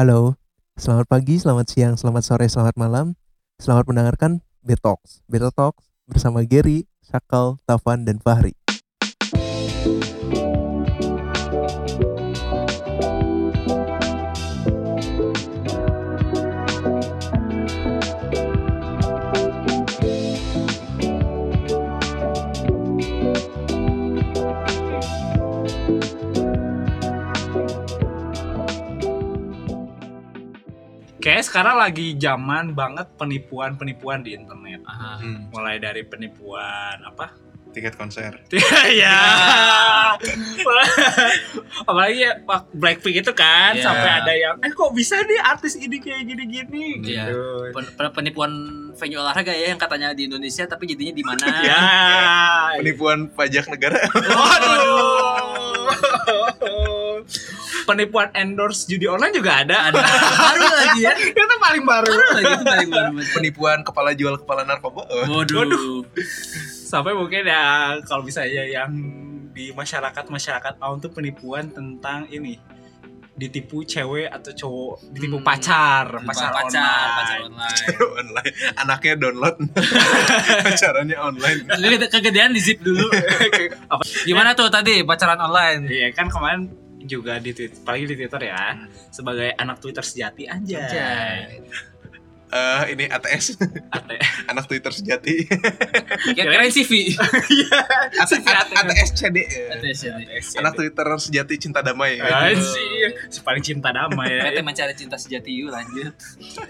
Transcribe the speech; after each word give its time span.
Halo, 0.00 0.40
selamat 0.80 1.12
pagi, 1.12 1.36
selamat 1.36 1.76
siang, 1.76 1.92
selamat 1.92 2.24
sore, 2.24 2.48
selamat 2.48 2.72
malam. 2.80 3.20
Selamat 3.60 3.84
mendengarkan 3.84 4.40
Betox. 4.64 5.20
Betox 5.28 5.92
bersama 6.08 6.40
Gary, 6.40 6.88
Sakal, 7.04 7.60
Tavan, 7.68 8.08
dan 8.08 8.16
Fahri. 8.16 8.56
Kayaknya 31.40 31.56
sekarang 31.56 31.76
lagi 31.80 32.20
zaman 32.20 32.76
banget 32.76 33.16
penipuan-penipuan 33.16 34.20
di 34.20 34.36
internet. 34.36 34.84
Aha. 34.84 35.24
Hmm, 35.24 35.48
Mulai 35.48 35.80
dari 35.80 36.04
penipuan 36.04 37.00
apa? 37.00 37.32
tiket 37.72 37.96
konser. 37.96 38.44
ya. 39.00 39.16
Apalagi 41.80 42.18
ya 42.20 42.36
Blackpink 42.74 43.24
itu 43.24 43.32
kan 43.32 43.72
Iya. 43.72 43.80
sampai 43.80 44.10
ada 44.12 44.32
yang 44.34 44.58
eh 44.58 44.68
kok 44.68 44.90
bisa 44.90 45.16
nih 45.16 45.40
artis 45.40 45.78
ini 45.78 45.96
kayak 45.96 46.28
gini-gini 46.28 47.00
Iya. 47.00 47.32
gitu. 47.32 47.72
Pen- 47.72 47.88
pen- 47.94 48.12
penipuan 48.12 48.52
venue 48.92 49.16
olahraga 49.16 49.54
ya 49.54 49.72
yang 49.72 49.78
katanya 49.78 50.12
di 50.12 50.28
Indonesia 50.28 50.66
tapi 50.66 50.84
jadinya 50.84 51.14
di 51.14 51.24
mana? 51.24 51.46
Ya. 51.62 51.80
Penipuan 52.76 53.32
pajak 53.32 53.64
negara. 53.70 53.96
Waduh. 54.12 55.88
Penipuan 57.82 58.28
endorse 58.32 58.84
judi 58.84 59.04
online 59.04 59.32
juga 59.32 59.60
ada. 59.60 59.88
Ada 59.88 59.98
baru 60.46 60.66
lagi 60.68 61.00
ya. 61.00 61.12
itu 61.14 61.54
paling 61.58 61.84
baru. 61.84 62.08
Baru 62.08 62.26
lagi 62.32 62.50
itu 62.50 62.64
paling 62.64 62.90
baru. 62.90 63.10
Penipuan 63.30 63.78
kepala 63.80 64.10
jual 64.12 64.34
kepala 64.36 64.62
narkoba. 64.62 65.04
Oh. 65.04 65.40
Waduh. 65.40 66.04
sampai 66.84 67.12
mungkin 67.12 67.44
ya 67.44 67.62
kalau 68.02 68.20
misalnya 68.20 68.66
yang 68.66 68.90
di 69.50 69.70
masyarakat 69.70 70.24
masyarakat 70.26 70.74
awam 70.78 70.98
tuh 70.98 71.08
penipuan 71.08 71.68
tentang 71.68 72.26
ini 72.26 72.58
ditipu 73.32 73.80
cewek 73.80 74.28
atau 74.28 74.52
cowok 74.52 74.94
ditipu 75.08 75.38
Hmm. 75.38 75.46
pacar 75.46 76.06
Pacar, 76.20 76.50
pacar, 76.50 76.50
pacar, 76.50 77.06
pacar 77.08 77.38
online. 77.40 77.46
online. 77.46 78.12
online. 78.12 78.52
Anaknya 78.76 79.12
download. 79.16 79.56
Caranya 80.82 81.16
online. 81.22 81.60
Kegede- 81.64 82.10
Kegedean 82.10 82.50
di 82.50 82.60
zip 82.60 82.78
dulu. 82.80 83.06
Apa? 83.92 84.02
Gimana 84.22 84.52
tuh 84.52 84.68
tadi 84.68 85.00
pacaran 85.02 85.40
online? 85.40 85.86
Iya 85.86 86.08
kan 86.10 86.28
kemarin 86.28 86.68
juga 87.10 87.42
di 87.42 87.50
Twitter, 87.50 87.82
apalagi 87.82 88.04
di 88.06 88.14
Twitter 88.14 88.42
ya 88.46 88.78
sebagai 89.10 89.50
anak 89.58 89.82
Twitter 89.82 90.06
sejati 90.06 90.46
aja. 90.46 90.78
Anjay. 90.86 91.58
Eh 92.50 92.82
ini 92.98 93.06
ATS, 93.06 93.62
Ate- 93.94 94.18
anak 94.50 94.66
Twitter 94.66 94.90
sejati. 94.90 95.46
Kayak 96.34 96.46
keren 96.50 96.70
CV. 96.74 97.14
ATS, 97.14 98.42
ATS 98.74 99.10
CD. 99.14 99.38
Ya. 99.46 100.58
Anak 100.58 100.74
Twitter 100.74 101.06
sejati 101.22 101.54
cinta 101.62 101.78
damai. 101.78 102.18
Anjir, 102.18 103.30
si 103.30 103.38
paling 103.46 103.62
cinta 103.62 103.94
damai 103.94 104.34
ya. 104.34 104.50
Kita 104.50 104.66
mencari 104.66 104.94
cinta 104.98 105.14
sejati 105.14 105.62
yuk 105.62 105.70
lanjut. 105.70 106.10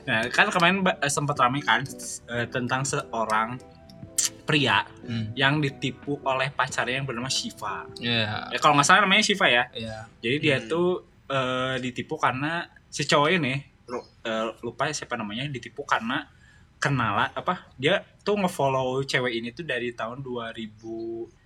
Nah, 0.04 0.28
kan 0.28 0.52
kemarin 0.52 0.84
eh, 0.84 1.08
sempat 1.08 1.40
ramai 1.40 1.64
kan 1.64 1.80
eh, 2.28 2.44
tentang 2.52 2.84
seorang 2.84 3.56
pria 4.50 4.82
yang 5.32 5.62
ditipu 5.62 6.18
oleh 6.20 6.50
pacarnya 6.50 6.98
yang 6.98 7.06
bernama 7.06 7.30
Shiva. 7.30 7.86
Iya. 7.96 8.50
Ya 8.50 8.58
kalau 8.58 8.74
nggak 8.74 8.84
salah 8.84 9.06
namanya 9.06 9.22
Shiva 9.22 9.46
ya. 9.46 9.64
Iya. 9.70 10.10
Jadi 10.18 10.36
dia 10.42 10.58
Hmm. 10.58 10.66
tuh 10.66 10.88
eh, 11.30 11.74
ditipu 11.78 12.18
karena 12.18 12.66
si 12.90 13.06
cowok 13.06 13.30
ini 13.30 13.54
eh, 14.20 14.46
lupa 14.60 14.90
siapa 14.90 15.14
namanya 15.14 15.46
ditipu 15.46 15.86
karena 15.86 16.26
kenalan 16.80 17.28
apa 17.30 17.68
dia 17.76 17.94
tuh 18.20 18.36
ngefollow 18.36 19.04
cewek 19.04 19.32
ini 19.34 19.48
tuh 19.50 19.62
dari 19.62 19.92
tahun 19.92 20.20
2000 20.20 20.80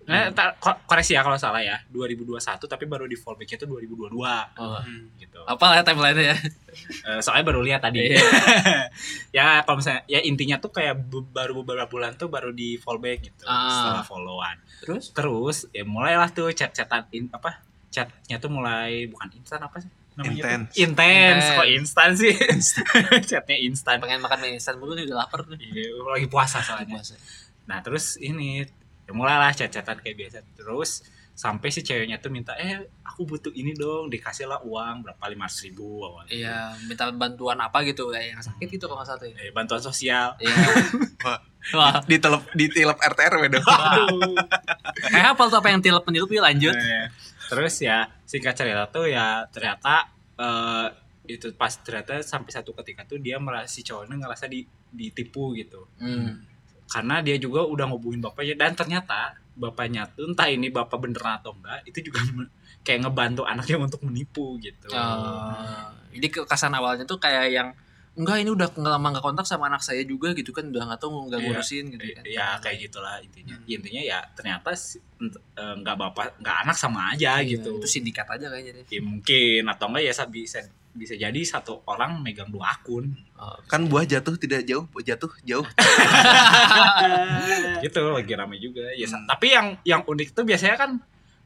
nah, 0.05 0.28
Hmm. 0.28 0.31
tak- 0.31 0.55
ko- 0.56 0.78
koreksi 0.84 1.12
ya 1.12 1.21
kalau 1.21 1.34
salah 1.34 1.59
ya 1.59 1.75
2021 1.89 2.39
tapi 2.65 2.84
baru 2.84 3.05
di 3.05 3.15
fallbacknya 3.15 3.59
tuh 3.59 3.69
2022 3.69 4.15
Oh. 4.55 4.78
Hmm. 4.78 5.11
gitu 5.17 5.41
Apa 5.43 5.75
ya 5.75 5.83
timeline-nya 5.83 6.25
ya? 6.31 6.37
Eh, 7.09 7.19
soalnya 7.19 7.44
baru 7.44 7.61
lihat 7.61 7.81
tadi 7.81 8.05
Iya. 8.06 8.21
ya 9.37 9.47
kalau 9.61 9.81
misalnya 9.81 10.06
ya 10.06 10.21
intinya 10.21 10.56
tuh 10.56 10.71
kayak 10.71 10.94
baru 11.28 11.61
beberapa 11.61 11.89
bulan 11.89 12.15
tuh 12.15 12.28
baru 12.28 12.50
di 12.50 12.77
fallback 12.77 13.19
gitu 13.25 13.43
Ah. 13.44 13.71
setelah 13.71 14.05
followan 14.05 14.56
Terus? 14.81 15.05
terus 15.11 15.56
ya 15.71 15.83
mulailah 15.84 16.31
tuh 16.31 16.50
chat-chatan 16.50 17.06
apa 17.31 17.59
chatnya 17.89 18.37
tuh 18.37 18.50
mulai 18.50 19.06
bukan 19.06 19.31
instan 19.33 19.59
apa 19.61 19.78
sih 19.78 19.91
Intense. 20.16 20.70
intens 20.76 21.42
Intens. 21.42 21.44
kok 21.52 21.66
instan 21.69 22.10
sih 22.14 22.34
chatnya 23.30 23.58
instan 23.58 23.98
Pengen 23.98 24.22
makan 24.22 24.38
mie 24.38 24.54
instan 24.54 24.78
mulu 24.78 24.94
nih 24.94 25.04
udah 25.04 25.19
lapar 25.20 25.42
nih. 25.44 25.58
Iya, 25.58 25.91
lagi 26.06 26.26
puasa 26.26 26.58
soalnya 26.60 26.94
Puasa. 26.94 27.19
nah 27.64 27.80
terus 27.80 28.14
ini 28.16 28.62
ya 29.02 29.10
mulailah 29.10 29.50
chat-chatan 29.50 29.98
kayak 29.98 30.16
biasa 30.16 30.38
terus 30.54 31.02
sampai 31.34 31.66
si 31.66 31.82
ceweknya 31.82 32.22
tuh 32.22 32.30
minta 32.30 32.54
eh 32.54 32.78
aku 33.02 33.26
butuh 33.26 33.50
ini 33.50 33.75
dong 33.75 34.06
dikasih 34.06 34.47
lah 34.47 34.62
uang 34.62 35.02
berapa 35.02 35.25
lima 35.26 35.50
ribu 35.50 35.98
awalnya 36.00 36.31
Iya, 36.31 36.58
minta 36.86 37.10
bantuan 37.10 37.58
apa 37.58 37.82
gitu 37.82 38.06
kayak 38.06 38.28
yang 38.31 38.41
sakit 38.41 38.70
gitu 38.70 38.86
kalau 38.86 39.02
tuh. 39.02 39.26
ya. 39.26 39.34
eh, 39.36 39.50
bantuan 39.50 39.82
sosial 39.82 40.38
Iya. 40.38 40.54
Wah. 41.26 41.41
Wah, 41.72 41.94
Ditelep 42.04 42.44
ditilep 42.52 42.94
RTRW 42.94 43.42
dong. 43.50 43.64
Aduh. 43.64 44.36
kayak 45.10 45.32
hafal 45.32 45.48
tuh 45.48 45.58
apa 45.58 45.69
yang 45.69 45.81
tilep 45.81 46.04
menilup 46.04 46.28
lanjut. 46.31 46.70
Nah, 46.70 47.08
terus 47.47 47.75
ya 47.78 48.05
singkat 48.22 48.55
cerita 48.55 48.84
tuh 48.88 49.06
ya 49.06 49.44
ternyata 49.49 50.09
eh, 50.34 50.87
itu 51.25 51.53
pas 51.55 51.72
ternyata 51.72 52.21
sampai 52.21 52.53
satu 52.53 52.77
ketika 52.77 53.05
tuh 53.05 53.16
dia 53.16 53.41
merasa 53.41 53.65
si 53.66 53.81
cowoknya 53.81 54.21
ngerasa 54.21 54.44
di, 54.44 54.60
ditipu 54.91 55.53
gitu 55.55 55.88
Hmm. 55.97 56.44
karena 56.84 57.25
dia 57.25 57.37
juga 57.37 57.65
udah 57.65 57.88
ngubungin 57.88 58.21
bapaknya 58.21 58.55
dan 58.55 58.77
ternyata 58.77 59.32
bapaknya 59.55 60.05
tuh 60.10 60.28
entah 60.28 60.47
ini 60.47 60.69
bapak 60.69 61.00
beneran 61.00 61.41
atau 61.41 61.56
enggak 61.56 61.81
itu 61.87 62.12
juga 62.12 62.21
kayak 62.84 63.09
ngebantu 63.09 63.43
anaknya 63.44 63.76
untuk 63.81 64.05
menipu 64.05 64.61
gitu 64.61 64.93
Oh. 64.93 65.88
Jadi 66.12 66.26
kesan 66.31 66.71
awalnya 66.71 67.03
tuh 67.03 67.19
kayak 67.19 67.50
yang 67.50 67.69
enggak 68.14 68.36
ini 68.38 68.48
udah 68.48 68.66
nggak 68.70 68.91
lama 68.91 69.06
nggak 69.10 69.22
kontak 69.22 69.42
sama 69.42 69.66
anak 69.66 69.80
saya 69.80 70.00
juga 70.02 70.32
gitu 70.32 70.48
kan 70.48 70.64
udah 70.64 70.86
nggak 70.86 70.98
tahu 70.98 71.26
nggak 71.26 71.36
Iya. 71.36 71.47
ngurusin 71.48 71.84
gitu 71.91 72.04
kan. 72.08 72.22
ya 72.25 72.47
kayak 72.58 72.76
gitulah 72.80 73.19
intinya 73.19 73.54
intinya 73.64 74.00
ya 74.04 74.19
ternyata 74.32 74.70
eh, 74.70 75.75
nggak 75.76 75.94
bapak 75.97 76.25
nggak 76.38 76.56
anak 76.62 76.75
sama 76.75 77.10
aja 77.10 77.36
Iya, 77.36 77.56
gitu 77.56 77.76
Itu 77.76 77.84
sindikat 77.88 78.25
aja 78.28 78.48
kayaknya 78.48 78.70
deh. 78.76 78.84
ya, 78.88 79.00
mungkin 79.00 79.60
atau 79.66 79.84
enggak 79.88 80.02
ya 80.04 80.12
sa- 80.12 80.26
bisa 80.26 80.58
bisa 80.91 81.12
jadi 81.12 81.38
satu 81.42 81.80
orang 81.84 82.20
megang 82.20 82.48
dua 82.48 82.72
akun 82.72 83.12
Oh, 83.34 83.56
Kan 83.66 83.84
buah 83.84 84.04
jatuh 84.04 84.36
tidak 84.36 84.62
jauh, 84.62 84.84
buah 84.88 85.02
jatuh 85.04 85.28
jauh. 85.42 85.66
gitu 87.82 87.98
lagi 88.08 88.32
rame 88.32 88.56
juga 88.58 88.84
ya 88.92 89.04
Hmm. 89.04 89.25
tapi 89.26 89.46
yang 89.48 89.66
yang 89.82 90.00
unik 90.02 90.32
tuh 90.32 90.44
biasanya 90.44 90.76
kan 90.76 90.91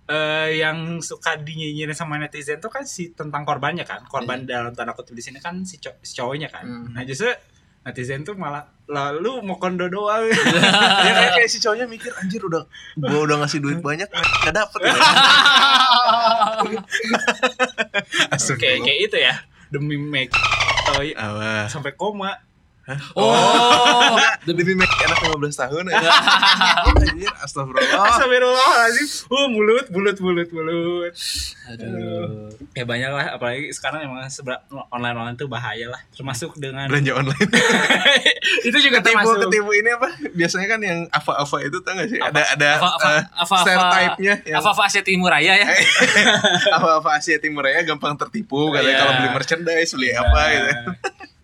eh, 0.08 0.58
yang 0.58 0.98
suka 0.98 1.36
dinyinyirin 1.36 1.92
sama 1.92 2.16
netizen 2.16 2.58
tuh 2.58 2.72
kan 2.72 2.82
si 2.82 3.12
tentang 3.12 3.44
korbannya 3.44 3.84
kan. 3.84 4.02
Korban 4.08 4.48
dalam 4.48 4.72
tanda 4.72 4.96
kutip 4.96 5.12
di 5.12 5.22
sini 5.22 5.38
kan 5.38 5.62
si, 5.62 5.76
cow- 5.78 6.00
si 6.00 6.16
cowoknya 6.16 6.48
kan. 6.48 6.64
Hmm. 6.64 6.86
nah 6.96 7.04
justru 7.04 7.28
netizen 7.84 8.24
tuh 8.24 8.36
malah 8.36 8.68
lalu 8.88 9.44
mau 9.44 9.56
kondo 9.56 9.86
doang. 9.86 10.28
Ya 11.06 11.12
kayak, 11.14 11.32
kayak 11.40 11.48
si 11.48 11.60
cowoknya 11.60 11.86
mikir 11.86 12.12
anjir 12.16 12.40
udah 12.40 12.64
gua 12.96 13.20
udah 13.24 13.36
ngasih 13.44 13.60
duit 13.60 13.78
banyak 13.78 14.08
gak 14.44 14.54
dapet. 14.56 14.80
Ya. 14.80 14.92
kayak 18.56 18.78
kayak 18.84 19.00
itu 19.08 19.16
ya. 19.20 19.34
Demi 19.68 20.00
make 20.00 20.32
toy 20.88 21.12
sampai 21.68 21.92
koma 21.92 22.40
Oh, 23.12 24.16
Demi 24.48 24.72
make 24.72 24.88
anak 25.04 25.20
15 25.20 25.60
tahun 25.60 25.84
ya. 25.92 25.98
Anjir, 26.88 27.32
astagfirullah. 27.44 28.00
Astagfirullahaladzim 28.08 29.06
uh 29.28 29.46
mulut 29.48 29.86
mulut 29.92 30.16
mulut 30.18 30.48
mulut 30.50 31.12
aduh. 31.68 32.48
ya 32.72 32.84
banyak 32.84 33.10
lah 33.12 33.26
apalagi 33.36 33.68
sekarang 33.70 34.08
emang 34.08 34.24
online 34.88 35.14
online 35.14 35.36
tuh 35.36 35.44
bahaya 35.46 35.84
lah 35.86 36.00
termasuk 36.10 36.56
dengan 36.56 36.88
Belanja 36.88 37.12
online. 37.12 37.48
itu 38.68 38.78
juga 38.80 39.04
Ketipu 39.04 39.20
termasuk 39.20 39.36
ketipu 39.44 39.70
ini 39.72 39.90
apa? 39.92 40.08
Biasanya 40.32 40.66
kan 40.66 40.80
yang 40.80 40.98
apa-apa 41.10 41.56
itu 41.60 41.76
tau 41.80 41.92
gak 41.92 42.08
sih? 42.08 42.18
Ada 42.18 42.42
ada 42.56 42.68
Apa 42.80 42.88
apa 42.96 43.08
eh, 43.12 43.22
apa 43.36 43.54
stereotype-nya 43.60 44.34
yang 44.48 44.58
Apa 44.58 44.68
apa 44.72 44.82
Asia 44.88 45.02
Timur 45.04 45.28
Raya 45.28 45.52
ya? 45.54 45.68
apa-apa 46.72 47.20
Asia 47.20 47.36
Timur 47.36 47.68
ya 47.68 47.84
gampang 47.84 48.16
tertipu 48.16 48.72
katanya 48.72 48.88
Iya. 48.88 48.98
kalau 48.98 49.12
beli 49.20 49.30
merchandise 49.30 49.90
beli 49.92 50.08
apa 50.10 50.40
gitu. 50.48 50.70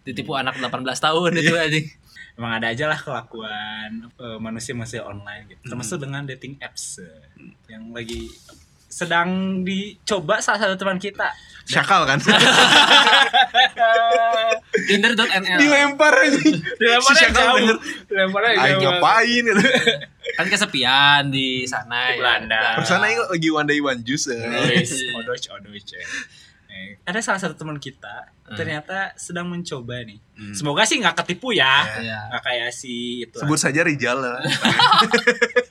Ditipu 0.05 0.37
anak 0.37 0.61
18 0.61 0.85
tahun 0.85 1.31
itu 1.35 1.55
anjing. 1.57 1.87
emang 2.35 2.59
ada 2.59 2.67
aja 2.69 2.91
lah 2.91 2.99
kelakuan 2.99 4.11
eh, 4.11 4.39
manusia-manusia 4.39 5.01
online 5.01 5.47
gitu 5.49 5.71
termasuk 5.71 6.03
dengan 6.03 6.27
dating 6.27 6.59
apps 6.59 6.99
eh, 6.99 7.25
yang 7.71 7.95
lagi 7.95 8.27
sedang 8.91 9.63
dicoba 9.63 10.39
salah 10.39 10.61
satu 10.61 10.75
teman 10.75 10.99
kita 10.99 11.31
Syakal 11.65 12.05
kan? 12.05 12.21
Tinder.nl 14.87 15.59
Dilempar 15.59 16.13
aja. 16.13 16.39
dilemparnya 16.81 17.09
Si 17.09 17.25
Syakal 17.25 17.41
jauh 17.41 17.57
bener. 17.57 17.77
dilemparnya 18.05 18.51
Ayo 18.53 18.61
jauh 18.77 18.83
ngapain 18.93 19.43
gitu. 19.47 19.63
kan 20.37 20.47
kesepian 20.51 21.23
di 21.31 21.65
sana 21.65 22.13
Di 22.13 22.21
Belanda. 22.21 22.61
ya. 22.75 22.77
Persana 22.77 23.07
ini 23.09 23.23
lagi 23.23 23.49
one 23.49 23.67
day 23.67 23.79
one 23.81 24.01
juice. 24.03 24.29
ya. 24.29 24.43
Wis, 24.69 24.93
odoch 25.15 25.41
odoch 25.57 25.87
ya. 25.89 26.05
Eh, 26.69 26.99
ada 27.07 27.23
salah 27.23 27.39
satu 27.39 27.55
teman 27.55 27.79
kita 27.79 28.34
Hmm. 28.45 28.61
ternyata 28.61 29.17
sedang 29.17 29.49
mencoba 29.49 30.05
nih. 30.05 30.21
Hmm. 30.37 30.53
Semoga 30.53 30.85
sih 30.85 31.01
nggak 31.01 31.25
ketipu 31.25 31.57
ya. 31.57 31.89
Iya. 31.97 32.29
Nggak 32.29 32.43
kayak 32.45 32.71
si 32.77 33.25
itu. 33.25 33.41
Sebut 33.41 33.57
saja 33.57 33.81
Rijal 33.81 34.21
lah. 34.21 34.37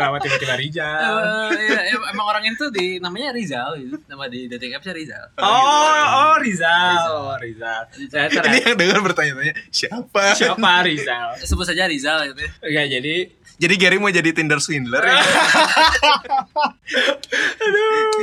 kenapa 0.00 0.16
tiba-tiba 0.18 0.54
Rijal. 0.56 1.12
Eh, 1.12 1.50
iya, 1.60 1.80
em- 1.92 2.08
emang 2.08 2.26
orang 2.26 2.44
itu 2.44 2.64
di 2.70 2.96
namanya 2.96 3.30
Rizal 3.30 3.76
gitu. 3.76 4.00
Nama 4.02 4.24
di 4.26 4.48
dating 4.48 4.72
apps 4.72 4.88
Rizal. 4.88 5.24
Oh, 5.36 5.44
oh 5.44 6.34
Rizal. 6.40 6.96
Oh, 7.06 7.36
Rizal. 7.36 7.84
Saya 8.08 8.26
Ini 8.26 8.34
ternyata 8.34 8.66
yang 8.66 8.78
dengar 8.78 8.98
bertanya-tanya 9.04 9.54
siapa? 9.68 10.32
siapa 10.32 10.72
Rizal? 10.82 11.28
Sebut 11.48 11.68
saja 11.68 11.84
Rizal 11.84 12.32
gitu. 12.32 12.40
ya. 12.40 12.80
Ya 12.80 12.98
jadi 12.98 13.36
Jadi 13.60 13.76
Gary 13.76 14.00
mau 14.00 14.08
jadi 14.08 14.32
Tinder 14.32 14.56
swindler 14.56 15.04
ya. 15.04 15.20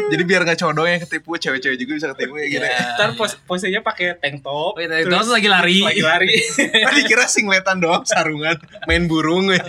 Jadi 0.08 0.24
biar 0.24 0.42
nggak 0.44 0.58
cowok 0.58 0.74
doang 0.74 0.90
yang 0.90 1.04
ketipu, 1.04 1.36
cewek-cewek 1.36 1.78
juga 1.78 1.92
bisa 1.94 2.08
ketipu 2.16 2.34
ya 2.40 2.48
gitu. 2.50 2.66
Iya. 2.66 2.98
ntar 2.98 3.10
pos 3.14 3.38
posenya 3.46 3.86
pakai 3.86 4.18
tank 4.18 4.42
top. 4.42 4.76
Pakai 4.76 4.88
tank 4.90 5.04
top, 5.06 5.12
terus 5.14 5.30
lagi 5.30 5.46
lari. 5.46 5.80
Lagi 5.84 6.02
lari. 6.02 6.34
Tadi 6.90 7.02
kira 7.06 7.30
singletan 7.30 7.78
doang 7.78 8.02
sarungan 8.02 8.58
main 8.90 9.06
burung 9.06 9.54
ya. 9.54 9.62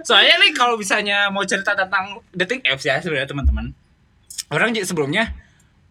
Soalnya 0.00 0.40
nih 0.40 0.56
kalau 0.56 0.80
misalnya 0.80 1.28
mau 1.28 1.44
cerita 1.50 1.74
tentang 1.74 2.22
dating 2.30 2.62
apps 2.62 2.86
ya 2.86 3.02
sebenarnya 3.02 3.26
teman-teman. 3.26 3.74
Orang 4.48 4.70
sebelumnya 4.80 5.34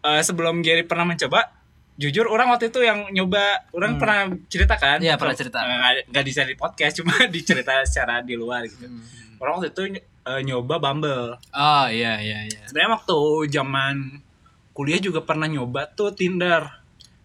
eh, 0.00 0.24
sebelum 0.24 0.64
Gary 0.64 0.82
pernah 0.82 1.04
mencoba 1.04 1.52
jujur 1.94 2.24
orang 2.24 2.48
waktu 2.48 2.72
itu 2.72 2.80
yang 2.80 3.12
nyoba 3.12 3.68
orang 3.76 3.94
Hmm. 3.94 4.00
pernah 4.00 4.18
cerita 4.48 4.74
kan 4.74 4.96
Iya, 4.98 5.20
pernah 5.20 5.36
cerita. 5.36 5.60
Eh, 5.60 5.68
nggak 5.68 5.92
nggak 6.08 6.24
di 6.48 6.56
podcast 6.56 6.96
cuma 7.04 7.12
dicerita 7.28 7.84
secara 7.84 8.24
di 8.24 8.32
luar 8.32 8.64
gitu 8.64 8.88
Hmm. 8.88 9.04
orang 9.36 9.60
waktu 9.60 9.68
itu 9.70 9.82
eh, 10.00 10.40
nyoba 10.40 10.80
Bumble 10.80 11.36
Oh 11.52 11.86
iya 11.86 12.16
iya 12.16 12.48
iya. 12.48 12.60
sebenarnya 12.64 12.96
waktu 12.96 13.16
zaman 13.52 13.96
kuliah 14.72 14.96
juga 14.96 15.20
pernah 15.20 15.44
nyoba 15.44 15.84
tuh 15.90 16.16
Tinder 16.16 16.64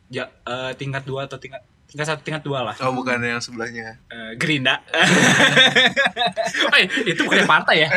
ja, 0.07 0.27
eh, 0.27 0.71
tingkat 0.75 1.03
dua 1.03 1.23
atau 1.25 1.39
tingkat 1.39 1.63
tingkat 1.85 2.05
satu 2.07 2.21
tingkat 2.21 2.41
dua 2.41 2.61
lah. 2.61 2.75
Oh 2.79 2.91
bukan 2.91 3.17
yang 3.17 3.37
sebelahnya. 3.37 3.97
Eh, 4.07 4.31
Gerinda. 4.35 4.81
Eh, 6.75 6.85
itu 7.07 7.23
bukan 7.23 7.45
partai 7.45 7.81
ya? 7.81 7.89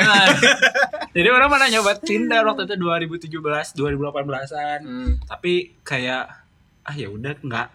Jadi 1.17 1.29
orang 1.29 1.49
pernah 1.49 1.67
nyoba 1.69 1.93
Tinder 1.97 2.43
waktu 2.43 2.63
itu 2.65 2.77
2017 2.77 3.75
2018an 3.75 4.81
Hmm. 4.81 5.13
tapi 5.21 5.75
kayak 5.83 6.31
ah 6.81 6.95
ya 6.95 7.09
udah 7.09 7.35
nggak 7.37 7.67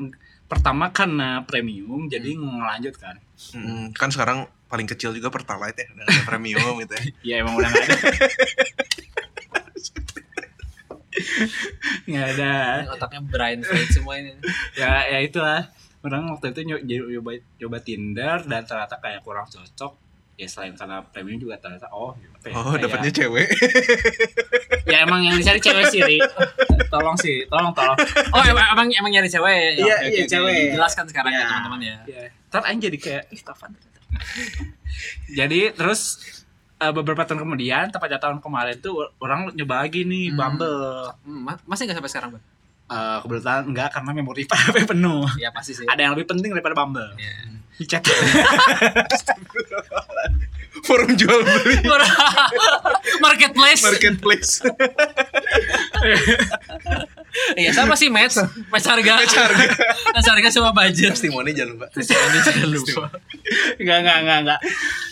pertama 0.46 0.90
karena 0.90 1.44
premium 1.44 2.08
jadi 2.08 2.34
ngelanjut 2.34 2.96
kan 2.96 3.18
Hmm, 3.52 3.92
kan 3.92 4.08
sekarang 4.08 4.46
paling 4.66 4.86
kecil 4.86 5.12
juga 5.12 5.28
Pertalite 5.28 5.84
ya, 5.84 5.90
udah 5.92 6.06
ada 6.08 6.22
premium 6.24 6.74
gitu 6.80 6.94
ya. 6.94 7.04
ya 7.22 7.36
emang 7.42 7.54
udah 7.54 7.68
nggak 7.68 7.84
ada. 7.84 7.98
Nggak 12.06 12.26
ada. 12.32 12.54
Otaknya 12.90 13.22
brain 13.24 13.60
fade 13.62 13.92
semua 13.92 14.14
ini. 14.18 14.34
ya 14.74 15.06
ya 15.08 15.20
itulah 15.20 15.68
orang 16.04 16.24
waktu 16.30 16.52
itu 16.52 16.60
nyoba 16.68 17.32
nyoba 17.58 17.78
Tinder 17.80 18.38
dan 18.42 18.62
ternyata 18.62 18.96
kayak 18.98 19.22
kurang 19.22 19.46
cocok 19.46 19.96
ya 20.34 20.46
selain 20.46 20.74
karena 20.74 21.00
premium 21.06 21.38
juga 21.38 21.56
ternyata 21.58 21.88
oh 21.90 22.12
ya, 22.18 22.28
Oh, 22.52 22.74
kayak- 22.74 22.84
dapatnya 22.84 23.12
cewek. 23.14 23.48
ya 24.92 24.98
emang 25.02 25.22
yang 25.22 25.36
dicari 25.36 25.58
cewek 25.58 25.86
sih 25.88 26.02
Ri. 26.02 26.18
tolong 26.88 27.16
sih 27.16 27.46
tolong 27.48 27.72
tolong 27.72 27.96
Oh 28.32 28.42
emang 28.42 28.66
emang, 28.74 28.88
emang 28.90 29.12
nyari 29.12 29.28
cewek. 29.28 29.78
Iya, 29.78 29.86
Oke, 29.86 29.86
iya, 29.86 29.96
oke, 29.96 30.20
oke. 30.20 30.28
cewek. 30.28 30.58
Jelaskan 30.74 31.06
sekarang 31.08 31.32
ya 31.32 31.38
Iya. 31.38 31.48
teman-teman 31.48 31.80
ya. 31.82 31.98
ya 32.06 32.22
ntar 32.50 32.62
aja 32.64 32.80
jadi 32.80 32.98
kayak 32.98 33.24
ih 33.30 33.42
Taufan 33.42 33.72
jadi 35.28 35.60
terus 35.72 36.02
eh, 36.76 36.92
beberapa 36.92 37.24
tahun 37.24 37.42
kemudian 37.42 37.90
tepatnya 37.90 38.20
tahun 38.20 38.38
kemarin 38.40 38.78
tuh 38.78 39.10
orang 39.18 39.50
nyoba 39.54 39.82
lagi 39.82 40.04
nih 40.04 40.30
Hmm. 40.30 40.38
Bumble 40.38 40.78
Hmm, 41.24 41.42
ma- 41.44 41.62
masih 41.64 41.86
nggak 41.86 41.98
sampai 41.98 42.12
sekarang 42.12 42.30
bang? 42.32 42.44
Eh, 42.94 43.18
kebetulan 43.20 43.66
enggak 43.66 43.90
karena 43.92 44.12
memori 44.12 44.44
HP 44.50 44.86
penuh 44.86 45.26
Iya 45.34 45.50
pasti 45.50 45.74
sih. 45.74 45.86
ada 45.86 45.98
yang 46.00 46.14
lebih 46.14 46.30
penting 46.30 46.54
daripada 46.54 46.76
Bumble 46.76 47.10
Iya. 47.16 47.58
di 47.74 47.86
chat 47.86 48.06
Forum 50.84 51.16
jual 51.16 51.42
beli 51.42 51.80
Marketplace. 53.26 53.82
marketplace. 53.82 54.52
Iya 57.56 57.72
sama 57.72 57.96
sih 57.96 58.10
match, 58.10 58.38
match 58.68 58.84
harga, 58.84 59.14
Match 59.16 59.34
harga. 59.34 59.66
match 60.12 60.28
harga 60.28 60.50
sama 60.52 60.70
budget. 60.72 61.14
Testimoni 61.14 61.50
jangan 61.50 61.74
lupa. 61.74 61.86
Ini 61.90 62.40
jangan 62.44 62.68
lupa. 62.70 63.06
enggak 63.76 63.98
enggak 64.00 64.18
enggak 64.20 64.38
enggak 64.40 64.60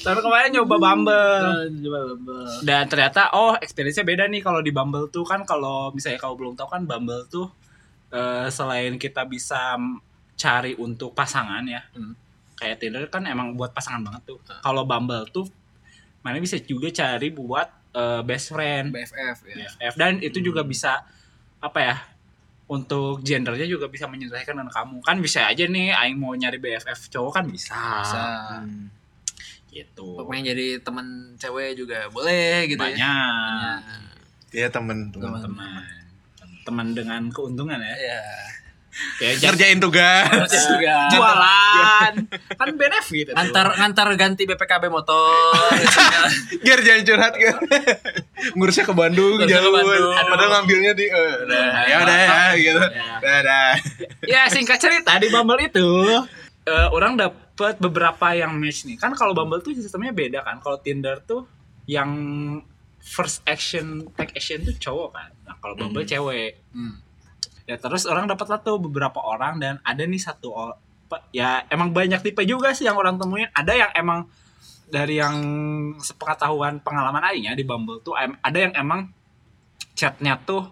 tahun 0.01 0.19
kemarin 0.19 0.49
nyoba 0.51 0.75
Bumble 0.77 1.35
Coba 1.77 1.99
Bumble. 2.09 2.45
dan 2.63 2.83
ternyata 2.87 3.21
oh 3.31 3.53
experience-nya 3.55 4.01
beda 4.03 4.23
nih 4.25 4.41
kalau 4.41 4.59
di 4.59 4.71
Bumble 4.71 5.07
tuh 5.07 5.21
kan 5.21 5.43
kalau 5.43 5.91
misalnya 5.91 6.17
kalau 6.17 6.33
belum 6.35 6.53
tahu 6.53 6.67
kan 6.67 6.81
Bumble 6.83 7.25
tuh 7.27 7.53
eh, 8.11 8.47
selain 8.47 8.95
kita 8.95 9.23
bisa 9.23 9.75
cari 10.33 10.73
untuk 10.75 11.11
pasangan 11.11 11.63
ya 11.63 11.81
Hmm. 11.91 12.13
kayak 12.53 12.77
Tinder 12.77 13.05
kan 13.07 13.25
emang 13.25 13.53
buat 13.53 13.71
pasangan 13.71 14.01
banget 14.01 14.21
tuh. 14.27 14.39
Kalau 14.59 14.83
Bumble 14.83 15.25
tuh 15.27 15.49
mana 16.21 16.37
bisa 16.37 16.55
juga 16.57 16.87
cari 16.89 17.29
buat 17.29 17.67
eh, 17.91 18.21
best 18.21 18.49
friend. 18.49 18.89
BFF 18.89 19.37
ya. 19.43 19.55
BFF 19.57 19.93
dan 19.95 20.19
itu 20.19 20.39
juga 20.39 20.61
bisa 20.61 21.03
apa 21.59 21.79
ya 21.79 21.95
untuk 22.65 23.19
gendernya 23.19 23.67
juga 23.67 23.85
bisa 23.85 24.07
menyesuaikan 24.07 24.55
dengan 24.55 24.71
kamu. 24.71 25.01
Kan 25.01 25.19
bisa 25.19 25.43
aja 25.43 25.65
nih 25.65 25.91
Aing 25.91 26.15
mau 26.15 26.31
nyari 26.31 26.55
BFF 26.55 27.09
cowok 27.09 27.31
kan 27.33 27.45
bisa, 27.45 27.75
Bisa. 27.99 28.23
gitu. 29.69 30.15
Pokoknya 30.15 30.51
jadi 30.51 30.79
teman 30.79 31.35
cewek 31.35 31.75
juga 31.75 32.07
boleh 32.07 32.67
gitu 32.67 32.79
ya. 32.79 32.87
banyak. 32.87 33.77
Iya 34.51 34.67
temen. 34.67 35.11
Temen. 35.11 36.00
Teman. 36.63 36.93
dengan 36.93 37.31
keuntungan 37.31 37.79
ya 37.79 37.95
Iya. 37.95 38.19
ya 39.23 39.29
Ngerjain 39.39 39.79
tugas. 39.79 40.27
Juga 40.51 41.07
jualan 41.07 42.13
kan 42.59 42.69
benefit 42.75 43.31
itu. 43.31 43.33
ngantar 43.33 43.79
ngantar 43.79 44.07
ganti 44.19 44.43
BPKB 44.43 44.91
motor. 44.91 45.71
Biar 46.63 46.79
jangan 46.83 47.01
curhat 47.07 47.33
kan. 47.39 47.55
Ngurusnya 48.59 48.83
ke 48.83 48.91
Bandung 48.91 49.39
jauh. 49.47 49.71
Padahal 50.27 50.49
ngambilnya 50.59 50.91
di 50.91 51.07
eh, 51.07 51.33
udah, 51.47 51.63
ya 51.87 51.95
udah 52.03 52.17
ya 52.19 52.43
gitu. 52.59 52.81
Ya. 52.83 53.11
Dadah. 53.23 53.71
ya 54.27 54.41
singkat 54.51 54.77
cerita 54.83 55.15
di 55.23 55.31
Bumble 55.31 55.71
itu 55.71 55.87
eh, 56.67 56.87
orang 56.91 57.15
dapat 57.15 57.79
beberapa 57.79 58.35
yang 58.35 58.59
match 58.59 58.83
nih 58.83 58.99
kan 58.99 59.15
kalau 59.15 59.31
Bumble 59.31 59.63
tuh 59.63 59.71
sistemnya 59.71 60.11
beda 60.11 60.43
kan 60.43 60.59
kalau 60.59 60.77
Tinder 60.83 61.23
tuh 61.23 61.47
yang 61.87 62.11
first 63.01 63.41
action 63.49 64.05
take 64.13 64.35
action 64.37 64.61
tuh 64.61 64.75
cowok 64.77 65.09
kan 65.15 65.29
nah 65.51 65.59
kalau 65.59 65.75
Bumble 65.75 66.07
cewek 66.07 66.63
Hmm. 66.71 66.95
ya 67.63 67.75
terus 67.75 68.07
orang 68.07 68.23
dapat 68.25 68.47
lah 68.47 68.59
tuh 68.59 68.79
beberapa 68.79 69.19
orang 69.19 69.59
dan 69.59 69.83
ada 69.83 69.99
nih 70.01 70.17
satu 70.17 70.71
ya 71.29 71.67
emang 71.67 71.91
banyak 71.91 72.23
tipe 72.23 72.39
juga 72.43 72.71
sih 72.71 72.83
yang 72.83 72.95
orang 72.95 73.19
temuin 73.19 73.51
ada 73.51 73.75
yang 73.75 73.91
emang 73.91 74.31
dari 74.87 75.15
yang 75.17 75.35
sepengetahuan 75.97 76.79
pengalaman 76.79 77.19
aing 77.25 77.45
ya 77.45 77.53
di 77.53 77.63
Bumble 77.63 77.99
tuh 77.99 78.15
ada 78.15 78.57
yang 78.57 78.71
emang 78.73 79.11
chatnya 79.93 80.39
tuh 80.41 80.63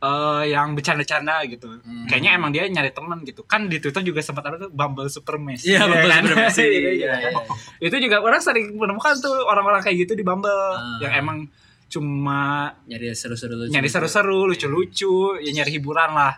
eh, 0.00 0.50
yang 0.50 0.72
bercanda-canda 0.72 1.44
gitu 1.44 1.80
Hmm. 1.80 2.04
kayaknya 2.04 2.32
emang 2.34 2.48
dia 2.50 2.64
nyari 2.66 2.92
teman 2.92 3.20
gitu 3.22 3.40
kan 3.42 3.68
di 3.68 3.76
Twitter 3.78 4.00
juga 4.02 4.20
sempat 4.20 4.44
ada 4.44 4.56
tuh 4.58 4.68
Bumble 4.68 5.08
Super 5.08 5.36
Iya, 5.62 5.84
Bumble 5.84 6.04
kan? 6.06 6.22
Super 6.24 6.48
Iya, 6.60 6.90
iya. 6.92 7.12
iya. 7.22 7.40
itu 7.78 7.96
juga 7.98 8.20
orang 8.20 8.36
sering 8.38 8.72
menemukan 8.72 9.16
tuh 9.16 9.32
orang-orang 9.42 9.80
kayak 9.80 9.96
gitu 9.98 10.12
di 10.12 10.20
Bumble 10.20 10.48
Ah. 10.48 11.00
yang 11.00 11.12
emang 11.14 11.48
cuma 11.86 12.72
Nyari 12.84 13.12
seru-seru 13.12 13.54
lucu. 13.56 13.70
nyari 13.70 13.86
seru-seru 13.86 14.38
lucu-lucu 14.46 15.14
ya 15.38 15.50
nyari 15.52 15.70
hiburan 15.72 16.10
lah 16.10 16.34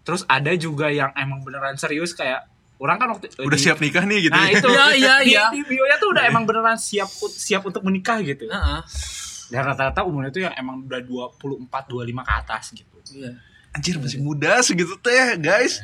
terus 0.00 0.24
ada 0.26 0.50
juga 0.52 0.88
yang 0.88 1.12
emang 1.14 1.40
beneran 1.40 1.74
serius 1.74 2.10
kayak 2.10 2.48
orang 2.76 2.96
kan 2.96 3.08
waktu 3.10 3.28
Udah 3.38 3.52
di- 3.52 3.62
siap 3.62 3.78
nikah 3.78 4.02
nih 4.02 4.18
gitu. 4.22 4.32
nah 4.32 4.44
ya. 4.44 4.56
itu 4.56 4.66
Iya, 4.66 4.84
iya, 4.90 5.14
di, 5.18 5.30
iya. 5.30 5.44
di 5.48 5.60
bio 5.62 5.84
nya 5.84 5.96
tuh 5.96 6.10
udah 6.10 6.24
emang 6.24 6.42
beneran 6.42 6.74
siap 6.74 7.06
siap 7.30 7.62
untuk 7.62 7.80
menikah 7.80 8.18
gitu 8.20 8.44
Heeh. 8.44 8.80
dan 9.48 9.62
rata-rata 9.64 10.00
umurnya 10.02 10.30
tuh 10.30 10.42
yang 10.42 10.54
emang 10.54 10.82
udah 10.82 11.00
24 11.00 11.68
25 11.86 12.20
ke 12.20 12.32
atas 12.34 12.64
gitu 12.72 12.96
Iya. 13.12 13.30
Anjir 13.70 13.94
masih 13.96 14.18
muda 14.18 14.58
segitu 14.60 14.98
teh, 14.98 15.14
guys. 15.36 15.78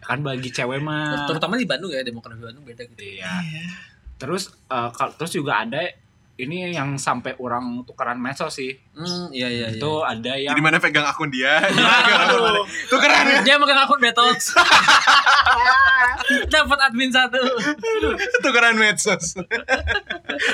kan 0.00 0.20
bagi 0.20 0.46
cewek 0.48 0.78
mah 0.78 1.24
Terutama 1.24 1.54
di 1.54 1.64
Bandung 1.64 1.88
ya, 1.88 2.00
demografi 2.00 2.38
Bandung 2.38 2.62
beda 2.62 2.84
gitu. 2.84 3.02
iya 3.02 3.40
terus 4.14 4.46
eh, 4.64 4.90
kal- 4.92 5.10
terus 5.12 5.32
juga 5.32 5.58
ada 5.58 5.80
ini 6.34 6.74
yang 6.74 6.98
sampai 6.98 7.38
orang 7.38 7.86
tukeran 7.86 8.18
medsos 8.18 8.50
sih 8.50 8.74
Hmm, 8.90 9.30
iya 9.30 9.46
iya 9.46 9.66
iya. 9.70 9.78
itu 9.78 9.90
ada 10.02 10.32
yang 10.34 10.50
Jadi 10.50 10.62
mana 10.62 10.78
pegang 10.78 11.02
akun 11.02 11.30
dia? 11.30 11.62
Pegang 12.90 13.02
keren 13.02 13.26
ya. 13.26 13.40
Dia 13.42 13.54
megang 13.58 13.78
akun 13.82 13.98
Betox. 13.98 14.54
Dapat 16.54 16.78
admin 16.90 17.10
satu. 17.10 17.38
Tukeran 18.40 18.74
medsos. 18.74 19.34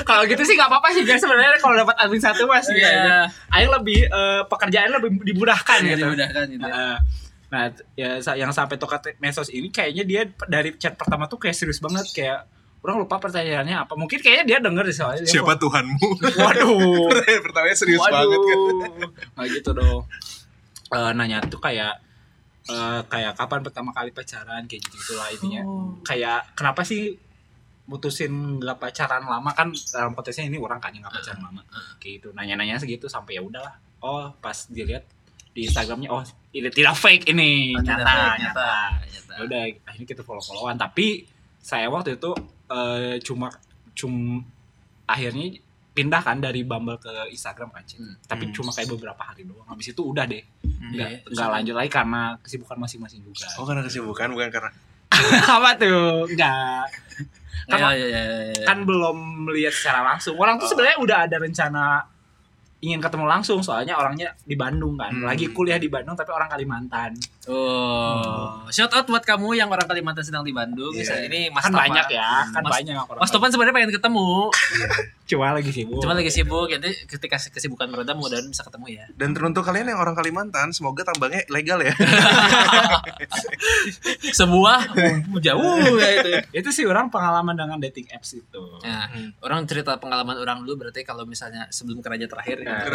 kalau 0.04 0.22
gitu 0.25 0.42
sih 0.42 0.54
nggak 0.56 0.68
apa-apa 0.68 0.88
sih 0.92 1.02
guys 1.04 1.20
sebenarnya 1.20 1.56
kalau 1.60 1.76
dapat 1.76 1.96
admin 1.96 2.20
satu 2.20 2.44
mas 2.44 2.68
Iya. 2.68 3.28
Aing 3.50 3.70
lebih 3.70 4.04
eh, 4.04 4.40
pekerjaan 4.46 4.92
lebih 4.92 5.16
dimudahkan 5.22 5.78
Iya, 5.80 5.96
gitu. 5.96 6.04
dimudahkan 6.06 6.44
gitu. 6.50 6.64
ya. 6.64 6.96
Nah, 7.50 7.64
ya 7.99 8.10
yang 8.38 8.54
sampai 8.54 8.78
tukar 8.78 9.02
medsos 9.18 9.50
ini 9.50 9.68
kayaknya 9.68 10.04
dia 10.06 10.22
dari 10.46 10.76
chat 10.76 10.94
pertama 10.94 11.26
tuh 11.26 11.37
kayak 11.37 11.56
serius 11.56 11.82
banget 11.82 12.06
kayak 12.14 12.46
orang 12.80 12.96
lupa 12.99 13.16
pertanyaannya 13.18 13.76
apa. 13.78 13.92
Mungkin 13.92 14.18
kayaknya 14.18 14.44
dia 14.46 14.58
denger 14.60 14.82
deh 14.82 14.94
soalnya. 14.94 15.22
dia 15.22 15.32
Siapa 15.32 15.52
kok- 15.52 15.60
Tuhanmu? 15.62 16.08
Waduh. 16.40 17.08
Pertanyaannya 17.44 17.76
serius 17.76 18.00
Waduh. 18.00 18.16
banget 18.16 18.40
kan. 18.42 18.58
Nah 19.34 19.44
gitu 19.46 19.70
dong. 19.72 20.00
Eh, 20.90 21.10
nanya 21.12 21.38
tuh 21.42 21.58
kayak 21.58 22.00
eh, 22.66 23.00
kayak 23.04 23.32
kapan 23.34 23.60
pertama 23.60 23.90
kali 23.90 24.10
pacaran 24.10 24.62
kayak 24.64 24.80
gitu 24.82 24.94
gitulah 24.96 25.28
intinya 25.28 25.62
Oh. 25.62 25.94
kayak 26.00 26.52
kenapa 26.52 26.82
sih 26.82 27.14
mutusin 27.84 28.30
nggak 28.56 28.78
pacaran 28.78 29.25
lama 29.25 29.50
kan 29.50 29.66
dalam 29.88 30.12
konteksnya 30.12 30.46
ini 30.46 30.56
orang 30.56 30.78
kan 30.78 30.90
yang 30.90 31.02
nggak 31.02 31.16
pacaran 31.16 31.42
lama 31.42 31.62
kayak 31.96 32.12
gitu 32.16 32.28
nanya-nanya 32.30 32.76
segitu 32.76 33.06
sampai 33.06 33.34
ya 33.34 33.42
udahlah 33.42 33.75
oh 33.99 34.30
pas 34.37 34.54
dilihat 34.66 35.02
di 35.50 35.66
Instagramnya 35.66 36.06
oh 36.08 36.22
ini 36.52 36.70
tidak 36.70 36.94
fake 36.94 37.26
ini 37.28 37.75
Oh, 37.75 37.82
tidak 37.82 37.99
nyata, 37.99 38.06
fake, 38.06 38.38
nyata 38.38 38.70
nyata. 39.10 39.32
ya 39.32 39.40
udah 39.42 39.60
akhirnya 39.84 40.06
kita 40.08 40.22
follow 40.22 40.38
followan 40.40 40.76
tapi 40.76 41.26
saya 41.61 41.87
waktu 41.87 42.17
itu 42.17 42.31
eh, 42.67 43.17
cuma 43.21 43.52
cum 43.93 44.40
akhirnya 45.05 45.59
pindah 45.90 46.23
kan 46.23 46.38
dari 46.38 46.62
Bumble 46.62 46.97
ke 46.97 47.11
Instagram 47.29 47.69
kan. 47.69 47.83
Hmm. 47.83 48.14
tapi 48.23 48.47
Hmm. 48.47 48.55
cuma 48.55 48.71
kayak 48.71 48.88
beberapa 48.88 49.21
hari 49.21 49.43
doang 49.43 49.67
habis 49.67 49.90
itu 49.90 50.00
udah 50.00 50.25
deh 50.25 50.40
nggak 50.62 51.09
Iya, 51.11 51.19
terus 51.21 51.35
nggak 51.35 51.45
apa? 51.45 51.55
lanjut 51.59 51.75
lagi 51.75 51.90
karena 51.90 52.23
kesibukan 52.40 52.76
masing-masing 52.79 53.21
juga 53.21 53.47
Oh 53.55 53.67
karena 53.67 53.83
kesibukan 53.83 54.29
bukan 54.31 54.49
karena 54.49 54.71
apa 55.59 55.71
tuh 55.76 56.31
nggak 56.31 56.85
Ya, 57.69 57.76
ya, 57.76 57.93
ya, 57.95 58.23
ya. 58.50 58.64
kan 58.67 58.83
belum 58.83 59.47
melihat 59.47 59.71
secara 59.71 60.02
langsung 60.02 60.35
orang 60.35 60.59
tuh 60.59 60.67
sebenarnya 60.67 60.99
udah 60.99 61.19
ada 61.29 61.37
rencana 61.38 62.02
ingin 62.80 62.96
ketemu 62.99 63.25
langsung 63.26 63.60
soalnya 63.60 63.92
orangnya 63.94 64.32
di 64.40 64.54
Bandung 64.54 64.96
kan 64.96 65.12
Hmm. 65.12 65.26
lagi 65.26 65.49
kuliah 65.49 65.76
di 65.76 65.87
Bandung 65.87 66.14
tapi 66.14 66.30
orang 66.30 66.49
Kalimantan 66.49 67.12
Oh, 67.50 68.62
shout 68.68 68.88
out 68.90 69.02
buat 69.04 69.20
kamu 69.20 69.52
yang 69.54 69.66
orang 69.66 69.82
Kalimantan 69.82 70.22
sedang 70.22 70.44
di 70.44 70.52
Bandung. 70.52 70.92
Iya. 70.92 71.02
Misalnya 71.02 71.25
ini 71.26 71.40
Mas 71.49 71.64
kan 71.64 71.72
Topan. 71.72 71.82
banyak 71.82 72.06
ya 72.12 72.30
kan 72.46 72.62
Mas- 72.62 72.72
banyak 72.72 72.94
orang 73.02 73.18
Mas 73.18 73.30
Topan 73.30 73.50
sebenarnya 73.50 73.75
pengen 73.75 73.92
ketemu, 73.92 74.28
cuma 75.26 75.46
lagi 75.50 75.70
sibuk 75.72 75.99
cuma 75.99 76.12
lagi 76.12 76.30
sibuk. 76.30 76.68
Jadi 76.68 76.88
ketika 77.06 77.37
kesibukan 77.40 77.88
meredam 77.88 78.14
mudah-mudahan 78.14 78.46
bisa 78.46 78.62
ketemu 78.62 78.87
ya. 78.92 79.04
dan 79.12 79.32
teruntuk 79.32 79.62
kalian 79.62 79.88
yang 79.88 79.99
orang 79.99 80.14
Kalimantan 80.14 80.70
semoga 80.70 81.02
tambangnya 81.02 81.42
legal 81.49 81.80
ya. 81.80 81.90
Sebuah 84.32 84.94
jauh 85.38 85.96
ya 85.96 86.08
itu. 86.14 86.30
itu 86.54 86.68
sih 86.72 86.84
orang 86.84 87.08
pengalaman 87.08 87.56
dengan 87.56 87.78
dating 87.80 88.06
apps 88.10 88.37
itu 88.37 88.62
Nah, 88.80 89.08
Hmm. 89.08 89.32
orang 89.40 89.64
cerita 89.64 89.96
pengalaman 89.96 90.37
orang 90.37 90.62
dulu 90.62 90.87
berarti 90.87 91.02
kalau 91.02 91.25
misalnya 91.25 91.66
sebelum 91.68 91.99
keraja 91.99 92.26
terakhir 92.26 92.62
Nah. 92.71 92.87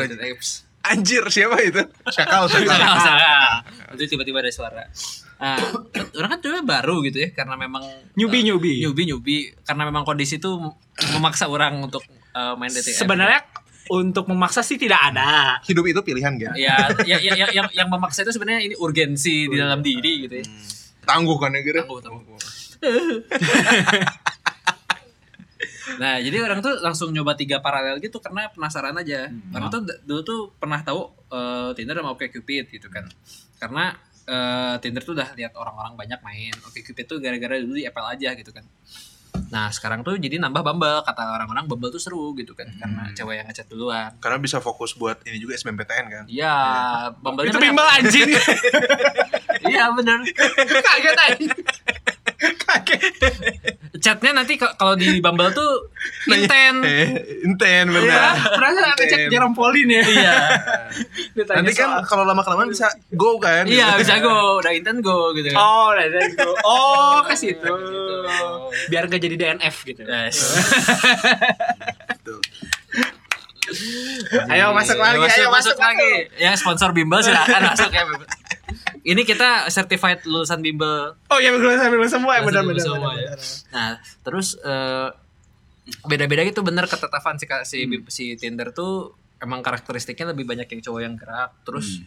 Anjir 0.85 1.25
siapa 1.33 1.57
itu? 1.59 1.81
Syakal 2.13 2.45
syakal. 2.45 2.77
salah. 3.01 3.65
Nanti 3.89 4.05
tiba-tiba 4.05 4.37
ada 4.37 4.53
suara. 4.53 4.85
Nah, 5.35 5.57
orang 6.21 6.29
kan 6.37 6.39
coba 6.39 6.61
baru 6.63 7.01
gitu 7.03 7.25
ya 7.25 7.29
karena 7.33 7.57
memang 7.57 7.83
newbie 8.13 8.39
eh, 8.39 8.53
newbie 8.53 8.77
newbie 8.85 9.05
newbie 9.09 9.41
karena 9.65 9.83
memang 9.83 10.05
kondisi 10.05 10.37
itu 10.37 10.47
memaksa 11.17 11.49
orang 11.49 11.81
untuk 11.81 12.05
eh, 12.07 12.53
main 12.55 12.69
apps. 12.69 12.95
sebenarnya 12.95 13.43
untuk 13.85 14.25
memaksa 14.25 14.61
sih 14.61 14.77
tidak 14.77 14.97
ada 15.13 15.61
Hidup 15.65 15.85
itu 15.85 16.01
pilihan 16.01 16.33
kan. 16.37 16.53
ya, 16.53 16.89
ya, 17.05 17.17
ya, 17.17 17.33
ya- 17.37 17.51
yang 17.53 17.67
yang 17.69 17.89
memaksa 17.89 18.21
itu 18.21 18.31
sebenarnya 18.31 18.61
ini 18.63 18.75
urgensi 18.77 19.45
di 19.45 19.55
dalam 19.57 19.81
diri 19.81 20.25
gitu 20.25 20.41
ya. 20.41 20.45
Tangguh 21.05 21.37
kan 21.37 21.53
ya 21.53 21.61
kira. 21.61 21.85
Tangguh, 21.85 22.01
tangguh. 22.01 22.37
Nah, 25.95 26.19
jadi 26.19 26.37
orang 26.43 26.59
tuh 26.59 26.79
langsung 26.83 27.09
nyoba 27.15 27.35
tiga 27.37 27.63
paralel 27.63 27.99
gitu 28.03 28.19
karena 28.19 28.51
penasaran 28.51 28.95
aja. 28.95 29.31
Hmm. 29.31 29.55
Orang 29.55 29.69
tuh 29.71 29.81
dulu 30.03 30.21
tuh 30.21 30.39
pernah 30.57 30.79
tahu 30.83 31.11
eh, 31.31 31.69
Tinder 31.77 31.95
sama 31.97 32.11
OkCupid 32.13 32.65
gitu 32.71 32.87
kan. 32.91 33.05
Karena 33.57 33.95
eh, 34.27 34.75
Tinder 34.83 35.03
tuh 35.03 35.13
udah 35.15 35.31
lihat 35.35 35.53
orang-orang 35.55 35.93
banyak 35.95 36.19
main. 36.21 36.53
OkCupid 36.65 37.05
tuh 37.07 37.17
gara-gara 37.23 37.59
dulu 37.59 37.79
di 37.79 37.85
Apple 37.87 38.07
aja 38.07 38.35
gitu 38.35 38.51
kan. 38.51 38.65
Nah, 39.45 39.67
sekarang 39.69 40.01
tuh 40.01 40.15
jadi 40.15 40.37
nambah 40.37 40.61
Bumble. 40.61 40.99
Kata 41.01 41.33
orang-orang 41.33 41.65
Bumble 41.65 41.89
tuh 41.89 41.97
seru 41.97 42.33
gitu 42.33 42.51
kan. 42.51 42.67
Karena 42.71 43.09
cewek 43.11 43.35
yang 43.35 43.45
ngechat 43.45 43.67
duluan. 43.67 44.15
Karena 44.17 44.37
bisa 44.37 44.57
fokus 44.57 44.93
buat 44.93 45.19
ini 45.23 45.37
juga 45.37 45.55
SBMPTN 45.55 46.05
kan. 46.07 46.23
Iya, 46.25 46.55
Bumble 47.15 47.45
itu 47.45 47.57
bimbel 47.57 47.85
anjing 47.85 48.29
Iya, 49.65 49.89
bener. 49.91 50.19
kaget 50.77 51.17
aja 51.17 51.47
kaget 52.35 53.01
Chatnya 53.95 54.35
nanti 54.35 54.59
kalau 54.59 54.93
di 54.93 55.17
Bumble 55.17 55.49
tuh 55.49 55.89
inten. 56.27 56.83
Eh, 56.83 57.07
inten 57.41 57.85
ya 57.87 57.95
benar. 57.95 58.35
berasa 58.53 58.79
ngecek 58.93 59.31
Jerompolin 59.31 59.87
ya 59.89 60.03
Iya. 60.03 60.35
Nanti 61.55 61.71
kan 61.73 61.89
soal- 61.89 62.05
kalau 62.05 62.23
lama 62.23 62.43
kelamaan 62.43 62.67
bisa 62.67 62.85
go 63.09 63.39
kan. 63.39 63.65
Iya, 63.65 63.95
bisa 63.97 64.19
go. 64.19 64.59
Udah 64.59 64.71
inten 64.71 64.99
go 64.99 65.31
gitu 65.31 65.49
kan. 65.49 65.57
Oh, 65.57 65.85
udah 65.89 66.05
ada 66.05 66.19
itu. 66.21 66.49
Oh, 66.61 67.23
ke 67.23 67.33
situ. 67.33 67.65
Gitu. 67.65 68.15
Biar 68.87 69.07
gak 69.07 69.23
jadi 69.25 69.35
DNF 69.35 69.75
gitu. 69.85 70.01
Yes. 70.05 70.37
Tuh. 72.25 72.39
Ayo 74.53 74.69
masuk 74.77 74.97
lagi, 75.01 75.17
masuk, 75.17 75.41
ayo 75.41 75.47
masuk, 75.49 75.73
masuk 75.73 75.77
lagi. 75.81 76.13
Ya 76.37 76.51
sponsor 76.53 76.93
Bimbel 76.93 77.21
silakan 77.25 77.73
masuk 77.73 77.89
ya. 77.89 78.05
Ini 79.05 79.21
kita 79.21 79.69
certified 79.69 80.25
lulusan 80.25 80.61
Bimbel. 80.61 81.17
Oh 81.29 81.37
iya, 81.37 81.53
gue 81.53 81.77
sambil 81.77 82.01
semua 82.09 82.37
ya 82.37 82.41
Lulusan 82.45 82.65
benar-benar. 82.65 82.77
Bimbel 82.77 82.93
semua 82.97 83.11
ya. 83.17 83.33
Nah, 83.73 83.91
terus 84.21 84.47
eh, 84.61 85.09
beda-beda 86.05 86.41
gitu 86.45 86.61
bener 86.65 86.85
ketetapan 86.89 87.37
si 87.37 87.45
si, 87.65 87.77
si 88.09 88.25
Tinder 88.37 88.73
tuh 88.73 89.13
emang 89.41 89.61
karakteristiknya 89.61 90.33
lebih 90.33 90.45
banyak 90.49 90.65
yang 90.69 90.81
cowok 90.81 91.01
yang 91.01 91.15
gerak. 91.17 91.53
Terus 91.65 92.01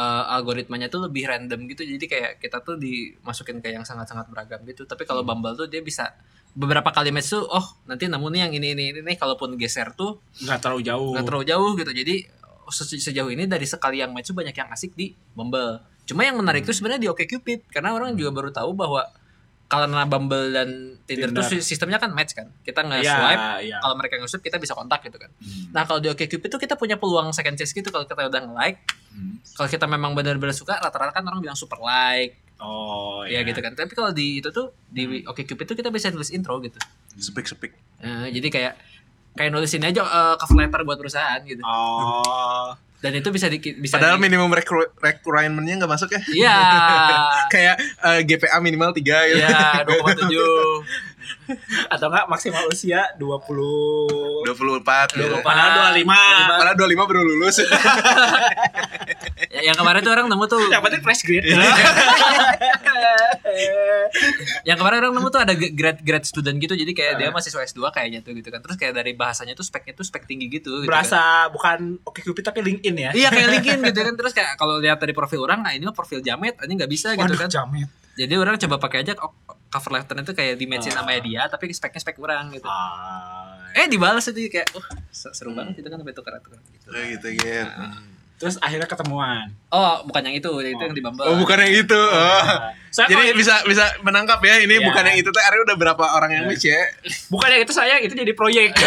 eh, 0.00 0.34
algoritmanya 0.34 0.88
tuh 0.88 1.04
lebih 1.04 1.28
random 1.28 1.68
gitu. 1.68 1.84
Jadi 1.84 2.04
kayak 2.06 2.30
kita 2.38 2.60
tuh 2.60 2.76
dimasukin 2.76 3.60
ke 3.60 3.68
yang 3.70 3.84
sangat-sangat 3.84 4.26
beragam 4.26 4.64
gitu. 4.64 4.84
Tapi 4.84 5.04
kalau 5.04 5.20
Bumble 5.20 5.52
tuh 5.54 5.66
dia 5.66 5.80
bisa 5.80 6.16
beberapa 6.50 6.90
kali 6.90 7.12
match 7.12 7.30
tuh 7.30 7.46
oh 7.46 7.62
nanti 7.84 8.08
namun 8.08 8.32
yang 8.32 8.50
ini 8.50 8.72
ini 8.72 8.84
ini 8.90 9.00
nih. 9.02 9.16
Kalaupun 9.16 9.54
geser 9.54 9.92
tuh 9.92 10.18
Enggak 10.40 10.58
terlalu 10.60 10.80
jauh. 10.82 11.12
nggak 11.12 11.24
terlalu 11.24 11.44
jauh 11.46 11.70
gitu. 11.76 11.92
Jadi 11.92 12.14
se- 12.70 13.02
sejauh 13.02 13.28
ini 13.28 13.44
dari 13.44 13.66
sekali 13.66 14.00
yang 14.00 14.10
match 14.10 14.30
tuh 14.30 14.36
banyak 14.36 14.54
yang 14.54 14.68
asik 14.70 14.94
di 14.94 15.12
Bumble. 15.30 15.78
Cuma 16.08 16.24
yang 16.24 16.34
menarik 16.34 16.64
tuh 16.64 16.72
sebenarnya 16.72 17.06
di 17.06 17.08
OkCupid. 17.08 17.68
Karena 17.68 17.92
orang 17.92 18.16
juga 18.16 18.32
baru 18.32 18.50
tahu 18.50 18.74
bahwa 18.74 19.04
karena 19.70 20.02
Bumble 20.02 20.50
dan 20.50 20.68
Tinder, 21.00 21.30
tuh 21.30 21.40
Tinder. 21.40 21.44
si- 21.54 21.64
sistemnya 21.64 21.96
kan 21.96 22.10
match 22.10 22.34
kan 22.34 22.50
kita 22.60 22.82
nggak 22.82 23.00
Iya, 23.00 23.14
swipe 23.14 23.44
iya. 23.62 23.78
kalau 23.78 23.94
mereka 23.94 24.18
nge-swipe 24.18 24.42
kita 24.42 24.58
bisa 24.58 24.74
kontak 24.74 24.98
gitu 25.00 25.14
kan 25.14 25.30
Hmm. 25.32 25.70
nah 25.70 25.82
kalau 25.84 25.98
di 25.98 26.10
OkCupid 26.10 26.48
tuh 26.48 26.58
kita 26.58 26.74
punya 26.74 26.94
peluang 26.94 27.30
second 27.30 27.54
chance 27.54 27.70
gitu 27.70 27.86
kalau 27.86 28.02
kita 28.02 28.18
udah 28.20 28.42
nge-like 28.42 28.82
Hmm. 29.08 29.38
kalau 29.54 29.68
kita 29.68 29.86
memang 29.86 30.12
benar-benar 30.12 30.50
suka 30.52 30.74
rata-rata 30.76 31.10
kan 31.12 31.22
orang 31.24 31.38
bilang 31.40 31.54
super 31.54 31.78
like 31.78 32.34
Oh, 32.58 33.24
ya 33.24 33.40
iya. 33.40 33.40
gitu 33.42 33.56
kan 33.58 33.72
tapi 33.72 33.88
kalau 33.90 34.10
di 34.10 34.36
itu 34.36 34.50
tuh 34.50 34.68
di 34.84 35.22
OkCupid 35.22 35.64
tuh 35.64 35.76
kita 35.76 35.88
bisa 35.88 36.10
tulis 36.10 36.28
intro 36.28 36.58
gitu 36.58 36.76
Speak 37.16 37.46
speak. 37.46 37.72
Eh, 38.00 38.28
jadi 38.30 38.48
kayak 38.48 38.74
kayak 39.32 39.50
nulis 39.50 39.70
ini 39.70 39.86
aja 39.86 40.02
eh, 40.02 40.34
cover 40.36 40.58
letter 40.58 40.82
buat 40.82 40.96
perusahaan 40.96 41.40
gitu 41.42 41.62
Oh. 41.62 42.68
Dan 43.00 43.12
itu 43.12 43.28
bisa 43.28 43.48
di, 43.48 43.56
bisa 43.58 43.96
Padahal 43.96 44.20
di- 44.20 44.28
minimum 44.28 44.52
recru- 44.52 44.92
requirement-nya 44.96 45.80
nggak 45.80 45.88
masuk 45.90 46.12
ya. 46.12 46.20
Iya. 46.28 46.56
Kayak 47.52 47.76
eh, 47.80 48.20
GPA 48.22 48.60
minimal 48.60 48.92
3 48.92 49.00
gitu. 49.00 49.40
Iya, 49.40 49.84
2,7. 49.88 50.28
Atau 51.94 52.06
enggak 52.10 52.26
maksimal 52.28 52.64
usia 52.70 53.10
20 53.16 54.46
24 54.46 55.16
gitu. 55.16 55.26
24. 55.28 55.44
Padahal 55.44 55.94
25. 55.96 56.08
Padahal 56.60 56.76
25 56.76 57.10
baru 57.10 57.20
lulus. 57.24 57.56
Ya, 59.50 59.72
yang 59.72 59.76
kemarin 59.76 60.04
tuh 60.04 60.12
orang 60.14 60.30
nemu 60.30 60.44
tuh 60.46 60.62
Yang 60.68 60.82
penting 60.84 61.02
fresh 61.02 61.22
grade. 61.26 61.42
yang 64.68 64.76
kemarin 64.78 64.98
orang 65.02 65.14
nemu 65.16 65.28
tuh 65.32 65.40
ada 65.42 65.54
grade 65.56 66.00
grade 66.06 66.26
student 66.28 66.54
gitu. 66.60 66.76
Jadi 66.78 66.92
kayak 66.94 67.18
dia 67.18 67.28
mahasiswa 67.34 67.58
S2 67.66 67.82
kayaknya 67.90 68.20
tuh 68.22 68.36
gitu 68.36 68.46
kan. 68.52 68.62
Terus 68.62 68.76
kayak 68.78 68.94
dari 69.00 69.16
bahasanya 69.16 69.58
tuh 69.58 69.66
speknya 69.66 69.96
tuh 69.96 70.06
spek 70.06 70.28
tinggi 70.28 70.46
gitu, 70.46 70.84
gitu 70.84 70.86
kan. 70.86 71.02
Berasa 71.02 71.50
bukan 71.50 71.98
Oke 72.06 72.22
Cupid 72.22 72.46
tapi 72.46 72.62
LinkedIn 72.62 72.94
ya. 72.94 73.10
Iya 73.10 73.28
kayak 73.32 73.48
LinkedIn 73.58 73.80
gitu 73.90 74.00
kan 74.06 74.14
terus 74.14 74.32
kayak 74.36 74.54
kalau 74.54 74.78
lihat 74.78 75.02
dari 75.02 75.16
profil 75.16 75.42
orang 75.42 75.66
nah 75.66 75.72
ini 75.74 75.82
mah 75.82 75.96
profil 75.96 76.22
jamet 76.22 76.54
ini 76.62 76.72
nggak 76.78 76.90
bisa 76.92 77.18
gitu 77.18 77.26
Waduh, 77.26 77.40
kan. 77.42 77.50
jamet. 77.50 77.88
Jadi 78.20 78.34
orang 78.36 78.60
coba 78.60 78.76
pakai 78.76 79.00
aja 79.00 79.16
cover 79.70 79.90
letter 79.96 80.16
itu 80.20 80.32
kayak 80.36 80.54
di 80.60 80.68
matchin 80.68 80.92
sama 80.92 81.16
dia 81.16 81.48
tapi 81.48 81.72
speknya 81.72 82.00
spek 82.04 82.20
orang 82.20 82.52
gitu. 82.52 82.68
Ah. 82.68 83.56
Eh 83.72 83.88
dibalas 83.88 84.28
itu 84.28 84.50
kayak 84.50 84.76
oh 84.76 84.84
seru 85.08 85.56
banget 85.56 85.80
itu 85.80 85.88
kan 85.88 85.96
sampai 85.96 86.12
tukar-tukar 86.12 86.60
gitu. 86.68 86.86
Oh, 86.90 87.00
gitu 87.00 87.26
gitu. 87.32 87.64
Terus 88.40 88.56
akhirnya 88.56 88.88
ketemuan. 88.88 89.52
Oh, 89.68 90.00
bukan 90.02 90.24
yang 90.24 90.32
itu, 90.32 90.48
itu 90.64 90.80
yang 90.80 90.96
di 90.96 91.04
Bumble. 91.04 91.28
Oh, 91.28 91.36
bukan 91.36 91.60
yang 91.60 91.76
itu. 91.76 91.92
Oh. 91.92 92.44
Soalnya 92.88 93.12
Jadi 93.12 93.24
kalau- 93.28 93.36
bisa 93.36 93.54
bisa 93.68 93.84
menangkap 94.00 94.40
ya 94.40 94.64
ini 94.64 94.80
Iya. 94.80 94.86
bukan 94.88 95.04
yang 95.12 95.16
itu 95.20 95.28
teh 95.28 95.44
Ari 95.44 95.60
udah 95.60 95.76
berapa 95.76 96.04
orang 96.16 96.30
yang 96.32 96.44
match 96.48 96.64
ya. 96.64 96.80
bukan 97.28 97.48
yang 97.52 97.60
itu 97.62 97.72
saya, 97.76 98.00
itu 98.00 98.16
jadi 98.16 98.32
proyek. 98.32 98.72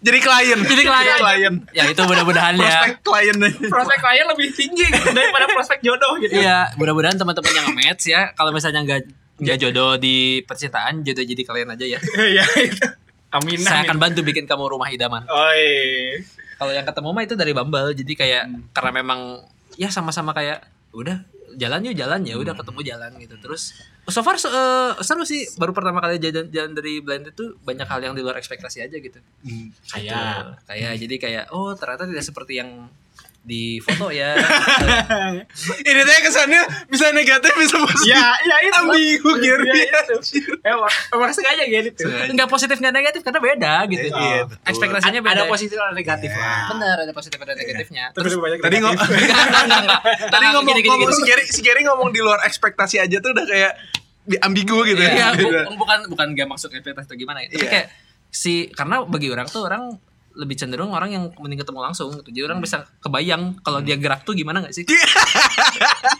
Jadi 0.00 0.18
klien. 0.18 0.58
Jadi 0.58 0.82
klien. 0.82 1.18
klien. 1.18 1.54
ya 1.70 1.84
itu 1.86 2.00
mudah-mudahan 2.00 2.54
ya. 2.56 2.64
Prospek 2.82 2.92
klien. 3.00 3.36
prospek 3.66 3.98
klien 3.98 4.26
lebih 4.26 4.48
tinggi 4.50 4.86
daripada 4.88 5.46
prospek 5.48 5.78
jodoh 5.80 6.16
gitu. 6.18 6.36
Iya, 6.36 6.72
mudah-mudahan 6.74 7.16
teman-teman 7.16 7.52
yang 7.52 7.66
nge-match 7.70 8.04
ya, 8.06 8.32
kalau 8.32 8.50
misalnya 8.50 8.82
nggak 8.82 9.00
nggak 9.36 9.56
jodoh 9.60 9.96
di 9.96 10.40
percintaan, 10.42 11.00
jodoh 11.00 11.20
jadi 11.20 11.42
kalian 11.42 11.68
aja 11.70 11.84
ya. 11.86 11.98
Iya 12.32 12.44
itu. 12.58 12.86
Amin. 13.28 13.60
Saya 13.60 13.84
akan 13.84 13.98
bantu 13.98 14.24
bikin 14.24 14.44
kamu 14.44 14.64
rumah 14.70 14.88
idaman. 14.88 15.26
Oi. 15.26 15.66
Kalau 16.56 16.72
yang 16.72 16.88
ketemu 16.88 17.08
mah 17.12 17.22
itu 17.22 17.34
dari 17.36 17.52
Bumble, 17.52 17.92
jadi 17.92 18.12
kayak 18.16 18.42
Hmm. 18.48 18.62
karena 18.72 18.90
memang 18.96 19.20
ya 19.76 19.92
sama-sama 19.92 20.32
kayak 20.32 20.64
udah 20.90 21.20
jalan 21.56 21.80
yuk 21.88 21.96
jalan. 21.96 22.20
Ya 22.22 22.36
udah 22.36 22.54
ketemu 22.54 22.80
jalan 22.84 23.10
gitu. 23.18 23.34
Terus 23.40 23.74
so 24.06 24.20
far 24.20 24.36
eh, 24.36 24.92
seru 25.02 25.24
sih. 25.24 25.48
Baru 25.56 25.72
pertama 25.72 26.04
kali 26.04 26.20
jalan 26.20 26.52
jalan 26.52 26.72
dari 26.76 27.00
blind 27.00 27.32
itu 27.32 27.56
banyak 27.64 27.88
hal 27.88 28.00
yang 28.04 28.14
di 28.14 28.22
luar 28.22 28.36
ekspektasi 28.38 28.84
aja 28.84 28.96
gitu. 29.00 29.18
Kayak. 29.90 30.62
Kayak 30.68 30.92
jadi 31.00 31.14
kayak 31.16 31.44
oh 31.56 31.72
ternyata 31.74 32.04
tidak 32.06 32.24
seperti 32.24 32.60
yang 32.60 32.86
di 33.46 33.78
foto 33.78 34.10
ya 34.10 34.34
Ini 35.86 36.00
teh 36.02 36.18
kesannya 36.20 36.60
bisa 36.86 37.10
negatif 37.10 37.54
bisa 37.54 37.78
positif. 37.78 38.10
ya 38.10 38.34
ya 38.36 38.56
itu 38.60 38.74
Ambigu 38.76 39.30
Gary. 39.38 39.86
Ya, 39.86 40.02
itu. 40.02 40.50
emang 40.60 40.90
emang 41.08 41.30
sengaja 41.30 41.62
gitu 41.62 42.04
nggak 42.06 42.48
positif 42.48 42.76
nggak 42.76 42.90
negatif 42.92 43.20
karena 43.22 43.38
beda 43.38 43.74
gitu 43.86 44.06
Iya, 44.08 44.44
betul. 44.44 44.66
ekspektasinya 44.66 45.20
beda 45.20 45.32
ada 45.32 45.44
positif 45.46 45.76
ada 45.76 45.94
negatif 45.94 46.26
Iya. 46.28 46.42
lah 46.42 46.60
benar 46.68 46.96
ada 47.00 47.12
positif 47.12 47.38
ada 47.38 47.54
negatifnya 47.54 48.04
Terus 48.12 48.24
terus 48.28 48.36
banyak 48.36 48.58
Tadi 48.58 48.76
ngomong 48.82 48.98
enggak 48.98 49.22
enggak 49.40 49.62
enggak, 49.62 49.80
enggak. 49.80 50.00
tadi 50.26 50.44
ngomong 50.50 51.12
si 51.12 51.22
Gary 51.22 51.42
si 51.46 51.60
Gary 51.62 51.82
ngomong 51.82 52.10
di 52.10 52.18
luar 52.18 52.42
ekspektasi 52.42 52.98
aja 52.98 53.16
tuh 53.16 53.30
udah 53.30 53.46
kayak 53.46 53.72
di 54.26 54.34
ambigu 54.36 54.82
gitu 54.84 54.98
Iya, 54.98 55.32
ya. 55.32 55.38
bu- 55.38 55.78
bukan 55.78 55.98
bukan 56.10 56.26
gak 56.34 56.48
masuk 56.48 56.74
ekspektasi 56.74 57.06
atau 57.06 57.14
gimana 57.14 57.38
ya. 57.40 57.48
Tapi 57.48 57.62
Iya. 57.62 57.70
kayak 57.70 57.86
si 58.28 58.54
karena 58.68 59.00
bagi 59.00 59.30
orang 59.30 59.46
tuh 59.46 59.62
orang 59.62 59.94
lebih 60.36 60.54
cenderung 60.54 60.92
orang 60.92 61.10
yang 61.10 61.24
mending 61.40 61.58
ketemu 61.58 61.80
langsung 61.80 62.12
gitu. 62.12 62.28
Jadi 62.28 62.44
orang 62.44 62.60
bisa 62.60 62.84
kebayang 63.00 63.56
kalau 63.64 63.80
dia 63.80 63.96
gerak 63.96 64.22
tuh 64.22 64.36
gimana 64.36 64.60
gak 64.60 64.76
sih? 64.76 64.84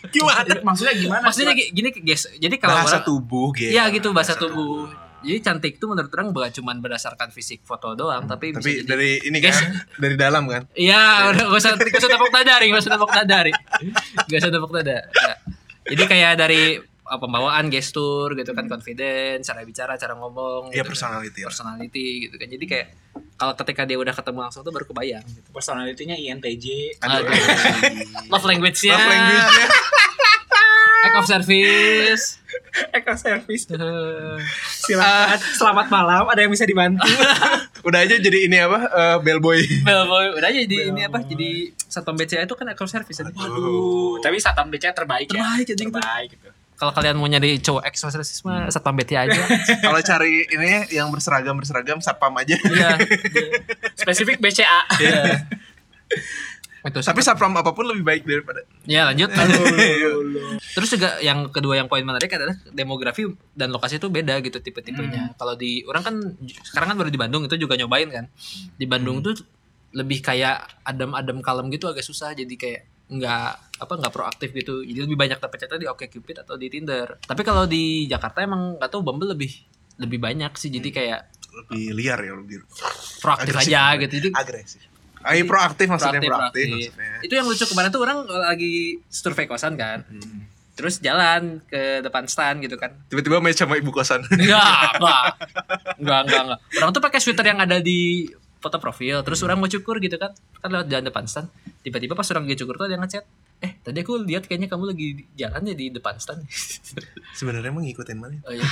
Gimana? 0.07 0.49
maksudnya 0.65 0.95
gimana 0.97 1.23
Maksudnya 1.29 1.53
gi- 1.53 1.71
gini 1.71 1.89
guys. 1.93 2.25
Jadi 2.33 2.57
kalau 2.57 2.81
Bahasa 2.81 2.99
orang 2.99 3.05
tubuh 3.05 3.53
gitu. 3.53 3.71
Iya 3.77 3.93
gitu 3.93 4.09
bahasa 4.17 4.33
tubuh. 4.35 4.89
Jadi 5.27 5.39
cantik 5.43 5.77
tuh 5.77 5.91
menurut 5.91 6.13
orang 6.13 6.31
bukan 6.31 6.51
cuma 6.55 6.71
berdasarkan 6.77 7.35
fisik 7.35 7.65
foto 7.67 7.99
doang, 7.99 8.29
tapi, 8.31 8.55
bisa 8.55 8.63
Tapi 8.63 8.73
jadi 8.79 8.87
dari 8.87 9.11
ini 9.27 9.39
Guys. 9.43 9.59
kan 9.59 9.73
dari 10.07 10.15
dalam 10.15 10.45
kan. 10.47 10.63
Iya, 10.77 11.35
udah 11.35 11.45
gak 11.51 11.59
usah 11.59 11.71
gak 11.75 11.99
usah 11.99 12.11
tepuk 12.15 12.31
dadari, 12.31 12.67
gak 12.71 12.83
usah 12.85 12.93
tepuk 12.95 13.11
dadari. 13.11 13.53
Gak 14.29 14.39
usah 14.39 14.51
tepuk 14.53 14.71
dada. 14.71 14.99
Ya. 15.03 15.35
Jadi 15.87 16.03
kayak 16.07 16.33
dari 16.39 16.63
pembawaan 17.09 17.67
gestur 17.67 18.35
gitu 18.35 18.51
kan 18.51 18.67
confidence, 18.67 19.47
cara 19.47 19.63
bicara, 19.63 19.95
cara 19.95 20.15
ngomong 20.15 20.69
Iya 20.69 20.83
gitu 20.83 20.83
kan. 20.83 20.91
personality. 20.91 21.41
lah. 21.41 21.49
personality 21.49 22.07
gitu 22.23 22.35
kan. 22.35 22.49
Jadi 22.49 22.65
kayak 22.65 22.87
kalau 23.35 23.55
ketika 23.55 23.83
dia 23.83 23.97
udah 23.97 24.13
ketemu 24.13 24.39
langsung 24.41 24.61
tuh 24.61 24.71
baru 24.71 24.85
kebayang 24.85 25.25
gitu. 25.25 25.49
personalitinya 25.51 26.15
INTJ 26.15 26.67
Aduh. 26.99 27.25
Love 28.33 28.45
language-nya. 28.45 28.93
Love 28.93 29.09
language-nya. 29.09 29.67
Act 30.99 31.17
of 31.17 31.27
service. 31.29 32.25
Eko 32.89 33.15
Service 33.15 33.69
Eh, 33.69 34.37
silakan 34.67 35.39
selamat 35.55 35.87
malam 35.87 36.25
ada 36.25 36.41
yang 36.41 36.49
bisa 36.49 36.65
dibantu 36.65 37.05
Udah 37.87 38.01
aja 38.01 38.17
jadi 38.17 38.49
ini 38.49 38.59
apa? 38.59 38.81
eh, 38.85 39.17
bellboy. 39.21 39.61
Bellboy 39.81 40.35
udah 40.35 40.47
aja 40.47 40.59
jadi 40.59 40.91
ini 40.91 41.05
apa? 41.05 41.21
Jadi 41.23 41.51
satpam 41.79 42.13
BCA 42.15 42.43
itu 42.43 42.53
kan 42.53 42.67
act 42.67 42.81
of 42.81 42.89
service. 42.89 43.13
Jadi, 43.15 43.31
aduh 43.31 44.19
tapi 44.19 44.37
satpam 44.37 44.67
BCA 44.67 44.93
terbaik 44.93 45.29
ya 45.29 45.37
Terbaik, 45.37 45.67
anjing. 45.69 45.89
terbaik 45.91 46.29
gitu 46.33 46.49
Kalau 46.77 46.93
kalian 46.93 47.17
mau 47.17 47.25
nyari 47.25 47.57
cowok 47.57 47.89
service 47.97 48.45
mah 48.45 48.69
satpam 48.69 48.93
BCA 48.93 49.25
aja. 49.25 49.41
Kalau 49.85 50.01
cari 50.05 50.45
ini 50.45 50.93
yang 50.93 51.09
berseragam 51.09 51.57
berseragam 51.57 51.99
satpam 52.05 52.37
aja. 52.37 52.53
Iya. 52.53 53.01
spesifik 54.01 54.39
BCA 54.45 54.81
Iya. 55.01 55.21
Itu 56.87 57.03
Tapi 57.03 57.19
satpam 57.19 57.51
apa 57.59 57.75
pun 57.75 57.83
lebih 57.83 58.07
baik 58.07 58.23
daripada. 58.23 58.63
Ya 58.87 59.11
lanjut. 59.11 59.35
Terus 60.77 60.89
juga 60.95 61.19
yang 61.19 61.51
kedua 61.51 61.83
yang 61.83 61.91
poin 61.91 62.07
menarik 62.07 62.31
adalah 62.31 62.55
demografi 62.71 63.27
dan 63.59 63.75
lokasi 63.75 63.99
itu 63.99 64.07
beda 64.07 64.39
gitu 64.39 64.63
tipe-tipenya. 64.63 65.35
Kalau 65.35 65.59
di 65.59 65.83
orang 65.91 66.03
kan 66.07 66.15
sekarang 66.63 66.95
kan 66.95 66.97
baru 67.03 67.11
di 67.11 67.19
Bandung 67.19 67.43
itu 67.43 67.59
juga 67.59 67.75
nyobain 67.75 68.07
kan. 68.07 68.31
Di 68.79 68.87
Bandung 68.87 69.19
tuh 69.19 69.35
lebih 69.99 70.23
kayak 70.23 70.87
adem-adem 70.87 71.43
kalem 71.43 71.75
gitu 71.75 71.91
agak 71.91 72.07
susah 72.07 72.39
jadi 72.39 72.55
kayak 72.55 72.83
nggak 73.07 73.51
apa 73.77 73.93
nggak 73.95 74.11
proaktif 74.11 74.51
gitu. 74.51 74.81
Jadi 74.81 75.01
lebih 75.01 75.15
banyak 75.15 75.39
dapet 75.39 75.57
chatnya 75.61 75.79
di 75.79 75.89
OkCupid 75.89 76.43
atau 76.43 76.55
di 76.55 76.67
Tinder. 76.67 77.21
Tapi 77.21 77.43
kalau 77.43 77.65
di 77.65 78.05
Jakarta 78.05 78.41
emang 78.41 78.77
nggak 78.77 78.89
tahu 78.89 79.03
Bumble 79.03 79.31
lebih 79.31 79.53
lebih 79.97 80.19
banyak 80.19 80.53
sih 80.55 80.69
jadi 80.69 80.89
kayak 80.91 81.21
Lebih 81.57 81.97
liar 81.97 82.21
ya 82.21 82.37
lebih. 82.37 82.69
proaktif 83.19 83.49
Agresif. 83.51 83.73
aja 83.73 83.83
gitu. 83.97 84.13
Jadi 84.15 84.29
Agresif. 84.31 84.83
Ayo 85.23 85.43
proaktif 85.43 85.87
maksudnya 85.89 86.21
proaktif, 86.21 86.31
proaktif, 86.31 86.67
proaktif. 86.69 86.93
maksudnya. 86.93 87.13
Itu 87.21 87.33
yang 87.35 87.47
lucu 87.49 87.65
kemarin 87.65 87.89
tuh 87.89 88.01
orang 88.01 88.19
lagi 88.29 88.75
survei 89.09 89.47
kosan 89.47 89.75
kan. 89.75 90.05
Hmm. 90.05 90.47
Terus 90.77 91.01
jalan 91.01 91.65
ke 91.65 92.05
depan 92.05 92.29
stand 92.29 92.61
gitu 92.61 92.77
kan. 92.77 92.93
Tiba-tiba 93.09 93.41
match 93.41 93.57
sama 93.57 93.75
ibu 93.75 93.89
kosan. 93.89 94.21
Enggak, 94.29 95.01
enggak. 95.01 95.25
Enggak, 96.05 96.21
enggak, 96.29 96.41
enggak. 96.45 96.59
Orang 96.77 96.93
tuh 96.93 97.01
pakai 97.01 97.19
sweater 97.19 97.47
yang 97.47 97.59
ada 97.59 97.81
di 97.81 98.29
foto 98.59 98.77
profil. 98.77 99.21
Terus 99.21 99.41
orang 99.41 99.57
mau 99.57 99.67
cukur 99.67 99.99
gitu 99.99 100.17
kan. 100.17 100.33
Kan 100.59 100.69
lewat 100.71 100.87
jalan 100.87 101.05
depan 101.05 101.25
stand. 101.25 101.49
Tiba-tiba 101.81 102.13
pas 102.13 102.27
orang 102.29 102.45
lagi 102.45 102.59
cukur 102.59 102.75
tuh 102.75 102.85
ada 102.85 102.95
yang 102.95 103.05
ngechat. 103.05 103.25
Eh, 103.57 103.73
tadi 103.81 103.99
aku 104.01 104.21
lihat 104.21 104.45
kayaknya 104.45 104.67
kamu 104.67 104.85
lagi 104.87 105.07
jalan 105.35 105.63
ya 105.63 105.75
di 105.75 105.87
depan 105.89 106.17
stand. 106.17 106.45
Sebenarnya 107.39 107.71
emang 107.71 107.85
ngikutin 107.85 108.17
mana? 108.17 108.37
oh, 108.43 108.53
iya. 108.53 108.65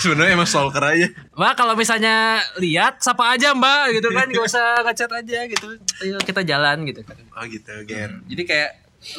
Sebenarnya 0.00 0.32
emang 0.32 0.48
stalker 0.48 0.80
aja. 0.80 1.06
Mbak, 1.36 1.52
kalau 1.54 1.74
misalnya 1.76 2.40
lihat, 2.56 2.96
sapa 2.98 3.28
aja 3.28 3.52
mbak 3.52 4.00
gitu 4.00 4.08
kan. 4.08 4.24
Gak 4.24 4.40
usah 4.42 4.80
ngechat 4.82 5.10
aja 5.12 5.38
gitu. 5.44 5.68
Ayo 6.00 6.16
kita 6.18 6.40
jalan 6.42 6.88
gitu 6.88 7.04
kan. 7.04 7.16
Oh 7.36 7.44
gitu, 7.44 7.72
Ger. 7.84 8.24
Jadi 8.24 8.42
kayak 8.42 8.70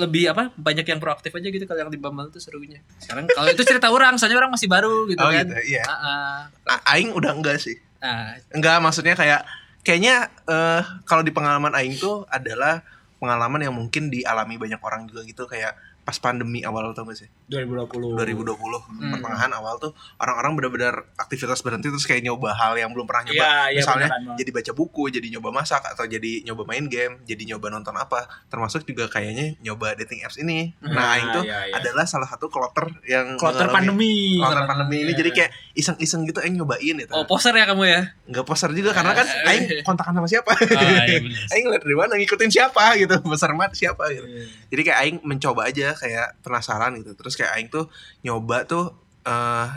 lebih 0.01 0.33
apa 0.33 0.49
banyak 0.57 0.81
yang 0.81 0.97
proaktif 0.97 1.29
aja 1.29 1.45
gitu 1.45 1.61
kalau 1.69 1.85
yang 1.85 1.93
di 1.93 2.01
Bumble 2.01 2.33
tuh 2.33 2.41
serunya. 2.41 2.81
Sekarang 2.97 3.29
kalau 3.29 3.53
itu 3.53 3.61
cerita 3.61 3.93
orang, 3.93 4.17
soalnya 4.17 4.41
orang 4.41 4.49
masih 4.49 4.65
baru 4.65 5.05
gitu 5.05 5.21
Oh 5.21 5.29
kan. 5.29 5.45
gitu, 5.45 5.53
iya. 5.61 5.85
Ah. 5.85 6.49
A- 6.65 6.97
Aing 6.97 7.13
udah 7.13 7.37
enggak 7.37 7.61
sih. 7.61 7.77
Nah, 8.05 8.37
Enggak, 8.53 8.77
maksudnya 8.85 9.17
kayak 9.17 9.41
kayaknya 9.81 10.29
eh 10.45 10.81
kalau 11.09 11.25
di 11.25 11.33
pengalaman 11.33 11.73
aing 11.73 11.97
tuh 11.97 12.21
adalah 12.29 12.85
pengalaman 13.17 13.65
yang 13.65 13.73
mungkin 13.73 14.13
dialami 14.13 14.61
banyak 14.61 14.77
orang 14.85 15.09
juga 15.09 15.25
gitu 15.25 15.49
kayak 15.49 15.73
pas 16.05 16.15
pandemi 16.15 16.61
awal 16.61 16.93
tau 16.93 17.01
gak 17.03 17.17
sih? 17.17 17.29
2020 17.49 18.13
2020 18.13 18.45
Hmm. 18.85 19.09
pertengahan 19.11 19.49
awal 19.51 19.75
tuh 19.75 19.89
orang-orang 20.15 20.53
benar-benar 20.55 20.95
aktivitas 21.15 21.59
berhenti 21.59 21.89
terus 21.89 22.05
kayak 22.05 22.21
nyoba 22.21 22.53
hal 22.53 22.73
yang 22.75 22.89
belum 22.89 23.03
pernah 23.03 23.25
nyoba. 23.25 23.35
Iya, 23.35 23.53
iya, 23.67 23.79
Misalnya 23.79 24.07
beneran, 24.07 24.37
jadi 24.37 24.49
baca 24.51 24.71
buku, 24.71 25.03
jadi 25.09 25.27
nyoba 25.31 25.49
masak 25.51 25.81
atau 25.83 26.05
jadi 26.05 26.31
nyoba 26.43 26.63
main 26.63 26.85
game, 26.85 27.19
jadi 27.23 27.41
nyoba 27.47 27.67
nonton 27.69 27.91
apa. 27.91 28.21
Termasuk 28.45 28.85
juga 28.85 29.09
kayaknya 29.09 29.57
nyoba 29.59 29.95
dating 29.95 30.21
apps 30.21 30.37
ini. 30.37 30.77
Nah, 30.79 30.93
Nah, 30.95 31.07
aing 31.11 31.27
tuh 31.31 31.43
iya, 31.43 31.59
iya. 31.65 31.73
adalah 31.75 32.05
salah 32.05 32.25
satu 32.25 32.47
kloter 32.47 32.85
yang 33.03 33.33
kloter 33.35 33.65
pandemi 33.67 34.37
Kloter 34.37 34.63
pandemi 34.63 34.97
ini 34.99 35.11
Iya. 35.11 35.17
jadi 35.17 35.29
kayak 35.31 35.51
iseng-iseng 35.73 36.21
gitu 36.23 36.37
aing 36.39 36.55
nyobain 36.55 36.95
gitu. 36.95 37.11
oh 37.11 37.25
poser 37.25 37.51
ya 37.51 37.65
kamu 37.65 37.83
ya? 37.83 38.01
Nggak 38.25 38.43
poster 38.43 38.69
juga 38.71 38.91
karena 38.91 39.11
kan 39.11 39.25
Eh, 39.25 39.41
aing 39.49 39.63
kontakan 39.81 40.13
sama 40.13 40.27
siapa. 40.27 40.53
iya 40.61 41.17
bener. 41.19 41.41
aing 41.51 41.63
ngeliat 41.63 41.81
dari 41.81 41.95
mana 41.95 42.13
ngikutin 42.15 42.51
siapa 42.51 42.93
gitu. 42.95 43.15
Besar 43.31 43.51
mat 43.51 43.73
siapa 43.73 44.05
gitu. 44.09 44.23
Iya. 44.23 44.45
Jadi 44.69 44.81
kayak 44.83 44.99
aing 44.99 45.17
mencoba 45.21 45.65
aja 45.65 45.94
kayak 45.95 46.39
penasaran 46.43 46.95
gitu. 46.99 47.15
Terus 47.15 47.33
kayak 47.39 47.51
aing 47.57 47.69
tuh 47.71 47.89
nyoba 48.21 48.67
tuh 48.67 48.93
eh 49.25 49.69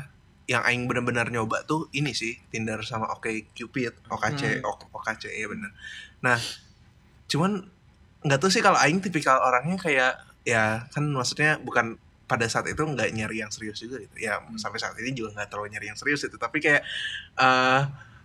yang 0.49 0.65
aing 0.65 0.89
benar-benar 0.89 1.29
nyoba 1.29 1.61
tuh 1.69 1.93
ini 1.93 2.17
sih 2.17 2.33
Tinder 2.49 2.81
sama 2.81 3.13
Oke 3.13 3.53
Cupid, 3.53 3.93
OKC, 4.09 4.65
OK- 4.65 4.89
OKC 4.97 5.29
ya 5.29 5.47
bener. 5.49 5.71
Nah, 6.25 6.41
cuman 7.29 7.69
nggak 8.25 8.39
tahu 8.41 8.51
sih 8.51 8.65
kalau 8.65 8.81
aing 8.81 9.05
tipikal 9.05 9.39
orangnya 9.45 9.77
kayak 9.77 10.13
ya 10.49 10.89
kan 10.89 11.05
maksudnya 11.13 11.61
bukan 11.61 12.01
pada 12.25 12.49
saat 12.49 12.65
itu 12.69 12.81
nggak 12.81 13.13
nyari 13.13 13.45
yang 13.45 13.53
serius 13.53 13.81
juga 13.81 14.01
gitu. 14.01 14.17
Ya 14.25 14.41
sampai 14.57 14.81
saat 14.81 14.97
ini 14.97 15.13
juga 15.13 15.37
nggak 15.37 15.49
terlalu 15.53 15.77
nyari 15.77 15.93
yang 15.93 15.99
serius 16.01 16.25
itu. 16.25 16.37
Tapi 16.41 16.65
kayak 16.65 16.81
eh 17.37 17.83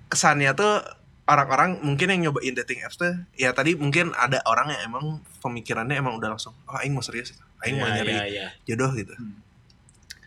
kesannya 0.08 0.52
tuh 0.56 1.03
orang-orang 1.24 1.80
mungkin 1.80 2.08
yang 2.10 2.20
nyobain 2.28 2.52
dating 2.54 2.84
apps 2.84 2.98
tuh 2.98 3.16
ya 3.34 3.52
tadi 3.52 3.74
mungkin 3.74 4.12
ada 4.14 4.44
orang 4.44 4.70
yang 4.70 4.82
emang 4.86 5.04
pemikirannya 5.40 5.96
emang 5.96 6.20
udah 6.20 6.36
langsung 6.36 6.52
oh 6.68 6.78
aing 6.78 6.92
mau 6.92 7.00
serius 7.00 7.32
gitu. 7.32 7.44
aing 7.64 7.80
mau 7.80 7.88
Iya, 7.88 7.96
nyari 7.98 8.12
iya, 8.12 8.24
iya. 8.28 8.48
jodoh 8.66 8.92
gitu 8.92 9.16
Hmm. 9.16 9.40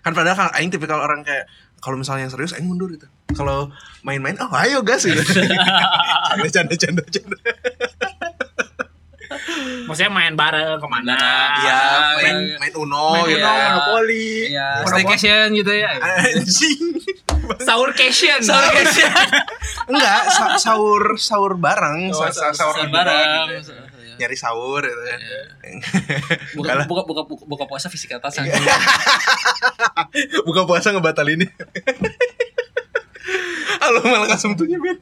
kan 0.00 0.12
padahal 0.12 0.36
kan 0.38 0.48
aing 0.56 0.70
tipikal 0.70 0.96
orang 0.96 1.20
kayak 1.20 1.44
kalau 1.78 1.94
misalnya 1.94 2.24
yang 2.24 2.32
serius 2.32 2.56
aing 2.56 2.64
mundur 2.64 2.88
gitu 2.88 3.04
kalau 3.36 3.68
main-main 4.00 4.40
oh 4.40 4.48
ayo 4.56 4.80
gas 4.80 5.04
gitu 5.04 5.20
canda 6.32 6.48
canda 6.48 6.74
canda 6.74 7.02
canda 7.04 7.36
maksudnya 9.84 10.08
main 10.08 10.34
bareng 10.34 10.76
ke 10.76 10.86
mana 10.86 11.14
ya 11.60 11.70
Ah, 11.70 12.12
main 12.16 12.36
iya. 12.44 12.56
main 12.58 12.74
uno 12.74 13.14
main 13.14 13.26
gitu 13.28 13.38
Uno, 13.38 13.52
monopoli 13.52 14.50
Iya, 14.50 14.68
staycation 14.84 15.46
gitu 15.52 15.72
ya. 15.72 15.90
anjing 15.94 16.82
Sourcation 17.58 18.40
Staycation. 18.40 19.12
enggak 19.88 20.22
sa- 20.28 20.56
sahur 20.56 21.14
sahur 21.16 21.54
bareng 21.54 22.10
Oh, 22.10 22.18
sa- 22.20 22.30
sa- 22.30 22.50
sahur 22.50 22.74
sahur 22.74 22.88
bareng. 22.88 23.54
gitu. 23.56 23.70
nyari 24.16 24.34
sahur 24.34 24.80
gitu 24.80 25.02
kan 25.04 25.20
Buka, 26.52 26.64
Enggak 26.64 26.74
lah. 26.74 26.86
buka, 26.86 27.02
buka, 27.04 27.22
buka, 27.24 27.44
buka 27.44 27.64
puasa 27.66 27.86
fisik 27.86 28.10
atas 28.12 28.40
Iya. 28.40 28.56
buka 30.42 30.64
puasa 30.64 30.90
ngebatalin 30.90 31.38
ini 31.38 31.46
Halo 33.76 34.00
malah 34.00 34.26
kasum 34.28 34.54
tuhnya 34.54 34.78
Ben 34.78 34.98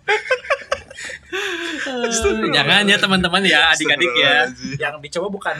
Jangan 2.55 2.85
ya 2.89 2.97
teman-teman 2.99 3.43
ya, 3.45 3.73
adik-adik 3.73 4.13
ya. 4.17 4.49
Yang 4.79 4.95
dicoba 5.05 5.29
bukan 5.31 5.57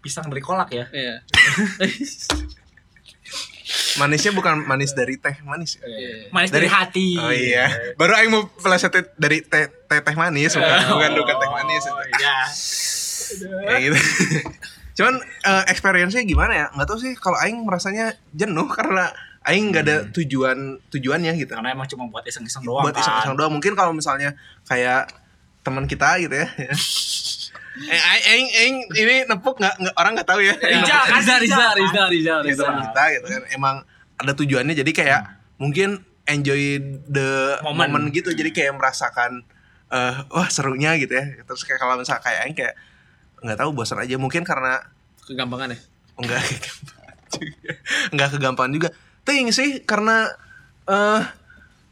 pisang 0.00 0.26
dari 0.28 0.42
kolak 0.42 0.70
ya? 0.72 0.86
Iya. 0.90 1.20
Manisnya 3.98 4.34
bukan 4.34 4.66
manis 4.66 4.94
dari 4.98 5.14
teh 5.14 5.38
manis. 5.46 5.78
Iya. 5.78 6.30
manis 6.34 6.50
dari, 6.50 6.66
Dari- 6.66 6.74
hati. 6.74 7.08
Oh 7.18 7.30
iya. 7.30 7.70
Baru 7.94 8.18
Aing 8.18 8.30
mau 8.30 8.42
pelesetin 8.58 9.06
dari 9.14 9.46
teh 9.46 9.70
teh, 9.86 9.98
teh 10.02 10.14
manis 10.18 10.58
Bukan, 10.58 10.90
bukan, 10.90 11.10
bukan 11.22 11.36
teh 11.38 11.50
manis. 11.50 11.82
Itu. 11.86 11.94
ya 12.18 12.38
Kayak 13.66 13.80
gitu. 13.86 13.96
Cuman 14.98 15.14
eh, 15.22 15.64
experience-nya 15.70 16.22
gimana 16.26 16.52
ya? 16.54 16.66
Nggak 16.74 16.86
tahu 16.90 16.98
sih 16.98 17.12
Kalau 17.14 17.38
Aing 17.38 17.62
merasanya 17.62 18.18
jenuh 18.34 18.66
Karena 18.66 19.06
Aing 19.46 19.70
nggak 19.70 19.84
ada 19.86 19.96
tujuan 20.12 20.82
tujuannya 20.90 21.32
gitu. 21.38 21.52
Karena 21.54 21.70
emang 21.70 21.86
cuma 21.86 22.10
buat 22.10 22.26
iseng-iseng 22.26 22.66
doang 22.66 22.84
buat 22.84 22.96
iseng-iseng 22.98 23.34
kan. 23.34 23.38
doang. 23.38 23.52
Mungkin 23.54 23.72
kalau 23.78 23.94
misalnya 23.94 24.34
kayak 24.66 25.08
teman 25.60 25.84
kita 25.84 26.16
gitu 26.18 26.34
ya 26.34 26.48
Eh, 27.80 27.96
aing, 28.28 28.48
aing 28.52 28.76
ini 28.92 29.14
nepuk 29.24 29.56
nggak 29.56 29.72
orang 29.96 30.12
nggak 30.12 30.28
tahu 30.28 30.42
ya. 30.42 30.52
Riza, 30.52 31.00
kan, 31.00 31.16
Riza, 31.16 31.34
Riza, 31.40 31.66
Riza, 31.72 32.02
Riza, 32.12 32.34
Gitu 32.44 32.48
Riza. 32.52 32.64
teman 32.66 32.82
kita 32.84 33.02
gitu 33.08 33.26
kan. 33.30 33.42
Emang 33.48 33.76
ada 34.18 34.32
tujuannya 34.36 34.74
jadi 34.74 34.90
kayak 34.92 35.20
mungkin 35.56 36.02
enjoy 36.26 36.76
the 37.08 37.56
Moment. 37.64 37.88
moment 37.88 38.06
gitu. 38.12 38.34
Jadi 38.34 38.52
kayak 38.52 38.76
merasakan 38.76 39.46
eh 39.88 40.14
wah 40.28 40.48
serunya 40.50 40.92
gitu 40.98 41.14
ya. 41.14 41.24
Terus 41.40 41.62
kayak 41.64 41.80
kalau 41.80 41.96
misalnya 41.96 42.20
kayak 42.20 42.40
aing 42.44 42.56
kayak 42.58 42.74
nggak 43.40 43.56
tahu 43.56 43.70
bosan 43.72 43.96
aja 43.96 44.18
mungkin 44.20 44.44
karena 44.44 44.84
Kegampangan 45.24 45.72
ya. 45.72 45.78
enggak 46.18 46.42
enggak 48.12 48.28
kegampang 48.30 48.68
juga. 48.70 48.88
Ting 49.22 49.48
sih 49.50 49.80
karena 49.84 50.28
eh 50.84 51.22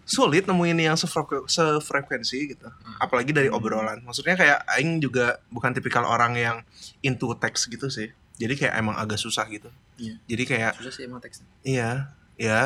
sulit 0.08 0.42
nemuin 0.42 0.78
yang 0.82 0.96
sefrek- 0.96 1.44
sefrekuensi 1.46 2.38
gitu. 2.48 2.64
Apalagi 2.96 3.30
dari 3.30 3.46
obrolan. 3.46 4.00
Maksudnya 4.00 4.34
kayak 4.34 4.64
aing 4.70 4.98
juga 4.98 5.36
bukan 5.46 5.70
tipikal 5.70 6.02
orang 6.02 6.32
yang 6.32 6.56
into 7.00 7.28
text 7.36 7.68
gitu 7.68 7.86
sih. 7.86 8.08
Jadi 8.34 8.56
kayak 8.56 8.74
emang 8.74 8.96
agak 8.96 9.18
susah 9.18 9.44
gitu. 9.46 9.68
Iya. 9.94 10.16
Jadi 10.24 10.42
kayak 10.46 10.72
Susah 10.78 10.92
sih 10.94 11.04
emang 11.04 11.20
teksnya. 11.20 11.44
iya, 11.60 11.90
ya 12.34 12.62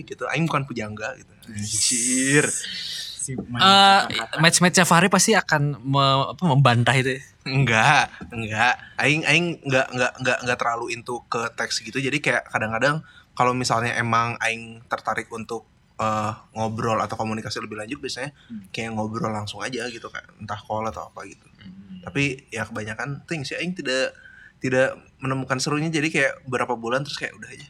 gitu. 0.00 0.26
Aing 0.26 0.44
bukan 0.44 0.64
pujangga 0.64 1.14
gitu. 1.14 1.32
Anjir. 1.46 2.44
Si 3.20 3.36
Eh, 3.36 4.00
match-matchnya 4.40 4.82
Fahri 4.82 5.06
pasti 5.06 5.36
akan 5.36 5.76
me- 5.78 6.26
apa, 6.32 6.42
membantah 6.42 6.96
itu. 6.96 7.14
ya. 7.14 7.22
Enggak, 7.46 8.04
enggak. 8.32 8.74
Aing 8.96 9.22
aing 9.22 9.46
enggak 9.62 9.86
enggak 9.92 10.12
enggak 10.18 10.38
enggak 10.42 10.58
terlalu 10.58 10.86
into 10.90 11.20
ke 11.28 11.46
teks 11.54 11.78
gitu. 11.78 12.00
Jadi 12.00 12.18
kayak 12.18 12.48
kadang-kadang 12.48 13.04
kalau 13.32 13.52
misalnya 13.52 13.92
emang 13.94 14.34
aing 14.40 14.80
tertarik 14.88 15.28
untuk 15.30 15.68
eh, 16.00 16.32
ngobrol 16.52 16.96
atau 16.96 17.14
komunikasi 17.14 17.60
lebih 17.60 17.76
lanjut 17.76 18.00
biasanya 18.00 18.32
kayak 18.70 18.90
ngobrol 18.90 19.28
langsung 19.28 19.60
aja 19.60 19.84
gitu 19.86 20.08
kan. 20.08 20.24
Entah 20.40 20.56
call 20.56 20.88
atau 20.88 21.06
apa 21.06 21.28
gitu. 21.28 21.44
Tapi 22.00 22.48
ya 22.48 22.64
kebanyakan 22.64 23.28
ting 23.28 23.44
sih 23.44 23.54
aing 23.54 23.76
tidak 23.76 24.16
tidak 24.56 24.92
menemukan 25.20 25.60
serunya 25.60 25.88
jadi 25.88 26.08
kayak 26.08 26.32
beberapa 26.44 26.72
bulan 26.74 27.04
terus 27.04 27.16
kayak 27.16 27.36
udah 27.36 27.50
aja. 27.50 27.68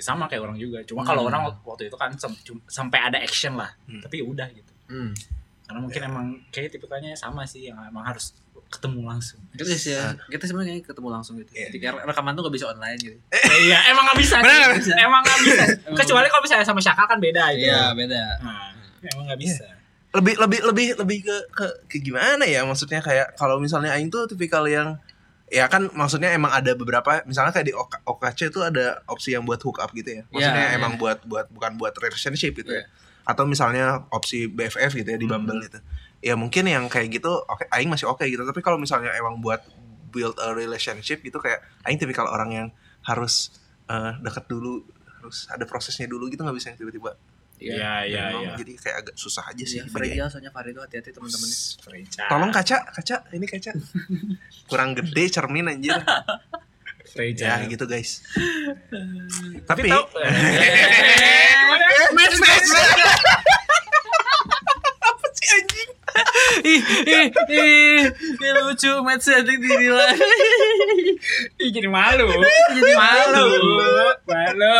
sama 0.00 0.24
kayak 0.32 0.48
orang 0.48 0.56
juga. 0.56 0.80
Cuma 0.88 1.04
kalau 1.04 1.28
Hmm. 1.28 1.28
orang 1.28 1.42
waktu 1.60 1.92
itu 1.92 1.96
kan 2.00 2.16
sem- 2.16 2.40
sampai 2.64 3.04
ada 3.04 3.20
action 3.20 3.52
lah. 3.52 3.68
Hmm. 3.84 4.00
Tapi 4.00 4.20
ya 4.20 4.24
udah 4.24 4.48
gitu. 4.48 4.72
Hmm. 4.88 5.12
Karena 5.60 5.76
mungkin 5.78 6.00
emang 6.02 6.26
kayak 6.48 6.72
tipikalnya 6.72 7.12
sama 7.12 7.44
sih 7.44 7.68
yang 7.68 7.76
emang 7.84 8.08
harus 8.08 8.32
ketemu 8.68 9.00
langsung. 9.08 9.40
Kita 9.56 9.72
sih 9.72 9.96
ya, 9.96 10.12
kita 10.28 10.44
sebenarnya 10.44 10.82
ketemu 10.84 11.08
langsung 11.08 11.34
gitu. 11.40 11.50
Iya. 11.56 11.72
Jadi 11.72 11.78
rekaman 12.04 12.36
tuh 12.36 12.44
gak 12.44 12.54
bisa 12.54 12.66
online 12.68 12.98
gitu. 13.00 13.16
iya, 13.64 13.78
emang 13.88 14.04
gak 14.12 14.18
bisa. 14.20 14.36
Bener 14.42 14.50
sih. 14.50 14.60
nggak 14.60 14.76
bisa? 14.82 14.94
Emang 15.00 15.22
gak 15.24 15.40
bisa. 15.40 15.62
Kecuali 16.04 16.26
kalau 16.28 16.42
misalnya 16.44 16.66
sama 16.68 16.80
Syaka 16.82 17.04
kan 17.08 17.18
beda 17.18 17.44
gitu. 17.56 17.70
Iya, 17.70 17.96
beda. 17.96 18.22
Nah, 18.44 18.70
emang 19.08 19.24
gak 19.30 19.40
bisa. 19.40 19.64
lebih 20.10 20.34
lebih 20.42 20.60
lebih 20.66 20.86
lebih 20.98 21.18
ke 21.22 21.36
ke, 21.54 21.66
ke 21.86 21.96
gimana 22.02 22.42
ya 22.42 22.66
maksudnya 22.66 22.98
kayak 22.98 23.38
kalau 23.38 23.62
misalnya 23.62 23.94
aing 23.94 24.10
tuh 24.10 24.26
tipikal 24.26 24.66
yang 24.66 24.98
ya 25.46 25.70
kan 25.70 25.86
maksudnya 25.94 26.34
emang 26.34 26.50
ada 26.50 26.74
beberapa 26.74 27.22
misalnya 27.30 27.54
kayak 27.54 27.70
di 27.70 27.74
OK, 27.74 27.94
OKC 28.02 28.50
itu 28.50 28.58
ada 28.58 29.06
opsi 29.06 29.38
yang 29.38 29.46
buat 29.46 29.62
hook 29.62 29.78
up 29.78 29.94
gitu 29.94 30.18
ya 30.18 30.22
maksudnya 30.34 30.66
Iya, 30.66 30.76
emang 30.82 30.94
iya. 30.94 30.98
buat 30.98 31.18
buat 31.22 31.46
bukan 31.54 31.78
buat 31.78 31.94
relationship 31.94 32.58
gitu 32.58 32.74
Iya. 32.74 32.90
ya 32.90 32.90
atau 33.22 33.46
misalnya 33.46 34.02
opsi 34.10 34.50
BFF 34.50 34.98
gitu 34.98 35.08
ya 35.14 35.18
di 35.18 35.30
Bumble 35.30 35.62
gitu 35.62 35.78
ya 36.20 36.36
mungkin 36.36 36.68
yang 36.68 36.84
kayak 36.86 37.20
gitu 37.20 37.32
oke 37.32 37.64
aing 37.72 37.88
masih 37.88 38.08
oke 38.08 38.24
gitu 38.28 38.44
tapi 38.44 38.60
kalau 38.60 38.76
misalnya 38.76 39.12
emang 39.16 39.40
buat 39.40 39.64
build 40.12 40.36
a 40.36 40.52
relationship 40.52 41.24
gitu 41.24 41.40
kayak 41.40 41.64
aing 41.88 41.96
tipikal 41.96 42.28
orang 42.28 42.50
yang 42.52 42.68
harus 43.04 43.52
eh, 43.88 44.12
deket 44.20 44.44
dulu 44.48 44.84
harus 45.20 45.48
ada 45.48 45.64
prosesnya 45.64 46.04
dulu 46.08 46.28
gitu 46.28 46.44
nggak 46.44 46.56
bisa 46.56 46.72
yang 46.72 46.78
tiba-tiba 46.80 47.16
Iya, 47.60 48.08
iya, 48.08 48.22
Memang 48.32 48.40
iya. 48.40 48.52
jadi 48.56 48.72
kayak 48.72 48.96
agak 49.04 49.16
susah 49.20 49.44
aja 49.52 49.64
sih 49.68 49.76
Iya, 49.76 49.92
bagi 49.92 50.16
fragile 50.16 50.28
soalnya 50.32 50.48
Fahri 50.48 50.72
tuh 50.72 50.80
hati-hati 50.80 51.12
teman-temannya. 51.12 51.58
Freja. 51.84 52.24
Tolong 52.32 52.48
kaca, 52.56 52.76
kaca, 52.88 53.16
ini 53.36 53.44
kaca. 53.44 53.76
Kurang 54.64 54.96
gede 54.96 55.24
cermin 55.28 55.68
anjir. 55.68 55.92
Freja. 57.12 57.60
Ya 57.60 57.68
gitu 57.68 57.84
guys. 57.84 58.24
Tapi 59.68 59.92
Tapi 59.92 59.92
tahu? 59.92 60.04
Ih, 66.66 66.80
ih, 67.06 67.26
ih, 67.48 68.02
ih, 68.40 68.52
lucu 68.64 68.92
match 69.02 69.26
setting 69.28 69.60
lah. 69.90 70.12
Ih, 71.60 71.70
jadi 71.70 71.88
malu. 71.88 72.28
Jadi 72.74 72.92
malu. 72.96 73.46
Malu. 74.26 74.78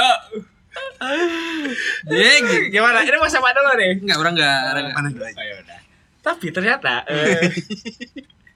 Deng. 2.06 2.44
Gimana? 2.70 2.98
Ini 3.02 3.16
mau 3.16 3.30
sama 3.30 3.50
dulu 3.56 3.70
deh. 3.76 3.90
Enggak, 4.00 4.18
orang 4.20 4.34
enggak, 4.36 4.60
orang 4.72 4.82
enggak. 4.84 4.96
Mana 4.96 5.08
dulu 5.12 5.24
aja. 5.24 5.40
Ayo 5.40 5.54
udah. 5.64 5.78
Tapi 6.20 6.46
ternyata 6.52 6.94
eh, 7.08 7.48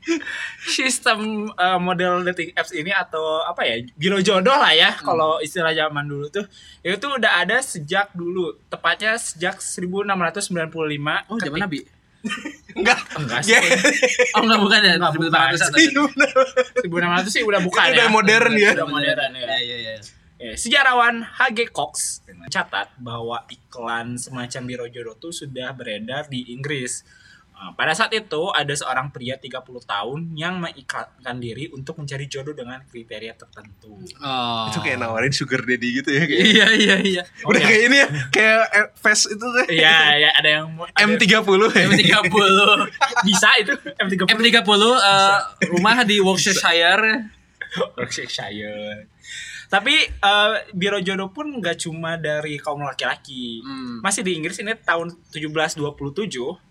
sistem 0.76 1.48
eh, 1.48 1.78
model 1.80 2.20
dating 2.28 2.52
apps 2.52 2.76
ini 2.76 2.92
atau 2.92 3.40
apa 3.40 3.64
ya 3.64 3.80
biro 3.96 4.20
jodoh 4.20 4.52
lah 4.52 4.72
ya 4.76 4.92
kalau 5.00 5.40
istilah 5.40 5.72
zaman 5.72 6.04
dulu 6.04 6.28
tuh 6.28 6.44
itu 6.84 7.06
udah 7.08 7.40
ada 7.40 7.64
sejak 7.64 8.12
dulu 8.12 8.52
tepatnya 8.68 9.16
sejak 9.16 9.64
1695 9.64 11.32
Oh, 11.32 11.40
zaman 11.40 11.58
Nabi. 11.64 11.88
Enggak. 12.74 12.98
enggak 13.14 13.40
sih. 13.44 13.54
Oh, 14.34 14.42
enggak 14.42 14.60
bukan 14.60 14.80
ya? 14.82 14.94
Enggak, 14.98 15.12
bukan. 15.14 15.30
1800 15.30 16.84
1600 16.84 17.34
sih 17.34 17.42
udah 17.44 17.60
bukan 17.62 17.84
ya 17.92 17.94
udah 17.94 18.08
modern 18.10 18.52
ya. 18.56 18.70
udah 18.74 18.88
modern 18.88 19.30
ya 19.36 19.44
Iya, 19.44 19.56
iya, 19.60 19.76
iya. 19.78 19.94
Eh, 20.34 20.58
sejarawan 20.58 21.22
H.G. 21.22 21.70
Cox 21.70 22.26
mencatat 22.26 22.98
bahwa 22.98 23.46
iklan 23.48 24.18
semacam 24.18 24.62
biro 24.66 24.86
jodoh 24.90 25.14
itu 25.16 25.30
sudah 25.30 25.70
beredar 25.72 26.26
di 26.26 26.50
Inggris. 26.52 27.06
Eh, 27.64 27.72
pada 27.72 27.96
saat 27.96 28.12
itu 28.12 28.52
ada 28.52 28.74
seorang 28.76 29.08
pria 29.08 29.40
30 29.40 29.64
tahun 29.88 30.36
yang 30.36 30.60
mengiklankan 30.60 31.36
diri 31.40 31.72
untuk 31.72 31.96
mencari 31.96 32.28
jodoh 32.28 32.52
dengan 32.52 32.84
kriteria 32.84 33.32
tertentu. 33.32 34.04
Oh. 34.20 34.68
Itu 34.68 34.84
kayak 34.84 35.00
nawarin 35.00 35.32
sugar 35.32 35.64
daddy 35.64 36.04
gitu 36.04 36.12
ya 36.12 36.28
kayak. 36.28 36.44
Iya, 36.44 36.66
iya, 36.76 36.96
iya. 37.00 37.22
Oh, 37.40 37.48
Udah 37.56 37.64
ya. 37.64 37.66
kayak 37.66 37.82
ini 37.88 37.96
ya, 37.96 38.08
kayak 38.28 38.60
eh, 38.68 38.86
face 38.92 39.24
itu 39.32 39.40
tuh. 39.40 39.64
Iya, 39.72 39.96
ya 40.20 40.30
ada 40.36 40.48
yang 40.60 40.66
mau- 40.76 40.84
ada- 40.84 41.08
M30 41.08 41.40
ya. 41.72 41.84
M30. 41.88 42.36
bisa 43.24 43.48
itu 43.56 43.72
M30 43.96 44.28
M30 44.28 44.60
eh, 45.00 45.38
rumah 45.72 45.96
di 46.04 46.20
Worcestershire. 46.20 47.32
Yorkshire. 47.96 49.08
Tapi 49.74 49.94
eh, 50.06 50.52
biro 50.70 51.02
jodoh 51.02 51.34
pun 51.34 51.50
nggak 51.50 51.82
cuma 51.82 52.14
dari 52.14 52.62
kaum 52.62 52.78
laki-laki. 52.78 53.58
Hmm. 53.58 53.98
Masih 53.98 54.22
di 54.22 54.38
Inggris 54.38 54.62
ini 54.62 54.78
tahun 54.78 55.10
1727, 55.34 55.82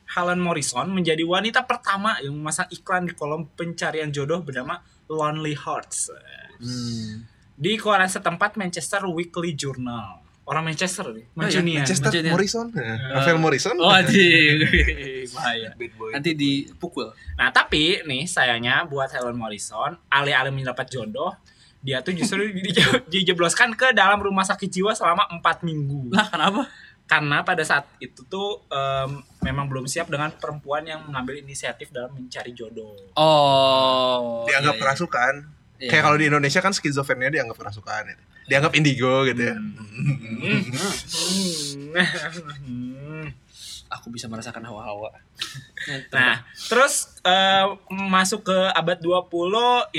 Helen 0.08 0.40
Morrison 0.40 0.88
menjadi 0.88 1.28
wanita 1.28 1.68
pertama 1.68 2.16
yang 2.24 2.32
memasang 2.32 2.72
iklan 2.72 3.04
di 3.04 3.12
kolom 3.12 3.52
pencarian 3.52 4.08
jodoh 4.08 4.40
bernama 4.40 4.80
Lonely 5.12 5.52
Hearts 5.52 6.16
Hmm. 6.54 7.28
di 7.54 7.76
koran 7.76 8.08
setempat 8.08 8.56
Manchester 8.56 9.04
Weekly 9.04 9.52
Journal. 9.52 10.24
Orang 10.44 10.68
Manchester 10.68 11.08
nih, 11.12 11.24
Oh 11.34 11.48
iya. 11.48 11.60
Manchester 11.64 12.12
Mancunian. 12.12 12.34
Morrison. 12.36 12.68
Nah, 12.72 13.16
Rafael 13.16 13.40
Morrison. 13.40 13.76
Oh, 13.80 13.88
anjing. 13.88 14.60
Bahaya. 15.36 15.72
Nanti 16.12 16.32
dipukul. 16.36 17.16
Nah 17.36 17.48
tapi 17.50 18.04
nih 18.04 18.28
sayangnya 18.28 18.84
buat 18.84 19.08
Helen 19.12 19.36
Morrison, 19.36 19.96
alih-alih 20.08 20.52
mendapat 20.52 20.88
jodoh, 20.88 21.32
dia 21.84 22.00
tuh 22.00 22.16
justru 22.16 22.48
di- 22.48 22.72
dijebloskan 23.12 23.76
ke 23.76 23.92
dalam 23.92 24.24
rumah 24.24 24.48
sakit 24.48 24.72
jiwa 24.72 24.96
selama 24.96 25.28
empat 25.28 25.68
minggu. 25.68 26.16
Lah, 26.16 26.32
kenapa? 26.32 26.72
Karena 27.04 27.44
pada 27.44 27.60
saat 27.68 27.84
itu 28.00 28.24
tuh 28.32 28.64
em, 28.72 29.20
memang 29.44 29.68
belum 29.68 29.84
siap 29.84 30.08
dengan 30.08 30.32
perempuan 30.32 30.88
yang 30.88 31.04
mengambil 31.04 31.36
inisiatif 31.44 31.92
dalam 31.92 32.16
mencari 32.16 32.56
jodoh. 32.56 32.96
Oh. 33.20 34.48
Dianggap 34.48 34.74
iya, 34.74 34.80
iya. 34.80 34.84
kerasukan. 34.88 35.34
Iya. 35.84 35.90
Kayak 35.92 36.04
kalau 36.08 36.16
di 36.16 36.26
Indonesia 36.32 36.64
kan 36.64 36.72
skizofrenia 36.72 37.28
dianggap 37.28 37.60
kerasukan. 37.60 38.02
gitu. 38.08 38.24
Dianggap 38.48 38.72
indigo 38.80 39.28
gitu 39.28 39.44
ya. 39.44 39.56
Hmm. 39.60 40.64
aku 43.94 44.10
bisa 44.10 44.26
merasakan 44.32 44.66
hawa-hawa. 44.66 45.12
Nah, 46.16 46.40
terus 46.72 47.20
eh, 47.28 47.66
masuk 47.92 48.48
ke 48.48 48.56
abad 48.72 48.96
20 49.04 49.28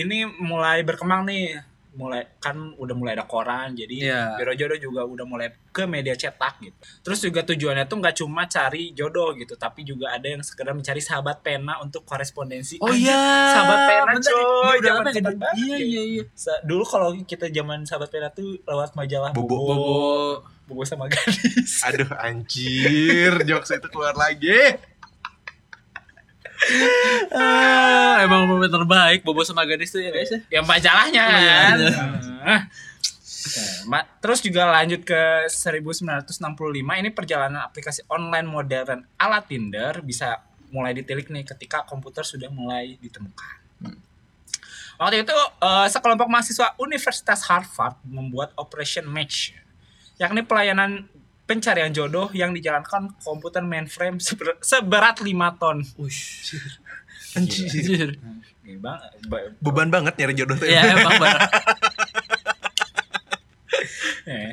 ini 0.01 0.25
mulai 0.25 0.81
berkembang 0.81 1.29
nih. 1.29 1.61
Mulai 1.95 2.27
kan 2.37 2.75
udah 2.75 2.93
mulai 2.93 3.13
ada 3.13 3.23
koran, 3.25 3.73
jadi 3.73 3.95
Iya. 4.03 4.23
biro 4.35 4.53
jodoh 4.53 4.77
juga 4.77 5.01
udah 5.03 5.23
mulai 5.23 5.49
ke 5.69 5.85
media 5.85 6.13
cetak 6.13 6.59
gitu. 6.61 6.75
Terus 7.01 7.19
juga 7.21 7.41
tujuannya 7.43 7.85
tuh 7.85 7.97
nggak 7.97 8.17
cuma 8.17 8.45
cari 8.45 8.91
jodoh 8.91 9.31
gitu, 9.33 9.55
tapi 9.55 9.83
juga 9.83 10.11
ada 10.11 10.27
yang 10.27 10.41
sekedar 10.41 10.71
mencari 10.71 10.99
sahabat 10.99 11.41
pena 11.41 11.79
untuk 11.79 12.03
korespondensi. 12.03 12.79
Oh 12.79 12.91
iya, 12.91 13.15
sahabat 13.49 13.79
pena 13.85 14.13
bener. 14.13 14.23
coy, 14.25 14.35
Iya, 14.35 14.75
udah 14.75 14.83
zaman 14.85 15.03
lama 15.05 15.11
ya, 15.13 15.23
banget 15.37 15.55
Iya, 15.57 15.71
ya. 15.71 15.85
iya, 15.85 16.03
iya. 16.05 16.23
Sa- 16.33 16.63
Dulu 16.63 16.83
kalau 16.85 17.09
kita 17.17 17.47
zaman 17.49 17.79
sahabat 17.85 18.09
pena 18.09 18.29
tuh 18.29 18.59
lewat 18.61 18.91
majalah 18.93 19.31
Bobo. 19.31 19.55
Bobo, 19.55 19.65
Bobo. 19.69 19.95
Bobo 20.65 20.83
sama 20.83 21.07
gadis. 21.07 21.85
Aduh 21.85 22.09
anjir, 22.17 23.45
jokes 23.45 23.71
itu 23.71 23.87
keluar 23.87 24.15
lagi. 24.15 24.81
Ah, 27.31 28.21
emang 28.21 28.47
momen 28.47 28.67
terbaik 28.67 29.21
Bobo 29.21 29.43
sama 29.43 29.65
gadis 29.65 29.91
tuh 29.91 30.01
ya 30.01 30.11
guys 30.11 30.29
ya. 30.29 30.41
yang 30.53 30.65
majalahnya 30.65 31.23
Oh, 31.23 31.35
iya, 31.35 31.55
kan. 31.59 31.77
iya. 31.77 31.93
Nah, 32.45 32.61
ma- 33.87 34.09
terus 34.19 34.41
juga 34.41 34.65
lanjut 34.67 35.03
ke 35.03 35.21
1965 35.47 36.31
ini 36.95 37.11
perjalanan 37.11 37.63
aplikasi 37.63 38.05
online 38.07 38.45
modern 38.45 39.01
ala 39.15 39.41
Tinder 39.41 40.01
bisa 40.01 40.41
mulai 40.69 40.93
ditilik 40.93 41.29
nih 41.29 41.45
ketika 41.47 41.83
komputer 41.83 42.23
sudah 42.23 42.49
mulai 42.49 42.97
ditemukan. 42.97 43.57
Waktu 44.95 45.17
itu 45.21 45.35
eh, 45.61 45.87
sekelompok 45.89 46.27
mahasiswa 46.27 46.73
Universitas 46.79 47.43
Harvard 47.45 47.99
membuat 48.05 48.55
Operation 48.55 49.05
Match, 49.05 49.51
yakni 50.17 50.41
pelayanan 50.41 51.11
pencarian 51.45 51.93
jodoh 51.93 52.33
yang 52.33 52.57
dijalankan 52.57 53.13
komputer 53.21 53.61
mainframe 53.61 54.17
seber- 54.19 54.61
seberat 54.65 55.21
5 55.21 55.61
ton. 55.61 55.85
Ush. 56.01 56.57
Anjir. 57.37 57.69
Anjir. 57.69 58.11
Ini 58.65 58.81
bang, 58.81 58.99
ba- 59.29 59.53
Beban 59.61 59.93
banget 59.93 60.17
nyari 60.17 60.33
jodoh 60.33 60.57
tuh. 60.57 60.65
Ya 60.65 60.89
emang 60.97 61.21
bener. 61.21 61.41
eh, 64.33 64.51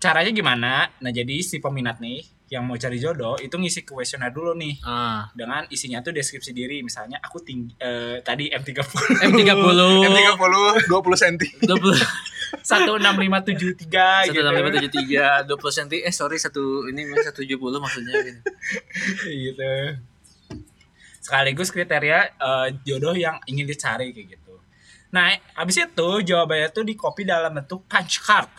caranya 0.00 0.32
gimana? 0.32 0.72
Nah 0.96 1.12
jadi 1.12 1.44
si 1.44 1.60
peminat 1.60 2.00
nih 2.00 2.24
yang 2.50 2.66
mau 2.66 2.74
cari 2.74 2.98
jodoh 2.98 3.38
itu 3.38 3.54
ngisi 3.54 3.86
kuesioner 3.86 4.34
dulu 4.34 4.58
nih 4.58 4.82
Ah. 4.82 5.30
dengan 5.38 5.62
isinya 5.70 6.02
tuh 6.02 6.10
deskripsi 6.10 6.50
diri 6.50 6.82
misalnya 6.82 7.22
aku 7.22 7.38
tinggi 7.46 7.78
eh, 7.78 8.18
tadi 8.26 8.50
M30 8.50 8.82
M30 9.30 9.54
M30 10.02 10.90
20 10.90 11.22
cm. 11.22 11.34
20 11.62 11.94
16573 12.66 14.34
gitu. 14.34 14.42
1573 14.42 15.46
20 15.46 15.78
cm 15.78 15.88
eh 16.02 16.10
sorry 16.10 16.42
satu 16.42 16.90
ini 16.90 17.06
170 17.06 17.54
maksudnya 17.78 18.14
gitu. 18.18 18.40
gitu. 19.46 19.70
Sekaligus 21.22 21.70
kriteria 21.70 22.34
eh, 22.34 22.68
jodoh 22.82 23.14
yang 23.14 23.38
ingin 23.46 23.70
dicari 23.70 24.10
kayak 24.10 24.34
gitu. 24.34 24.58
Nah, 25.10 25.30
habis 25.54 25.78
itu 25.78 26.08
jawabannya 26.26 26.70
tuh 26.70 26.82
di 26.86 26.94
copy 26.94 27.22
dalam 27.22 27.54
bentuk 27.54 27.86
punch 27.86 28.22
card. 28.22 28.50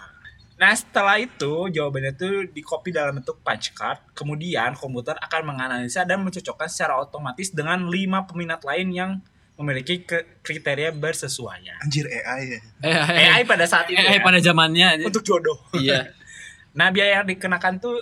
Nah, 0.61 0.77
setelah 0.77 1.17
itu 1.17 1.73
jawabannya 1.73 2.13
tuh 2.13 2.45
di 2.53 2.61
copy 2.61 2.93
dalam 2.93 3.17
bentuk 3.17 3.41
punch 3.41 3.73
card. 3.73 4.13
Kemudian 4.13 4.77
komputer 4.77 5.17
akan 5.17 5.41
menganalisa 5.49 6.05
dan 6.05 6.21
mencocokkan 6.21 6.69
secara 6.69 7.01
otomatis 7.01 7.49
dengan 7.49 7.89
lima 7.89 8.29
peminat 8.29 8.61
lain 8.61 8.93
yang 8.93 9.11
memiliki 9.57 10.05
ke- 10.05 10.37
kriteria 10.45 10.93
bersesuaian. 10.93 11.81
Anjir 11.81 12.05
AI 12.05 12.41
ya. 12.45 12.61
AI 13.41 13.41
pada 13.49 13.65
saat 13.65 13.89
itu 13.89 13.97
eh, 13.97 14.17
ya, 14.17 14.21
pada 14.21 14.37
zamannya 14.37 15.01
untuk 15.01 15.25
jodoh. 15.25 15.57
iya. 15.73 16.05
Nah, 16.71 16.87
biaya 16.87 17.19
yang 17.19 17.27
dikenakan 17.27 17.83
tuh 17.83 17.99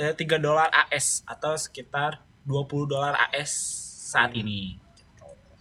eh, 0.00 0.16
3 0.16 0.40
dolar 0.40 0.72
AS 0.72 1.28
atau 1.28 1.52
sekitar 1.60 2.24
20 2.48 2.88
dolar 2.88 3.12
AS 3.28 3.52
saat 4.08 4.32
ini. 4.32 4.80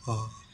Oh. 0.07 0.46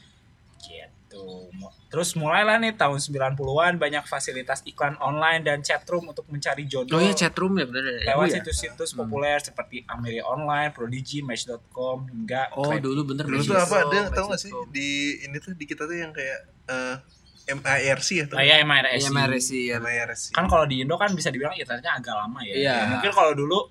Gitu. 1.14 1.46
Terus 1.86 2.18
mulailah 2.18 2.58
nih 2.58 2.74
tahun 2.74 2.98
90-an 2.98 3.78
banyak 3.78 4.02
fasilitas 4.04 4.66
iklan 4.66 4.98
online 4.98 5.46
dan 5.46 5.62
chatroom 5.62 6.10
untuk 6.10 6.26
mencari 6.26 6.66
jodoh. 6.66 6.98
Oh 6.98 7.00
iya 7.00 7.14
chatroom 7.14 7.54
ya 7.54 7.70
bener 7.70 8.02
ya. 8.02 8.12
Lewat 8.12 8.18
Oh, 8.18 8.26
iya. 8.26 8.34
situs-situs 8.42 8.90
populer 8.92 9.38
seperti 9.38 9.86
Amelia 9.86 10.26
Online, 10.26 10.74
Prodigy, 10.74 11.22
Match.com 11.22 12.10
hingga 12.10 12.50
Oh 12.52 12.66
Crave. 12.66 12.82
dulu 12.82 13.00
bener 13.06 13.24
Dulu 13.24 13.40
tuh 13.40 13.54
apa 13.54 13.76
ada 13.86 14.00
tau 14.10 14.26
gak 14.26 14.42
sih 14.42 14.50
di 14.68 15.22
ini 15.22 15.38
tuh 15.38 15.54
di 15.54 15.64
kita 15.64 15.86
tuh 15.86 15.94
yang 15.94 16.10
kayak 16.10 16.38
eh 16.66 16.96
MIRC 17.44 18.08
ya 18.10 18.24
tuh. 18.24 18.36
Ah, 18.40 18.42
iya, 18.42 18.64
MRS. 18.64 19.04
Iya 19.04 19.10
MRSI 19.12 19.60
ya. 19.68 19.76
MIRC. 19.76 20.22
Kan 20.32 20.48
kalau 20.48 20.64
di 20.64 20.80
Indo 20.80 20.96
kan 20.96 21.12
bisa 21.12 21.28
dibilang 21.28 21.52
internetnya 21.52 21.92
agak 21.94 22.16
lama 22.16 22.40
ya. 22.42 22.54
Iya. 22.56 22.74
Ya, 22.74 22.76
mungkin 22.90 23.12
kalau 23.12 23.36
dulu 23.36 23.68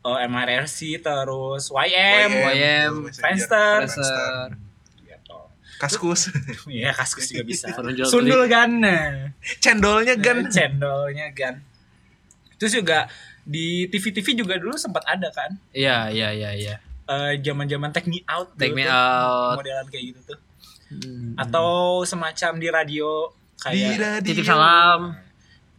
eh, 0.00 0.18
MRC 0.24 0.98
terus 0.98 1.68
YM, 1.68 2.30
YM, 2.32 2.92
Friendster. 3.12 3.84
Friendster. 3.84 4.69
Kaskus. 5.80 6.28
Iya, 6.68 6.92
kaskus 6.92 7.32
juga 7.32 7.42
bisa. 7.42 7.72
Sundul 8.04 8.44
gan. 8.46 8.68
Cendolnya 9.58 10.14
gan. 10.14 10.44
Cendolnya 10.46 11.32
gan. 11.32 11.64
Terus 12.54 12.76
juga 12.76 13.08
di 13.40 13.88
TV-TV 13.88 14.36
juga 14.36 14.60
dulu 14.60 14.76
sempat 14.76 15.08
ada 15.08 15.32
kan. 15.32 15.56
Iya 15.72 16.12
iya 16.12 16.28
iya 16.30 16.50
iya. 16.52 16.74
eh, 17.08 17.40
zaman-zaman 17.40 17.90
take 17.90 18.06
me 18.06 18.22
out 18.24 18.54
Take 18.54 18.70
dulu 18.70 18.76
me 18.76 18.84
tuh, 18.84 18.94
out. 18.94 19.54
modelan 19.58 19.86
kayak 19.88 20.04
gitu 20.12 20.20
tuh 20.28 20.38
Hmm. 20.90 21.38
atau 21.38 22.02
semacam 22.02 22.52
di 22.58 22.66
radio 22.66 23.30
Di 23.30 23.62
kayak 23.62 23.94
radio. 23.96 24.26
titip 24.26 24.42
salam. 24.42 25.14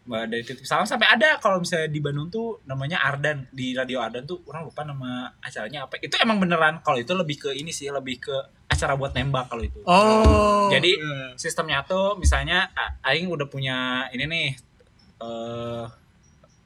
Mbak 0.02 0.24
dari 0.34 0.42
titip 0.42 0.66
salam 0.66 0.90
sampai 0.90 1.14
ada 1.14 1.38
kalau 1.38 1.62
misalnya 1.62 1.86
di 1.86 2.02
Bandung 2.02 2.26
tuh 2.34 2.58
namanya 2.66 3.06
Ardan 3.06 3.46
di 3.54 3.78
radio 3.78 4.02
Ardan 4.02 4.26
tuh 4.26 4.42
orang 4.50 4.66
lupa 4.66 4.82
nama 4.82 5.30
acaranya 5.38 5.86
apa 5.86 6.02
itu 6.02 6.18
emang 6.18 6.42
beneran 6.42 6.82
kalau 6.82 6.98
itu 6.98 7.14
lebih 7.14 7.38
ke 7.38 7.50
ini 7.54 7.70
sih 7.70 7.86
lebih 7.94 8.18
ke 8.18 8.34
acara 8.66 8.98
buat 8.98 9.14
nembak 9.14 9.46
kalau 9.54 9.62
itu 9.62 9.78
Oh. 9.86 10.74
Jadi 10.74 10.98
sistemnya 11.38 11.86
tuh 11.86 12.18
misalnya 12.18 12.72
aing 13.06 13.30
udah 13.30 13.46
punya 13.46 14.10
ini 14.10 14.26
nih 14.26 14.50
eh 15.22 15.86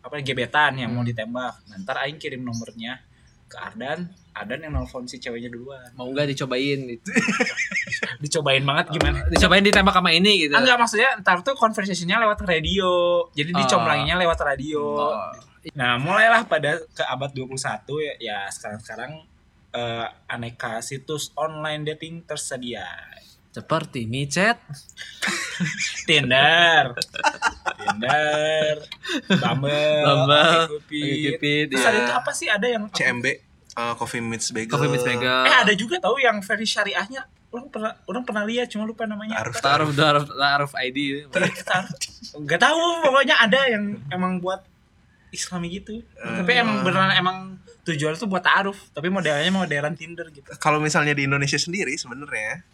apa 0.05 0.21
gebetan 0.21 0.77
yang 0.77 0.93
mau 0.93 1.01
ditembak. 1.01 1.65
Nah, 1.65 1.75
ntar 1.81 1.97
aing 2.05 2.21
kirim 2.21 2.45
nomornya 2.45 3.01
ke 3.49 3.57
Ardan, 3.57 4.05
Ardan 4.37 4.69
yang 4.69 4.73
nelfon 4.77 5.09
si 5.09 5.17
ceweknya 5.17 5.49
duluan. 5.49 5.89
mau 5.97 6.05
nggak 6.13 6.29
dicobain 6.33 6.79
gitu. 6.85 7.09
Dicobain 8.19 8.63
banget 8.63 8.85
gimana? 8.93 9.23
Dicobain 9.27 9.63
ditembak 9.63 9.93
sama 9.93 10.09
ini 10.11 10.47
gitu. 10.47 10.53
Enggak 10.53 10.77
maksudnya 10.77 11.09
ntar 11.21 11.41
tuh 11.41 11.53
conversationnya 11.53 12.21
lewat 12.21 12.41
radio. 12.45 13.23
Jadi 13.31 13.51
Oh. 13.53 13.59
dicomlanginnya 13.63 14.15
lewat 14.19 14.39
radio. 14.41 14.83
Oh. 15.11 15.31
Nah, 15.73 15.97
mulailah 15.97 16.45
pada 16.45 16.77
ke 16.93 17.01
abad 17.01 17.33
21 17.33 17.97
ya, 17.97 18.13
ya 18.21 18.37
sekarang-sekarang 18.53 19.25
eh, 19.71 20.07
aneka 20.29 20.79
situs 20.79 21.33
online 21.35 21.83
dating 21.83 22.23
tersedia. 22.23 22.85
Seperti 23.49 24.03
micet. 24.05 24.59
Tinder, 26.07 26.91
Tinder, 27.79 28.75
Bumble, 29.31 30.03
Bumble, 30.03 30.61
OkCupid. 30.67 31.39
Cupid. 31.39 31.65
Terus 31.71 31.85
ada 31.87 31.97
itu 31.97 32.13
apa 32.13 32.31
sih 32.31 32.47
ada 32.51 32.67
yang 32.67 32.83
CMB 32.91 33.25
eh, 33.25 33.93
Coffee 33.95 34.21
Meets 34.21 34.51
Bagel. 34.51 34.71
Coffee 34.71 34.91
Meets 34.91 35.05
Bagel. 35.07 35.39
Eh 35.47 35.55
ada 35.55 35.73
juga 35.73 35.95
tahu 35.99 36.19
yang 36.19 36.39
versi 36.43 36.67
syariahnya. 36.67 37.23
Orang 37.55 37.71
pernah 37.71 37.95
orang 38.03 38.23
pernah 38.27 38.43
lihat 38.43 38.67
cuma 38.67 38.83
lupa 38.83 39.07
namanya. 39.07 39.39
Taruh, 39.39 39.55
apa. 39.55 39.63
Taruh 39.63 39.91
taruh 39.95 40.25
taruh 40.27 40.71
ID. 40.75 41.31
Enggak 42.35 42.59
tahu 42.59 42.83
pokoknya 43.07 43.35
ada 43.39 43.59
yang 43.71 43.95
emang 44.11 44.43
buat 44.43 44.59
Islami 45.31 45.71
gitu. 45.79 46.03
Tapi 46.19 46.51
emang 46.51 46.83
beneran 46.83 47.15
emang 47.15 47.37
tujuannya 47.85 48.17
tuh 48.17 48.25
buat 48.25 48.41
taaruf, 48.41 48.89
tapi 48.91 49.13
modelnya 49.13 49.45
modelan 49.53 49.93
Tinder 49.93 50.27
gitu. 50.33 50.49
Kalau 50.57 50.81
misalnya 50.81 51.13
di 51.13 51.29
Indonesia 51.29 51.55
sendiri 51.55 51.93
sebenarnya, 51.93 52.65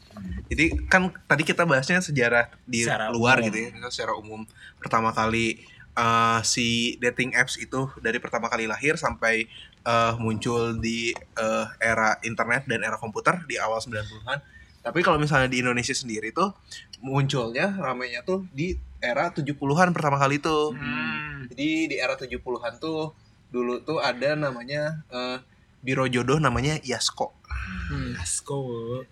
jadi 0.48 0.72
kan 0.88 1.12
tadi 1.28 1.44
kita 1.44 1.68
bahasnya 1.68 2.00
sejarah 2.00 2.48
di 2.64 2.88
Secara 2.88 3.12
luar 3.12 3.44
umum. 3.44 3.46
gitu 3.52 3.58
ya, 3.60 3.70
secara 3.92 4.14
umum. 4.16 4.42
Pertama 4.80 5.12
kali 5.12 5.60
eh, 5.92 6.40
si 6.48 6.96
dating 7.04 7.36
apps 7.36 7.60
itu 7.60 7.92
dari 8.00 8.24
pertama 8.24 8.48
kali 8.48 8.72
lahir 8.72 8.96
sampai 8.96 9.52
eh, 9.84 10.14
muncul 10.16 10.80
di 10.80 11.12
eh, 11.16 11.66
era 11.84 12.16
internet 12.24 12.64
dan 12.72 12.80
era 12.80 12.96
komputer 12.96 13.44
di 13.52 13.60
awal 13.60 13.84
90-an. 13.84 14.40
Tapi 14.82 15.06
kalau 15.06 15.22
misalnya 15.22 15.48
di 15.48 15.62
Indonesia 15.62 15.94
sendiri 15.94 16.34
tuh 16.34 16.54
munculnya 17.06 17.78
ramainya 17.78 18.26
tuh 18.26 18.50
di 18.50 18.74
era 19.02 19.30
70-an 19.34 19.94
pertama 19.94 20.18
kali 20.18 20.42
tuh. 20.42 20.74
Hmm. 20.74 21.50
Jadi 21.50 21.94
di 21.94 21.96
era 21.98 22.18
70-an 22.18 22.78
tuh 22.82 23.14
dulu 23.52 23.82
tuh 23.86 24.02
ada 24.02 24.34
namanya 24.34 25.06
eh, 25.10 25.38
biro 25.82 26.06
jodoh 26.06 26.38
namanya 26.38 26.78
Yasko. 26.82 27.34
Hmm. 27.92 28.18
Asko. 28.22 28.62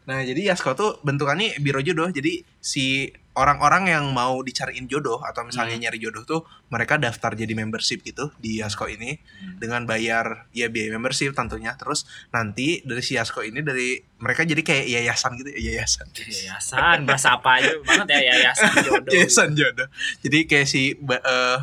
Nah, 0.05 0.21
jadi 0.21 0.53
Yasko 0.53 0.73
tuh 0.77 1.01
bentukannya 1.01 1.58
biro 1.60 1.82
jodoh. 1.82 2.10
Jadi 2.13 2.45
si 2.62 3.10
orang-orang 3.39 3.88
yang 3.88 4.12
mau 4.12 4.36
dicariin 4.39 4.86
jodoh 4.86 5.23
atau 5.23 5.41
misalnya 5.41 5.73
Hmm. 5.73 5.84
nyari 5.88 5.97
jodoh 5.97 6.23
tuh 6.23 6.41
mereka 6.67 6.95
daftar 6.95 7.32
jadi 7.34 7.49
membership 7.54 8.04
gitu 8.04 8.36
di 8.36 8.60
Yasko 8.60 8.84
ini 8.86 9.15
dengan 9.56 9.84
bayar 9.84 10.52
ya 10.52 10.67
biaya 10.67 10.91
membership 10.91 11.32
tentunya. 11.32 11.71
Terus 11.73 12.04
nanti 12.30 12.84
dari 12.84 12.99
si 12.99 13.15
Yasko 13.15 13.39
ini 13.39 13.63
dari 13.63 13.95
mereka 14.17 14.43
jadi 14.43 14.60
kayak 14.60 14.86
yayasan 14.91 15.32
gitu, 15.36 15.49
ya, 15.49 15.60
yayasan. 15.73 16.08
Yayasan, 16.19 16.97
bahasa 17.04 17.34
apa 17.34 17.49
aja 17.58 17.71
banget 17.80 18.08
ya 18.12 18.19
yayasan 18.30 18.71
jodoh. 18.86 19.10
Yayasan 19.10 19.49
jodoh. 19.54 19.88
Jadi 20.19 20.39
kayak 20.43 20.67
si 20.67 20.93
eh, 20.99 21.58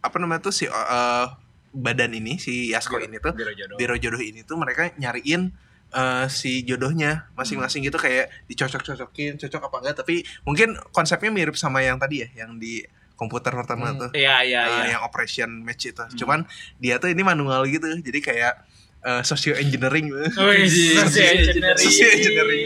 apa 0.00 0.16
namanya 0.16 0.40
tuh 0.42 0.54
si 0.54 0.64
eh, 0.64 1.26
badan 1.70 2.10
ini 2.12 2.34
si 2.36 2.68
Yasko 2.68 2.96
Biro- 2.96 3.06
ini 3.06 3.16
tuh 3.18 3.30
Biro 3.30 3.52
jodoh. 3.52 3.76
biro 3.76 3.94
jodoh 3.94 4.18
ini 4.18 4.40
tuh 4.42 4.56
mereka 4.56 4.90
nyariin 4.96 5.52
eh, 5.90 6.26
si 6.26 6.62
jodohnya 6.62 7.28
masing-masing 7.32 7.82
gitu 7.82 7.96
kayak 7.96 8.30
dicocok-cocokin 8.46 9.36
cocok 9.36 9.62
apa 9.62 9.76
enggak 9.78 9.96
tapi 9.98 10.14
mungkin 10.42 10.74
konsepnya 10.90 11.28
mirip 11.28 11.54
sama 11.54 11.80
yang 11.80 11.96
tadi 11.96 12.22
ya 12.22 12.28
yang 12.38 12.56
di 12.56 12.82
komputer 13.12 13.52
pertama 13.52 13.90
Hmm. 13.90 14.00
tuh 14.00 14.10
Iya 14.12 14.36
iya 14.42 14.60
eh, 14.62 14.70
iya. 14.80 14.84
yang 14.92 15.02
operation 15.02 15.60
match 15.60 15.86
itu 15.86 16.00
cuman 16.16 16.46
dia 16.76 16.96
tuh 16.96 17.06
ini 17.06 17.20
manual 17.20 17.66
gitu 17.66 17.84
jadi 18.00 18.16
kayak 18.18 18.54
eh, 19.00 19.22
socio 19.22 19.52
engineering 19.54 20.08
Wih, 20.08 20.28
Iya, 20.62 21.04
social 21.06 21.36
engineering. 21.38 21.76
social 21.80 22.10
engineering. 22.10 22.64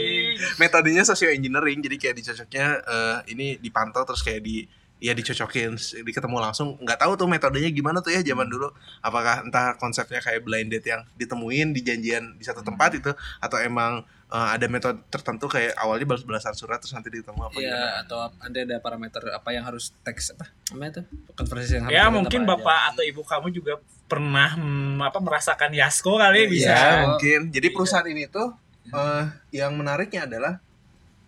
metodenya 0.57 1.03
socio 1.03 1.29
engineering 1.29 1.79
jadi 1.81 1.97
kayak 1.97 2.15
dicocoknya 2.17 2.67
eh, 2.81 3.19
ini 3.29 3.47
dipantau 3.57 4.05
terus 4.05 4.21
kayak 4.21 4.41
di 4.41 4.63
ya 5.05 5.13
dicocokin 5.13 5.77
di 5.77 6.11
ketemu 6.11 6.41
langsung. 6.41 6.81
Nggak 6.81 6.97
tahu 6.99 7.13
tuh 7.15 7.29
metodenya 7.29 7.69
gimana 7.69 8.01
tuh 8.01 8.09
ya 8.09 8.25
zaman 8.25 8.49
dulu. 8.49 8.73
Apakah 8.99 9.45
entah 9.45 9.77
konsepnya 9.77 10.19
kayak 10.19 10.41
blind 10.41 10.73
date 10.73 10.89
yang 10.89 11.05
ditemuin 11.15 11.71
di 11.71 11.85
janjian 11.85 12.35
di 12.35 12.43
satu 12.43 12.65
tempat 12.65 12.97
itu 12.97 13.13
atau 13.39 13.59
emang 13.61 14.01
eh, 14.27 14.49
ada 14.51 14.65
metode 14.65 15.05
tertentu 15.07 15.45
kayak 15.47 15.77
awalnya 15.77 16.09
balas-balasan 16.09 16.55
surat 16.55 16.81
terus 16.81 16.91
nanti 16.91 17.13
ditemu 17.13 17.37
apa 17.39 17.53
Iya 17.55 17.69
gimana? 17.69 18.01
atau 18.01 18.19
ada 18.35 18.59
ada 18.59 18.77
parameter 18.81 19.23
apa 19.29 19.49
yang 19.53 19.63
harus 19.63 19.93
teks 20.01 20.33
apa 20.33 20.49
namanya 20.73 20.99
tuh? 20.99 21.05
Konversi 21.35 21.77
yang 21.77 21.85
harus 21.85 21.95
Ya 21.95 22.05
mungkin 22.09 22.41
apa 22.43 22.51
bapak 22.57 22.73
aja. 22.75 22.89
atau 22.91 23.03
ibu 23.05 23.21
kamu 23.21 23.47
juga 23.53 23.73
pernah 24.05 24.57
hmm, 24.57 25.01
apa 25.01 25.19
merasakan 25.21 25.71
Yasko 25.71 26.13
kali 26.15 26.49
bisa. 26.49 26.73
ya 26.73 26.89
mungkin. 27.05 27.53
Jadi 27.53 27.69
perusahaan 27.69 28.09
ini 28.09 28.25
tuh 28.27 28.57
eh, 28.87 29.25
yang 29.53 29.77
menariknya 29.77 30.25
adalah 30.25 30.65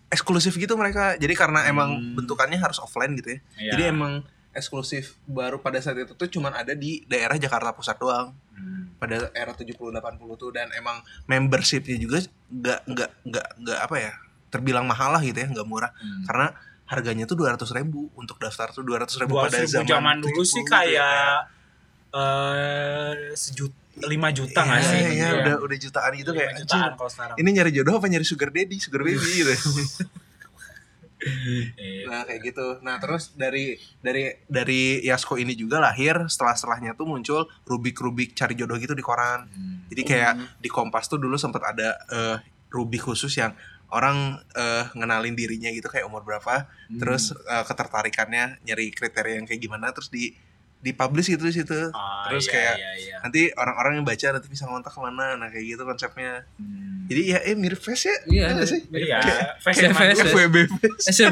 eksklusif 0.07 0.53
gitu 0.53 0.73
mereka 0.73 1.15
jadi 1.15 1.33
karena 1.33 1.65
emang 1.65 1.89
Hmm. 1.93 2.15
bentukannya 2.15 2.55
harus 2.55 2.77
offline 2.77 3.13
gitu 3.13 3.29
ya 3.29 3.39
Iya. 3.57 3.71
jadi 3.71 3.83
emang 3.91 4.23
eksklusif 4.51 5.19
baru 5.23 5.57
pada 5.57 5.77
saat 5.77 5.95
itu 5.95 6.11
tuh 6.11 6.25
cuman 6.27 6.55
ada 6.55 6.73
di 6.73 7.05
daerah 7.05 7.35
Jakarta 7.35 7.71
Pusat 7.71 7.97
doang 7.97 8.27
Hmm. 8.51 8.89
pada 8.95 9.29
era 9.31 9.51
70 9.51 9.91
80 9.91 10.07
tuh 10.35 10.49
dan 10.49 10.71
emang 10.73 10.97
membershipnya 11.25 11.95
juga 11.95 12.17
nggak 12.47 12.79
nggak 12.87 13.09
nggak 13.23 13.47
nggak 13.59 13.79
apa 13.79 13.95
ya 13.99 14.13
terbilang 14.47 14.83
mahal 14.83 15.11
lah 15.11 15.21
gitu 15.21 15.37
ya 15.37 15.47
nggak 15.47 15.65
murah 15.65 15.91
Hmm. 15.93 16.23
karena 16.23 16.47
harganya 16.85 17.27
tuh 17.27 17.35
200 17.35 17.67
ribu 17.69 18.07
untuk 18.15 18.39
daftar 18.39 18.71
tuh 18.71 18.81
200 18.81 19.19
ribu 19.19 19.35
pada 19.35 19.59
200.000 19.59 19.83
zaman, 19.83 19.87
zaman 19.87 20.15
dulu 20.17 20.39
70 20.39 20.47
sih 20.47 20.63
gitu 20.63 20.71
kayak 20.71 20.95
ya. 20.95 21.51
eh 22.13 23.13
sejuta 23.33 23.75
lima 23.99 24.29
juta 24.29 24.61
nggak 24.61 24.77
Iya, 24.77 24.85
sih? 24.85 24.99
iya, 24.99 25.09
Iya. 25.09 25.29
udah 25.39 25.55
udah 25.59 25.77
jutaan 25.79 26.11
gitu 26.13 26.31
kayak 26.31 26.51
jutaan 26.55 26.79
anjir 26.83 26.93
kalau 26.95 27.09
sekarang. 27.09 27.35
ini 27.35 27.49
nyari 27.51 27.71
jodoh 27.71 27.93
apa 27.95 28.07
nyari 28.07 28.23
sugar 28.23 28.49
daddy 28.49 28.77
sugar 28.77 29.01
baby 29.01 29.17
gitu 29.39 29.53
Iya. 31.17 32.05
nah 32.05 32.21
kayak 32.23 32.41
gitu 32.45 32.77
nah 32.79 32.95
terus 32.97 33.33
dari 33.33 33.73
dari 33.99 34.37
dari 34.45 34.81
Yasko 35.01 35.33
ini 35.35 35.53
juga 35.53 35.81
lahir 35.81 36.13
setelah 36.27 36.53
setelahnya 36.53 36.93
tuh 36.93 37.03
muncul 37.05 37.49
rubik 37.63 37.97
rubik 37.97 38.31
cari 38.31 38.53
jodoh 38.53 38.77
gitu 38.77 38.93
di 38.93 39.01
koran 39.01 39.49
Hmm. 39.49 39.81
jadi 39.89 40.01
kayak 40.03 40.33
di 40.57 40.69
Kompas 40.69 41.07
tuh 41.07 41.17
dulu 41.17 41.33
sempat 41.35 41.65
ada 41.65 41.97
eh, 42.07 42.37
rubik 42.69 43.01
khusus 43.01 43.33
yang 43.33 43.57
orang 43.89 44.37
eh, 44.53 44.85
ngenalin 44.93 45.33
dirinya 45.33 45.67
gitu 45.69 45.87
kayak 45.87 46.05
umur 46.05 46.21
berapa 46.21 46.69
Hmm. 46.85 47.01
terus 47.01 47.33
eh, 47.33 47.63
ketertarikannya 47.65 48.61
nyari 48.61 48.93
kriteria 48.93 49.41
yang 49.41 49.45
kayak 49.45 49.59
gimana 49.59 49.89
terus 49.89 50.07
di 50.07 50.37
dipublish 50.87 51.27
gitu 51.29 51.43
di 51.45 51.55
situ. 51.59 51.79
Ah, 51.91 52.31
terus 52.31 52.47
iya, 52.47 52.53
kayak 52.55 52.75
iya, 52.79 52.91
iya. 52.97 53.15
nanti 53.21 53.41
orang-orang 53.53 54.01
yang 54.01 54.05
baca 54.07 54.27
nanti 54.33 54.47
bisa 54.47 54.63
ngontak 54.65 54.91
ke 54.95 54.99
mana. 55.03 55.35
Nah 55.35 55.47
kayak 55.51 55.65
gitu 55.75 55.83
konsepnya. 55.83 56.47
Hmm. 56.57 57.05
jadi 57.07 57.21
ya 57.23 57.39
eh 57.43 57.55
mirip 57.55 57.79
face 57.79 58.07
ya? 58.07 58.17
Iya, 58.27 58.45
nggak 58.57 58.67
sih? 58.67 58.81
Iya, 58.91 59.19
face 59.63 59.79
zaman 59.83 59.95
face. 59.95 60.19
FWB 60.27 60.55
face 60.75 61.23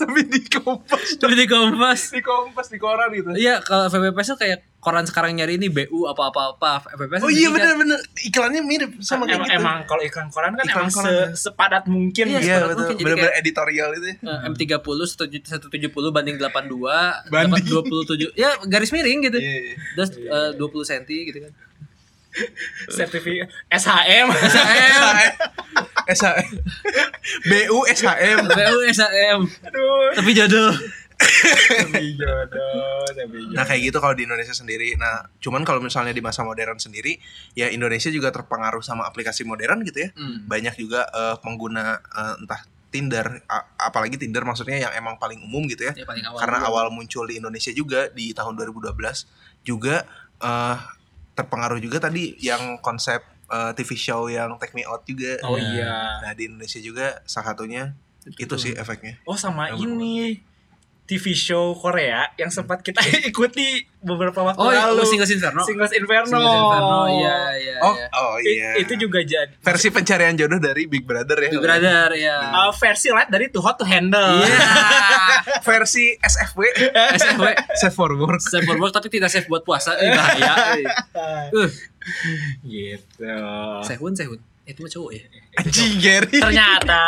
tapi 0.00 0.20
di 0.28 0.40
kompas. 0.48 1.06
Tapi 1.16 1.34
di 1.38 1.46
Kompas. 1.52 2.00
Di 2.12 2.22
kompas 2.24 2.66
di 2.72 2.78
koran 2.80 3.12
gitu. 3.12 3.30
Iya, 3.36 3.60
kalau 3.60 3.92
VPPS 3.92 4.34
tuh 4.34 4.38
kayak 4.40 4.58
koran 4.82 5.06
sekarang 5.06 5.32
nyari 5.32 5.54
ini 5.54 5.70
BU 5.70 6.04
apa-apa 6.04 6.52
apa. 6.52 6.82
VPPS 6.90 7.22
oh 7.22 7.30
iya 7.30 7.48
benar-benar 7.48 8.02
iklannya 8.18 8.60
mirip 8.60 8.98
sama 8.98 9.24
kayak 9.24 9.38
emang, 9.38 9.46
gitu. 9.46 9.56
emang 9.56 9.78
kalau 9.86 10.02
iklan 10.02 10.26
koran 10.28 10.52
kan 10.52 10.64
Iklan 10.64 10.74
emang 10.76 10.90
koran, 10.90 11.06
se- 11.06 11.38
sepadat 11.40 11.84
mungkin. 11.86 12.24
Iya, 12.26 12.34
gitu. 12.34 12.42
iya 12.42 12.56
sepadat 12.56 12.66
betul. 12.68 12.82
mungkin, 12.82 12.92
jadi 12.92 13.04
benar-benar 13.06 13.34
editorial 13.38 13.88
itu 13.94 14.06
Eh, 14.12 14.38
M30 14.44 14.74
170 14.82 15.70
banding 16.10 16.36
82 16.36 16.42
Banding. 17.30 17.62
dapat 17.62 17.62
27 17.62 18.34
ya 18.34 18.58
garis 18.64 18.90
miring 18.90 19.18
gitu. 19.24 19.38
Iya, 19.38 19.54
iya. 19.62 19.74
terus 19.94 20.10
eh, 20.18 20.50
20 20.58 20.58
cm 20.84 21.02
gitu 21.24 21.38
kan. 21.40 21.52
Sertifikat 22.88 23.48
SHM. 23.70 24.26
SHM 24.32 25.30
SHM 26.08 26.48
BU 27.50 27.78
SHM 27.88 28.38
BU 28.48 28.78
SHM 28.88 29.38
Aduh. 29.62 30.10
tapi 30.16 30.30
jodoh 30.32 30.72
jodoh. 32.16 33.52
Nah 33.52 33.64
kayak 33.64 33.92
gitu 33.92 33.98
kalau 33.98 34.14
di 34.16 34.24
Indonesia 34.24 34.54
sendiri. 34.54 34.94
Nah 34.96 35.28
cuman 35.38 35.62
kalau 35.66 35.80
misalnya 35.82 36.14
di 36.14 36.22
masa 36.24 36.42
modern 36.46 36.78
sendiri, 36.78 37.18
ya 37.56 37.68
Indonesia 37.70 38.08
juga 38.08 38.32
terpengaruh 38.32 38.82
sama 38.84 39.06
aplikasi 39.08 39.44
modern 39.44 39.82
gitu 39.86 40.08
ya. 40.08 40.10
Hmm. 40.14 40.46
Banyak 40.46 40.74
juga 40.78 41.06
eh, 41.10 41.36
pengguna 41.40 42.00
eh, 42.00 42.42
entah 42.42 42.62
Tinder, 42.92 43.40
apalagi 43.80 44.20
Tinder 44.20 44.44
maksudnya 44.44 44.76
yang 44.76 44.92
emang 44.92 45.16
paling 45.16 45.40
umum 45.40 45.64
gitu 45.64 45.88
ya. 45.88 45.96
ya 45.96 46.04
paling 46.04 46.28
awal 46.28 46.38
Karena 46.44 46.58
dulu. 46.60 46.68
awal 46.68 46.86
muncul 46.92 47.24
di 47.24 47.40
Indonesia 47.40 47.72
juga 47.72 48.12
di 48.12 48.36
tahun 48.36 48.52
2012 48.52 48.92
juga 49.64 50.04
eh, 50.44 50.76
terpengaruh 51.32 51.80
juga 51.80 52.04
tadi 52.04 52.36
yang 52.36 52.76
konsep 52.84 53.24
eh, 53.48 53.72
TV 53.72 53.90
show 53.96 54.28
yang 54.28 54.60
Take 54.60 54.76
Me 54.76 54.84
Out 54.84 55.08
juga. 55.08 55.40
Oh 55.48 55.56
iya. 55.56 56.20
Nah 56.20 56.36
di 56.36 56.52
Indonesia 56.52 56.80
juga 56.84 57.24
salah 57.24 57.56
satunya 57.56 57.96
itu 58.38 58.54
sih 58.60 58.76
efeknya. 58.76 59.18
Oh 59.26 59.34
sama 59.34 59.72
Yang 59.74 59.88
ini 59.88 60.12
TV 61.12 61.24
show 61.30 61.74
Korea 61.74 62.24
yang 62.34 62.48
sempat 62.48 62.80
kita 62.80 63.04
ikuti 63.28 63.84
beberapa 63.98 64.40
waktu 64.42 64.58
oh 64.58 64.72
iya 64.72 64.88
lalu. 64.88 65.04
Singles 65.04 65.28
Inferno 65.30 65.62
Singles 65.62 65.92
Inferno. 65.92 66.32
Singles 66.32 66.56
Inferno 66.56 67.00
iya 67.12 67.38
iya 67.54 67.76
Oh, 67.78 67.92
iya. 67.92 68.06
oh 68.10 68.34
I- 68.36 68.48
iya. 68.48 68.70
Itu 68.78 68.96
juga 68.96 69.20
jadi 69.20 69.52
versi 69.54 69.88
pencarian 69.88 70.32
jodoh 70.34 70.56
dari 70.56 70.86
Big 70.86 71.04
Brother 71.04 71.36
ya. 71.36 71.50
Big 71.50 71.60
Brother 71.60 72.08
ya 72.12 72.36
uh, 72.50 72.72
versi 72.72 73.08
light 73.08 73.28
dari 73.28 73.46
Too 73.46 73.60
Hot 73.60 73.76
to 73.76 73.84
Handle. 73.84 74.40
iya 74.40 74.56
versi 75.68 76.16
SFW 76.16 76.64
SFW 77.12 77.52
Safe 77.74 77.92
for 77.92 78.10
Work. 78.12 78.40
safe 78.40 78.64
for 78.64 78.76
work 78.76 78.90
tapi 78.90 79.06
tidak 79.08 79.28
safe 79.28 79.46
buat 79.46 79.62
puasa 79.62 79.94
eh, 79.96 80.08
bahaya 80.08 80.52
uh, 81.52 81.68
gitu. 82.64 83.36
sehun 83.82 84.16
sehun 84.16 84.40
itu 84.72 84.80
mah 84.80 84.90
cowok 84.90 85.12
ya 85.12 85.24
Anjing 85.52 86.00
Gary. 86.00 86.40
Ternyata, 86.40 87.02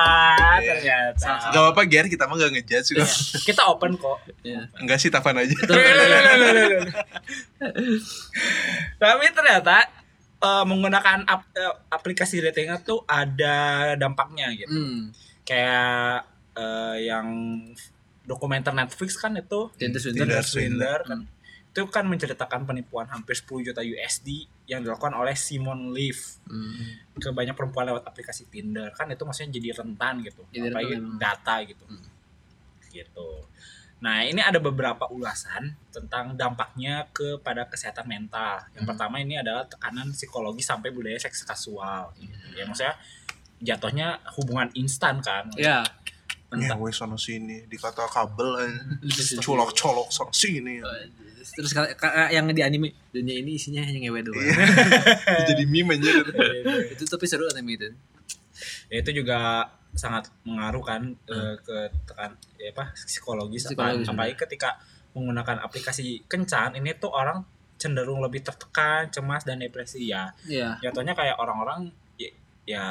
Iya. 0.61 0.73
ternyata. 1.17 1.49
Gak 1.49 1.59
apa-apa 1.59 1.83
Gary, 1.85 2.09
kita 2.09 2.25
mah 2.25 2.37
gak 2.37 2.53
ngejudge 2.53 2.87
juga. 2.93 3.09
Kita 3.43 3.63
open 3.67 3.97
kok. 3.97 4.21
Iya. 4.41 4.69
Enggak 4.77 5.01
sih 5.01 5.09
Tapan 5.09 5.41
aja. 5.41 5.57
Tapi 8.97 9.25
ternyata 9.31 9.77
eh, 10.39 10.65
menggunakan 10.65 11.25
ap- 11.25 11.53
eh, 11.53 11.75
aplikasi 11.89 12.41
dating 12.43 12.69
app 12.71 12.85
tuh 12.85 13.01
ada 13.05 13.57
dampaknya 13.95 14.53
gitu. 14.53 14.69
hmm. 14.71 15.01
Kayak 15.43 16.29
eh, 16.55 16.97
yang 17.07 17.27
dokumenter 18.25 18.73
Netflix 18.73 19.17
kan 19.17 19.33
itu 19.35 19.69
Tinder 19.75 20.01
Swindler. 20.01 20.25
Tinder. 20.27 20.45
Swindler 20.45 21.01
kan 21.03 21.21
itu 21.75 21.91
kan 21.91 22.07
menceritakan 22.07 22.71
penipuan 22.71 23.11
hampir 23.11 23.35
10 23.35 23.67
juta 23.67 23.83
USD 23.83 24.47
yang 24.71 24.87
dilakukan 24.87 25.11
oleh 25.11 25.35
Simon 25.35 25.91
Leaf. 25.91 26.39
Hmm. 26.47 27.03
ke 27.19 27.35
banyak 27.35 27.59
perempuan 27.59 27.91
lewat 27.91 28.07
aplikasi 28.07 28.47
Tinder. 28.47 28.95
Kan 28.95 29.11
itu 29.11 29.27
maksudnya 29.27 29.59
jadi 29.59 29.83
rentan 29.83 30.23
gitu. 30.23 30.47
Jadi 30.55 30.71
apalagi 30.71 30.95
rentan 31.03 31.19
data 31.19 31.55
gitu. 31.67 31.83
Hmm. 31.91 32.07
gitu. 32.95 33.31
Nah 34.07 34.23
ini 34.23 34.39
ada 34.39 34.63
beberapa 34.63 35.11
ulasan 35.11 35.75
tentang 35.91 36.39
dampaknya 36.39 37.11
kepada 37.11 37.67
kesehatan 37.67 38.07
mental. 38.07 38.71
Yang 38.71 38.87
Hmm. 38.87 38.91
pertama 38.95 39.17
ini 39.19 39.35
adalah 39.35 39.67
tekanan 39.67 40.15
psikologi 40.15 40.63
sampai 40.63 40.95
budaya 40.95 41.19
seks 41.19 41.43
kasual. 41.43 42.15
Gitu. 42.15 42.39
ya 42.55 42.71
maksudnya 42.71 42.95
jatuhnya 43.59 44.09
hubungan 44.39 44.71
instan 44.79 45.19
kan. 45.19 45.51
Ya. 45.59 45.83
Entah. 46.55 46.79
Ngewe 46.79 46.95
sono 46.95 47.19
sini, 47.19 47.67
dikata 47.67 48.07
kabel 48.07 48.63
aja. 48.63 48.79
Colok-colok 49.43 50.15
sono 50.15 50.31
sini. 50.31 50.79
Terus 51.47 51.73
yang 52.31 52.49
di 52.49 52.63
anime 52.63 52.97
dunia 53.11 53.37
ini 53.37 53.55
isinya 53.55 53.85
hanya 53.85 54.01
ngewe 54.01 54.21
doang. 54.23 54.41
Iya. 54.41 54.67
Jadi 55.53 55.65
meme 55.65 55.95
aja. 55.95 56.11
itu 56.89 57.05
tapi 57.05 57.25
seru 57.25 57.45
anime 57.47 57.77
itu. 57.77 57.89
Ya 58.89 58.97
itu 58.99 59.11
juga 59.13 59.69
sangat 59.95 60.27
mengaruh 60.43 60.83
kan 60.83 61.03
eh, 61.29 61.55
ke 61.61 61.77
tekan 62.05 62.35
ya 62.57 62.73
apa 62.73 62.91
psikologis, 62.97 63.69
Psikologis, 63.69 64.09
apa- 64.09 64.15
apalagi 64.17 64.35
ketika 64.41 64.81
menggunakan 65.15 65.63
aplikasi 65.63 66.27
kencan 66.27 66.75
ini 66.75 66.97
tuh 66.97 67.11
orang 67.11 67.47
cenderung 67.79 68.19
lebih 68.19 68.41
tertekan 68.41 69.11
cemas 69.11 69.43
dan 69.43 69.61
depresi. 69.61 70.09
Ya 70.09 70.33
Iya. 70.47 70.79
jatuhnya 70.81 71.13
kayak 71.13 71.37
orang-orang 71.37 71.93
ya, 72.17 72.31
ya 72.65 72.85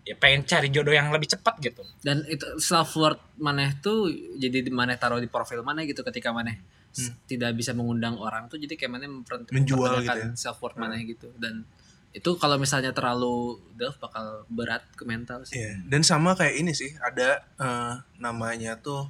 ya 0.00 0.16
pengen 0.16 0.42
cari 0.42 0.68
jodoh 0.68 0.90
yang 0.90 1.12
lebih 1.12 1.28
cepat 1.28 1.60
gitu. 1.60 1.84
Dan 2.00 2.24
itu 2.26 2.44
self 2.58 2.96
worth 2.96 3.20
maneh 3.36 3.76
tuh 3.78 4.08
jadi 4.36 4.60
di 4.60 4.72
maneh 4.72 4.96
taruh 4.96 5.20
di 5.20 5.28
profil 5.28 5.60
maneh 5.60 5.84
gitu 5.84 6.00
ketika 6.02 6.32
maneh 6.32 6.56
s- 6.92 7.14
tidak 7.24 7.54
bisa 7.54 7.70
mengundang 7.70 8.14
orang 8.14 8.46
tuh 8.46 8.56
jadi 8.56 8.74
kayak 8.74 8.92
memper- 8.98 9.46
Menjual 9.48 10.00
gitu 10.00 10.20
self 10.34 10.58
worth 10.58 10.74
maneh 10.74 11.02
gitu 11.04 11.30
dan 11.36 11.62
itu 12.10 12.26
kalau 12.34 12.56
misalnya 12.56 12.90
terlalu 12.90 13.54
delf 13.72 13.94
bakal 13.96 14.42
berat 14.48 14.82
ke 14.92 15.04
mental 15.04 15.42
sih 15.44 15.54
Iya. 15.56 15.78
Dan 15.84 16.02
sama 16.02 16.34
kayak 16.34 16.54
ini 16.56 16.72
sih, 16.72 16.90
ada 16.98 17.38
eh, 17.56 17.92
namanya 18.18 18.74
tuh 18.76 19.06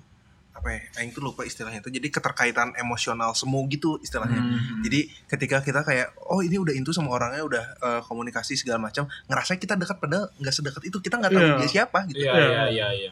apa 0.50 0.68
ya? 0.68 0.80
Aing 0.98 1.08
tuh 1.10 1.22
lupa 1.22 1.40
istilahnya 1.40 1.80
tuh. 1.80 1.88
Jadi 1.88 2.10
keterkaitan 2.10 2.76
emosional 2.76 3.32
semu 3.32 3.64
gitu 3.66 3.96
istilahnya. 3.98 4.36
Hmm. 4.36 4.84
Jadi 4.84 5.08
ketika 5.26 5.62
kita 5.62 5.80
kayak 5.80 6.12
oh 6.22 6.42
ini 6.42 6.58
udah 6.58 6.74
intu 6.74 6.92
sama 6.92 7.08
orangnya 7.10 7.40
udah 7.40 7.64
eh, 7.78 8.00
komunikasi 8.04 8.52
segala 8.54 8.76
macam, 8.82 9.08
ngerasa 9.24 9.56
kita 9.56 9.74
dekat 9.74 9.96
padahal 9.96 10.28
nggak 10.36 10.52
sedekat 10.52 10.82
itu. 10.84 11.00
Kita 11.00 11.16
nggak 11.16 11.32
tahu 11.32 11.40
Iya. 11.42 11.56
dia 11.56 11.70
siapa 11.72 11.98
gitu. 12.04 12.20
iya 12.20 12.32
iya 12.36 12.62
iya 12.68 12.88
iya 13.00 13.10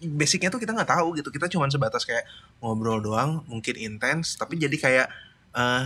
Basicnya 0.00 0.48
tuh 0.48 0.60
kita 0.60 0.72
nggak 0.72 0.88
tahu 0.88 1.16
gitu. 1.20 1.28
Kita 1.28 1.46
cuman 1.52 1.68
sebatas 1.68 2.08
kayak 2.08 2.24
ngobrol 2.64 3.00
doang, 3.04 3.44
mungkin 3.46 3.76
intens, 3.76 4.40
tapi 4.40 4.56
jadi 4.56 4.76
kayak 4.76 5.06
eh, 5.52 5.84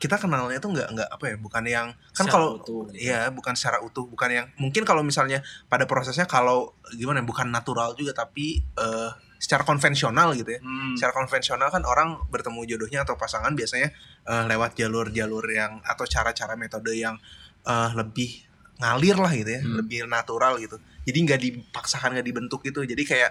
kita 0.00 0.16
kenalnya 0.16 0.56
tuh 0.60 0.72
nggak 0.72 0.88
nggak 0.96 1.08
apa 1.12 1.24
ya? 1.28 1.36
Bukan 1.36 1.64
yang 1.68 1.86
kan 2.16 2.24
kalau. 2.32 2.48
Iya, 2.96 3.20
bukan 3.32 3.52
secara 3.56 3.84
utuh, 3.84 4.08
bukan 4.08 4.28
yang 4.32 4.46
mungkin 4.56 4.84
kalau 4.88 5.04
misalnya 5.04 5.44
pada 5.68 5.84
prosesnya 5.84 6.24
kalau 6.24 6.72
gimana 6.96 7.20
ya, 7.20 7.26
bukan 7.28 7.48
natural 7.52 7.92
juga 7.96 8.16
tapi 8.16 8.60
eh, 8.60 9.10
secara 9.40 9.64
konvensional 9.64 10.36
gitu 10.36 10.56
ya. 10.56 10.60
Hmm. 10.60 10.96
Secara 10.96 11.12
konvensional 11.16 11.68
kan 11.72 11.84
orang 11.88 12.20
bertemu 12.28 12.60
jodohnya 12.68 13.08
atau 13.08 13.16
pasangan 13.16 13.52
biasanya 13.56 13.88
eh, 14.28 14.44
lewat 14.48 14.76
jalur-jalur 14.76 15.44
yang 15.48 15.80
atau 15.84 16.04
cara-cara 16.04 16.56
metode 16.60 16.92
yang 16.92 17.16
eh, 17.64 17.90
lebih 17.96 18.44
ngalir 18.80 19.16
lah 19.20 19.32
gitu 19.36 19.50
ya, 19.52 19.60
Hmm. 19.60 19.84
lebih 19.84 20.08
natural 20.08 20.56
gitu. 20.56 20.80
Jadi 21.02 21.18
nggak 21.20 21.40
dipaksakan, 21.40 22.14
nggak 22.14 22.26
dibentuk 22.26 22.60
gitu. 22.62 22.82
Jadi 22.82 23.02
kayak 23.02 23.30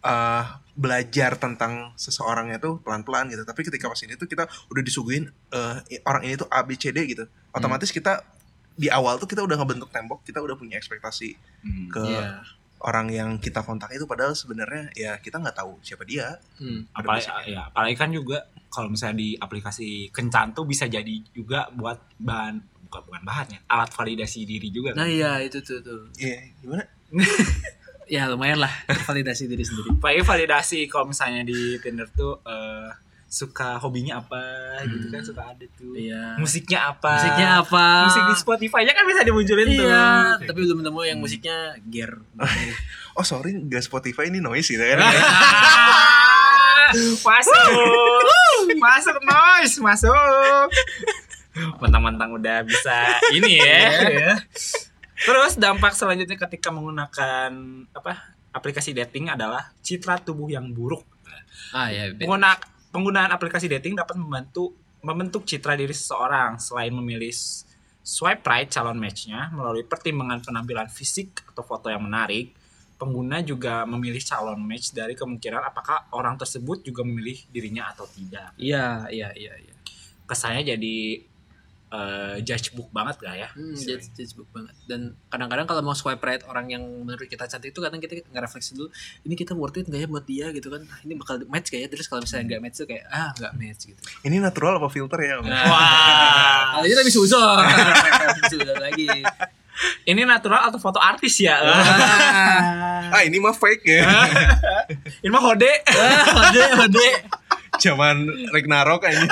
eh, 0.00 0.44
belajar 0.74 1.34
tentang 1.34 1.96
seseorangnya 1.96 2.58
tuh 2.58 2.76
pelan-pelan 2.78 3.28
gitu. 3.28 3.42
Tapi 3.42 3.60
ketika 3.62 3.88
pas 3.88 4.00
ini 4.00 4.14
tuh 4.14 4.26
kita 4.26 4.44
udah 4.68 4.82
disuguhin 4.82 5.24
eh, 5.50 5.76
orang 6.04 6.22
ini 6.22 6.34
tuh 6.34 6.48
A 6.48 6.60
B 6.60 6.74
C 6.74 6.90
D 6.90 7.04
gitu. 7.06 7.24
Otomatis 7.50 7.88
kita 7.88 8.20
di 8.74 8.90
awal 8.90 9.16
tuh 9.16 9.24
kita 9.24 9.40
udah 9.40 9.54
ngebentuk 9.54 9.88
tembok, 9.88 10.20
kita 10.22 10.38
udah 10.38 10.54
punya 10.54 10.74
ekspektasi 10.74 11.38
Hmm. 11.62 11.88
ke 11.88 12.02
Iya. 12.04 12.42
orang 12.80 13.08
yang 13.08 13.30
kita 13.38 13.62
kontak 13.62 13.88
itu 13.90 14.04
padahal 14.04 14.34
sebenarnya 14.34 14.92
ya 14.92 15.16
kita 15.16 15.40
nggak 15.40 15.56
tahu 15.56 15.80
siapa 15.80 16.04
dia 16.04 16.36
Hmm. 16.60 16.84
Ada 16.90 17.00
apalagi 17.00 17.26
ya 17.48 17.62
apalagi 17.64 17.96
kan 17.96 18.10
juga 18.10 18.38
kalau 18.68 18.90
misalnya 18.90 19.16
di 19.16 19.32
aplikasi 19.34 19.88
kencan 20.10 20.52
tuh 20.52 20.66
bisa 20.66 20.84
jadi 20.84 21.22
juga 21.30 21.70
buat 21.70 21.96
bahan 22.18 22.60
bukan 22.84 23.00
bukan 23.04 23.22
bahannya 23.24 23.64
alat 23.64 23.88
validasi 23.88 24.44
diri 24.44 24.68
juga 24.68 24.92
Nah 24.92 25.00
kan. 25.00 25.08
iya 25.08 25.40
itu 25.40 25.62
tuh 25.62 25.80
tuh. 25.80 26.12
Iya 26.14 26.44
gimana 26.60 26.84
Ya 28.04 28.28
lumayan 28.28 28.60
lah 28.60 28.72
validasi 29.08 29.48
diri 29.48 29.64
sendiri. 29.64 29.96
apalagi 29.96 30.20
validasi 30.20 30.78
kalau 30.92 31.08
misalnya 31.08 31.40
di 31.40 31.80
Tinder 31.80 32.04
tuh 32.12 32.36
eh, 32.44 32.92
suka 33.34 33.82
hobinya 33.82 34.22
apa 34.22 34.44
gitu 34.86 35.10
kan 35.10 35.22
suka 35.24 35.42
ada 35.42 35.66
tuh. 35.74 35.96
Iya. 35.98 36.38
musiknya 36.38 36.94
apa? 36.94 37.18
Musiknya 37.18 37.48
apa? 37.66 37.86
musik 38.06 38.22
di 38.30 38.36
Spotify 38.38 38.80
nya 38.86 38.94
kan 38.94 39.08
bisa 39.08 39.26
dimunculin 39.26 39.66
tuh. 39.74 39.88
Iya, 39.90 40.38
tapi 40.46 40.60
belum 40.62 40.86
nemu 40.86 41.00
yang 41.02 41.18
musiknya 41.18 41.74
gear. 41.90 42.20
oh 43.18 43.26
sorry 43.26 43.58
nggak 43.58 43.82
Spotify 43.82 44.30
ini 44.30 44.38
noise 44.38 44.70
gitu 44.70 44.84
kan? 44.84 45.02
Masuk. 47.26 47.70
Masuk 48.78 49.16
noise 49.26 49.76
masuk. 49.82 50.68
Mentang-mentang 51.82 52.38
udah 52.38 52.62
bisa 52.62 53.18
ini 53.34 53.58
ya 53.58 54.38
terus 55.14 55.54
dampak 55.54 55.94
selanjutnya 55.94 56.34
ketika 56.36 56.74
menggunakan 56.74 57.50
apa 57.94 58.34
aplikasi 58.50 58.90
dating 58.90 59.30
adalah 59.30 59.70
citra 59.80 60.18
tubuh 60.18 60.50
yang 60.50 60.70
buruk 60.70 61.06
Ah 61.74 61.90
ya. 61.90 62.10
pengguna 62.14 62.54
penggunaan 62.90 63.30
aplikasi 63.30 63.66
dating 63.66 63.98
dapat 63.98 64.14
membantu 64.14 64.74
membentuk 65.02 65.42
citra 65.42 65.74
diri 65.74 65.94
seseorang 65.94 66.58
selain 66.58 66.94
memilih 66.94 67.34
swipe 68.04 68.44
right 68.46 68.70
calon 68.70 68.98
matchnya 68.98 69.50
melalui 69.50 69.82
pertimbangan 69.82 70.44
penampilan 70.44 70.86
fisik 70.90 71.42
atau 71.50 71.64
foto 71.66 71.90
yang 71.90 72.04
menarik 72.04 72.54
pengguna 72.94 73.42
juga 73.42 73.82
memilih 73.84 74.22
calon 74.22 74.60
match 74.62 74.94
dari 74.94 75.18
kemungkinan 75.18 75.60
apakah 75.66 76.08
orang 76.14 76.38
tersebut 76.38 76.86
juga 76.86 77.02
memilih 77.02 77.36
dirinya 77.50 77.90
atau 77.90 78.06
tidak 78.06 78.54
Iya, 78.54 79.10
iya, 79.10 79.28
iya, 79.34 79.54
iya. 79.58 79.74
kesannya 80.24 80.62
jadi 80.76 80.96
eh, 81.94 82.36
judge 82.40 82.72
book 82.72 82.90
banget 82.90 83.16
gak 83.18 83.36
ya 83.36 83.48
Hmm, 83.50 83.70
judge, 83.72 84.10
judge 84.10 84.34
book 84.34 84.50
banget. 84.50 84.74
Dan 84.84 85.00
kadang-kadang 85.24 85.62
kalau 85.64 85.80
mau 85.80 85.92
swipe 85.92 86.18
right 86.20 86.42
orang 86.42 86.66
yang 86.68 86.82
menurut 86.82 87.24
kita 87.24 87.46
cantik 87.46 87.70
itu 87.70 87.78
kadang 87.78 87.98
kita 87.98 88.18
ngerefleksi 88.26 88.74
dulu, 88.74 88.90
ini 89.22 89.34
kita 89.34 89.52
worth 89.52 89.76
it 89.76 89.86
nggak 89.86 90.00
ya 90.00 90.08
buat 90.08 90.24
dia 90.24 90.46
gitu 90.50 90.68
kan? 90.68 90.82
Ah, 90.84 90.98
ini 91.00 91.14
bakal 91.14 91.46
match 91.46 91.68
kayak 91.68 91.86
Terus 91.88 92.04
kalau 92.04 92.20
misalnya 92.20 92.44
nggak 92.48 92.60
match 92.60 92.76
tuh 92.76 92.86
kayak 92.86 93.04
ah 93.08 93.30
nggak 93.32 93.52
match 93.54 93.82
gitu. 93.86 94.00
ini 94.22 94.36
natural 94.36 94.76
apa 94.76 94.88
filter 94.88 95.18
ya 95.20 95.38
Om? 95.38 95.46
wah 95.46 96.62
Kalau 96.74 96.84
itu 96.84 96.96
lebih 96.96 97.14
susah. 97.14 97.62
Sudah 98.50 98.76
lagi. 98.76 99.06
ini 100.04 100.22
natural 100.22 100.70
atau 100.70 100.78
foto 100.78 100.96
artis 100.96 101.34
ya 101.40 101.58
ah 103.10 103.20
ini 103.20 103.38
mah 103.38 103.50
fake 103.50 103.82
ya 103.84 104.06
ini 105.22 105.28
mah 105.28 105.42
hode 105.42 105.66
Hode, 106.30 106.62
hode. 106.78 107.08
Zaman 107.76 108.16
Ragnarok 108.48 109.02
ini 109.06 109.26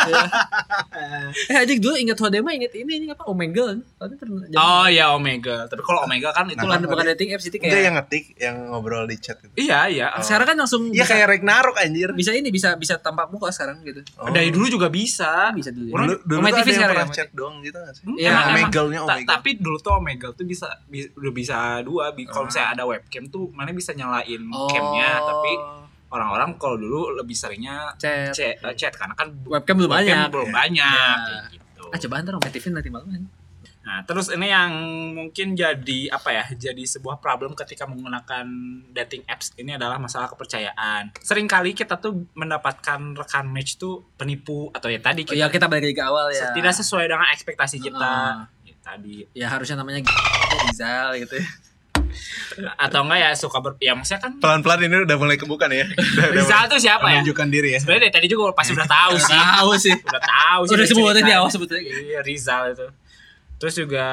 Eh 1.49 1.57
adik 1.57 1.79
dulu 1.79 1.95
ingat 1.95 2.19
hode 2.19 2.39
mah 2.39 2.53
ingat 2.53 2.73
ini 2.75 2.93
ini 2.95 3.07
apa 3.09 3.25
Omegle 3.25 3.79
kan? 3.99 4.11
Pernah 4.13 4.45
oh 4.55 4.87
ya 4.87 5.13
Omega 5.13 5.65
tapi 5.65 5.81
kalau 5.81 6.05
Omega 6.05 6.31
kan 6.31 6.47
itu 6.47 6.59
bukan 6.59 6.69
lah 6.69 6.79
bukan 6.85 7.07
dating 7.13 7.31
apps 7.33 7.45
itu 7.45 7.57
Enggak 7.57 7.71
kayak 7.71 7.83
yang 7.83 7.95
ngetik 7.97 8.25
yang 8.37 8.57
ngobrol 8.69 9.05
di 9.05 9.17
chat 9.17 9.39
itu 9.39 9.55
iya 9.59 9.87
iya 9.87 10.07
sekarang 10.19 10.47
kan 10.49 10.57
langsung 10.59 10.83
Iya 10.89 11.05
kayak 11.05 11.27
Ragnarok 11.29 11.77
anjir 11.77 12.11
bisa 12.13 12.31
ini 12.33 12.49
bisa 12.49 12.75
bisa 12.75 12.97
tampak 12.97 13.29
muka 13.29 13.49
sekarang 13.49 13.81
gitu. 13.83 14.03
Oh. 14.17 14.29
dari 14.29 14.49
dulu 14.49 14.69
juga 14.69 14.87
bisa 14.87 15.51
Bisa 15.53 15.71
dulu. 15.71 15.89
Ya. 15.89 15.95
Dulu 15.95 16.13
dulu 16.23 16.39
TV 16.53 16.69
sekarang 16.71 16.97
pernah 16.97 17.11
chat 17.11 17.29
doang 17.33 17.57
gitu 17.61 17.77
nggak 17.77 17.95
sih 17.95 18.05
Iya, 18.19 18.33
Omegle-nya 18.49 19.01
Omegle. 19.03 19.29
tapi 19.29 19.51
dulu 19.57 19.77
tuh 19.79 19.93
Omegle 19.95 20.33
tuh 20.33 20.45
bisa 20.45 20.69
bi- 20.85 21.11
udah 21.11 21.33
bisa 21.33 21.57
dua 21.81 22.05
kalau 22.27 22.47
misalnya 22.47 22.71
ada 22.73 22.85
webcam 22.85 23.25
tuh 23.27 23.49
mana 23.51 23.71
bisa 23.71 23.93
nyalain 23.93 24.43
Oh. 24.53 24.69
camnya 24.69 25.11
tapi 25.19 25.53
orang-orang 26.13 26.55
kalau 26.57 26.77
dulu 26.77 27.17
lebih 27.17 27.33
seringnya 27.33 27.97
chat. 27.97 28.31
chat, 28.31 28.61
eh, 28.61 28.75
chat 28.77 28.93
karena 28.93 29.17
kan 29.17 29.33
Webcam 29.43 29.75
belum 29.75 29.91
banyak. 29.91 30.29
belum 30.29 30.49
Ya. 30.49 30.55
banyak 30.55 31.17
Ya. 31.17 31.25
kayak 31.25 31.43
gitu. 31.51 31.83
Ah 31.89 31.99
coba 31.99 32.15
ntar 32.21 32.35
nanti 32.37 32.91
malam. 32.93 33.27
Nah, 33.83 33.99
terus 34.07 34.31
ini 34.31 34.47
yang 34.47 34.71
mungkin 35.13 35.59
jadi 35.59 36.07
apa 36.09 36.31
ya? 36.31 36.45
Jadi 36.55 36.87
sebuah 36.87 37.19
problem 37.19 37.51
ketika 37.53 37.83
menggunakan 37.83 38.47
dating 38.95 39.27
apps 39.27 39.51
ini 39.59 39.75
adalah 39.75 39.99
masalah 39.99 40.31
kepercayaan. 40.31 41.11
Seringkali 41.19 41.75
kita 41.75 41.99
tuh 41.99 42.31
mendapatkan 42.33 43.19
rekan 43.19 43.51
match 43.51 43.83
tuh 43.83 44.07
penipu 44.15 44.71
atau 44.71 44.87
ya 44.87 45.03
tadi 45.03 45.27
Oh, 45.27 45.35
ya 45.35 45.51
kita 45.51 45.59
kita 45.59 45.67
balik 45.67 45.91
lagi 45.91 45.97
ke 45.99 46.05
awal 46.05 46.31
ya. 46.31 46.55
tidak 46.55 46.79
sesuai 46.79 47.11
dengan 47.11 47.27
ekspektasi 47.35 47.83
kita. 47.83 47.99
Ah. 47.99 48.47
Ya, 48.63 48.75
tadi 48.79 49.27
ya 49.35 49.51
harusnya 49.51 49.75
namanya 49.75 50.07
Rizal 50.71 51.19
gitu 51.19 51.35
ya. 51.35 51.47
Atau 52.75 53.01
enggak 53.03 53.19
ya 53.19 53.31
suka 53.33 53.59
ber 53.59 53.73
ya 53.77 53.93
maksudnya 53.93 54.21
kan 54.21 54.33
pelan-pelan 54.37 54.79
ini 54.83 54.97
udah 55.03 55.17
mulai 55.17 55.37
kebuka 55.37 55.67
nih 55.67 55.83
ya 55.83 55.87
Udah- 55.93 56.31
Rizal 56.35 56.63
tuh 56.67 56.79
siapa 56.79 57.07
ya? 57.07 57.21
menunjukkan 57.21 57.49
diri 57.49 57.69
ya 57.73 57.79
Sebenarnya 57.79 58.03
dari 58.07 58.15
tadi 58.15 58.27
juga 58.29 58.53
pasti 58.53 58.73
udah 58.73 58.87
tahu 58.87 59.15
sih. 59.17 59.35
Tahu 59.35 59.71
sih. 59.77 59.95
Udah 59.95 60.23
tahu 60.23 60.63
sih. 60.65 60.75
Udah 60.75 60.87
sebutin 60.87 61.23
di 61.23 61.33
awal 61.33 61.49
sebetulnya. 61.49 61.83
Iya, 61.83 62.21
Rizal 62.21 62.63
itu. 62.71 62.87
Terus 63.57 63.75
juga 63.77 64.07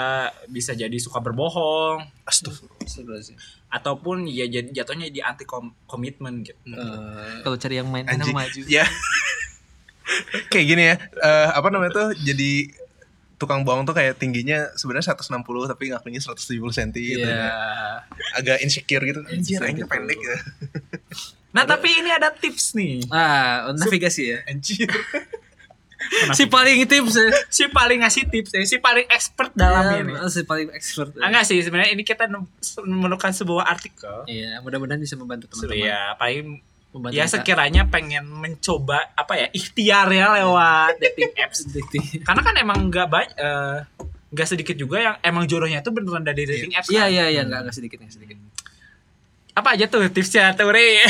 bisa 0.46 0.72
jadi 0.72 0.94
suka 0.96 1.18
berbohong 1.20 2.06
Astagfirullah. 2.24 3.18
ataupun 3.70 4.26
ya 4.26 4.46
jadi 4.46 4.70
jatuhnya 4.72 5.08
di 5.08 5.20
anti 5.20 5.44
kom- 5.44 5.74
komitmen 5.86 6.42
gitu. 6.42 6.58
Kalau 7.42 7.56
cari 7.56 7.76
yang 7.76 7.88
main 7.88 8.06
maju. 8.06 8.62
ya 8.66 8.86
kayak 10.50 10.66
gini 10.66 10.84
ya 10.86 10.96
eh, 10.98 11.48
apa 11.50 11.70
namanya 11.70 11.92
tuh 11.92 12.08
jadi 12.16 12.66
tukang 13.40 13.64
bohong 13.64 13.82
tuh 13.82 13.96
kayak 13.96 14.14
tingginya 14.16 14.68
sebenarnya 14.76 15.16
160 15.16 15.40
tapi 15.66 15.90
ngakunya 15.90 16.20
170 16.20 16.60
cm 16.70 16.90
gitu 16.92 17.24
Iya. 17.24 17.40
ya. 17.40 17.56
agak 18.36 18.60
insecure 18.60 19.00
gitu 19.02 19.24
anjir 19.24 19.40
Insecure 19.56 19.64
aingnya 19.66 19.86
gitu. 19.86 19.90
pendek 19.90 20.18
gitu 20.18 20.36
Nah, 21.50 21.66
tapi 21.66 21.90
ini 21.90 22.14
ada 22.14 22.30
tips 22.30 22.78
nih. 22.78 23.10
Ah, 23.10 23.74
navigasi 23.74 24.22
ya. 24.28 24.46
Anjir. 24.46 24.86
Si 26.32 26.46
paling 26.46 26.86
tips 26.86 27.12
ya. 27.12 27.28
si 27.50 27.66
paling 27.68 28.00
ngasih 28.00 28.30
tips 28.30 28.52
ya, 28.52 28.62
si 28.64 28.78
paling 28.78 29.10
expert 29.10 29.50
dalam 29.52 29.84
Ya, 29.84 29.98
ini. 30.00 30.14
Si 30.30 30.42
paling 30.42 30.70
expert. 30.70 31.10
Ah, 31.18 31.28
enggak 31.28 31.44
sih, 31.44 31.58
sebenarnya 31.60 31.92
ini 31.92 32.02
kita 32.04 32.24
nem- 32.26 32.46
menemukan 32.80 33.30
sebuah 33.32 33.66
artikel. 33.66 34.24
Iya, 34.26 34.62
mudah-mudahan 34.62 34.98
bisa 34.98 35.14
membantu 35.16 35.50
teman-teman. 35.50 35.76
Ya, 35.84 36.14
paling 36.16 36.62
Ya 37.10 37.24
kita. 37.24 37.40
sekiranya 37.40 37.84
pengen 37.86 38.28
mencoba 38.28 39.12
apa 39.14 39.34
ya 39.36 39.48
ikhtiar 39.50 40.08
ya 40.10 40.36
lewat 40.36 41.00
dating 41.00 41.32
apps. 41.36 41.64
Karena 42.28 42.42
kan 42.42 42.56
emang 42.56 42.88
nggak 42.88 43.08
banyak 43.08 43.36
nggak 44.30 44.46
sedikit 44.48 44.76
juga 44.76 44.98
yang 45.00 45.16
emang 45.22 45.44
jodohnya 45.44 45.80
tuh 45.80 45.90
beneran 45.90 46.22
dari 46.22 46.44
dating 46.44 46.74
apps. 46.74 46.88
Iya, 46.88 47.02
kan? 47.02 47.10
iya, 47.10 47.26
iya, 47.30 47.42
enggak 47.42 47.60
enggak 47.64 47.76
sedikit, 47.76 47.98
enggak 47.98 48.14
sedikit. 48.14 48.38
Apa 49.54 49.74
aja 49.74 49.86
tuh 49.86 50.06
tipsnya 50.08 50.54
tuh, 50.54 50.70
Ri? 50.70 51.02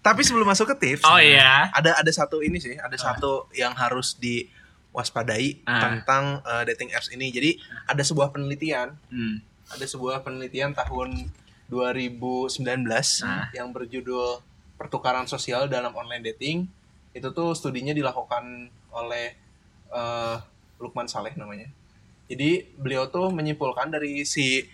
tapi 0.00 0.20
sebelum 0.20 0.44
masuk 0.44 0.64
ke 0.64 0.76
tips 0.80 1.04
Oh 1.04 1.20
iya. 1.20 1.68
ada 1.70 1.92
ada 1.94 2.08
satu 2.08 2.40
ini 2.40 2.56
sih 2.56 2.72
ada 2.72 2.96
satu 2.96 3.52
yang 3.52 3.76
harus 3.76 4.16
diwaspadai 4.16 5.60
Ah. 5.62 5.76
tentang 5.82 6.24
eh, 6.40 6.64
dating 6.66 6.88
apps 6.90 7.08
ini 7.10 7.28
jadi 7.28 7.52
ada 7.84 8.00
sebuah 8.00 8.32
penelitian 8.32 8.96
Hmm. 9.08 9.44
ada 9.68 9.84
sebuah 9.84 10.24
penelitian 10.24 10.72
tahun 10.72 11.28
2019 11.68 13.20
Ah. 13.20 13.52
yang 13.52 13.70
berjudul 13.70 14.40
pertukaran 14.80 15.28
sosial 15.28 15.68
dalam 15.68 15.92
online 15.92 16.32
dating 16.32 16.64
itu 17.12 17.28
tuh 17.36 17.52
studinya 17.52 17.92
dilakukan 17.92 18.72
oleh 18.96 19.36
eh, 19.92 20.36
Lukman 20.80 21.04
Saleh 21.04 21.36
namanya 21.36 21.68
jadi 22.32 22.64
beliau 22.80 23.12
tuh 23.12 23.28
menyimpulkan 23.28 23.92
dari 23.92 24.24
si 24.24 24.64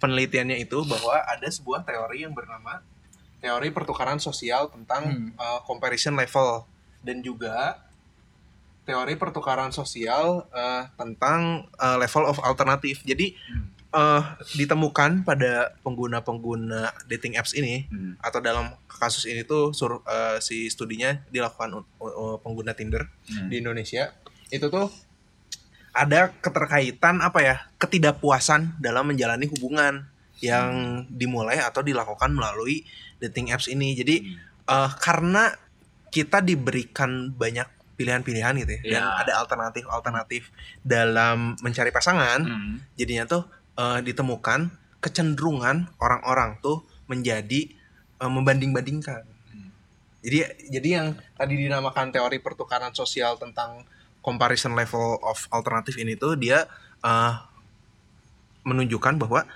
penelitiannya 0.00 0.56
itu 0.56 0.80
bahwa 0.88 1.20
ada 1.28 1.44
sebuah 1.44 1.84
teori 1.84 2.24
yang 2.24 2.32
bernama 2.32 2.80
teori 3.44 3.68
pertukaran 3.68 4.16
sosial 4.16 4.72
tentang 4.72 5.04
Hmm. 5.04 5.30
eh, 5.36 5.60
comparison 5.68 6.16
level 6.16 6.64
dan 7.04 7.20
juga 7.20 7.84
teori 8.88 9.14
pertukaran 9.20 9.70
sosial 9.76 10.48
eh, 10.56 10.88
tentang 10.96 11.68
eh, 11.76 11.96
level 12.00 12.24
of 12.32 12.40
alternatif. 12.40 13.04
Jadi 13.04 13.36
Hmm. 13.36 13.68
Eh, 13.90 14.22
ditemukan 14.54 15.22
pada 15.22 15.74
pengguna-pengguna 15.80 16.80
dating 17.04 17.34
apps 17.34 17.52
ini 17.52 17.86
Hmm. 17.86 18.14
atau 18.18 18.38
dalam 18.38 18.70
kasus 18.86 19.24
ini 19.24 19.42
tuh 19.42 19.70
sur, 19.70 20.02
eh, 20.04 20.38
si 20.38 20.66
studinya 20.66 21.18
dilakukan 21.26 21.74
u- 21.74 21.86
u- 22.00 22.38
pengguna 22.38 22.70
Tinder 22.70 23.10
Hmm. 23.26 23.46
di 23.46 23.58
Indonesia 23.58 24.14
itu 24.48 24.66
tuh 24.66 24.90
ada 25.90 26.30
keterkaitan 26.32 27.18
apa 27.18 27.38
ya 27.40 27.56
ketidakpuasan 27.76 28.78
dalam 28.78 29.04
menjalani 29.04 29.50
hubungan 29.50 30.06
yang 30.38 30.70
dimulai 31.10 31.58
atau 31.58 31.82
dilakukan 31.82 32.30
melalui 32.30 32.86
dating 33.18 33.50
apps 33.50 33.66
ini 33.66 33.94
jadi 33.94 34.16
eh, 34.64 34.90
karena 34.96 35.50
kita 36.08 36.38
diberikan 36.40 37.30
banyak 37.32 37.66
pilihan-pilihan 37.94 38.54
gitu 38.56 38.72
ya 38.72 38.82
dan 38.88 39.02
Iya. 39.04 39.18
ada 39.20 39.32
alternatif-alternatif 39.40 40.48
dalam 40.80 41.58
mencari 41.58 41.90
pasangan 41.90 42.40
Hmm. 42.40 42.78
jadinya 42.94 43.26
tuh 43.26 43.42
eh, 43.76 44.00
ditemukan 44.02 44.72
kecenderungan 45.00 45.90
orang-orang 45.98 46.60
tuh 46.62 46.84
menjadi 47.10 47.70
eh, 48.20 48.30
membanding-bandingkan. 48.30 49.26
Jadi 50.20 50.68
jadi 50.68 50.88
yang 51.00 51.06
tadi 51.32 51.56
dinamakan 51.56 52.12
teori 52.12 52.38
pertukaran 52.44 52.92
sosial 52.92 53.40
tentang 53.40 53.88
comparison 54.20 54.76
level 54.76 55.16
of 55.24 55.48
alternatif 55.48 55.96
ini 55.96 56.16
tuh 56.16 56.36
dia 56.36 56.68
eh, 57.00 57.34
menunjukkan 58.64 59.16
bahwa 59.16 59.48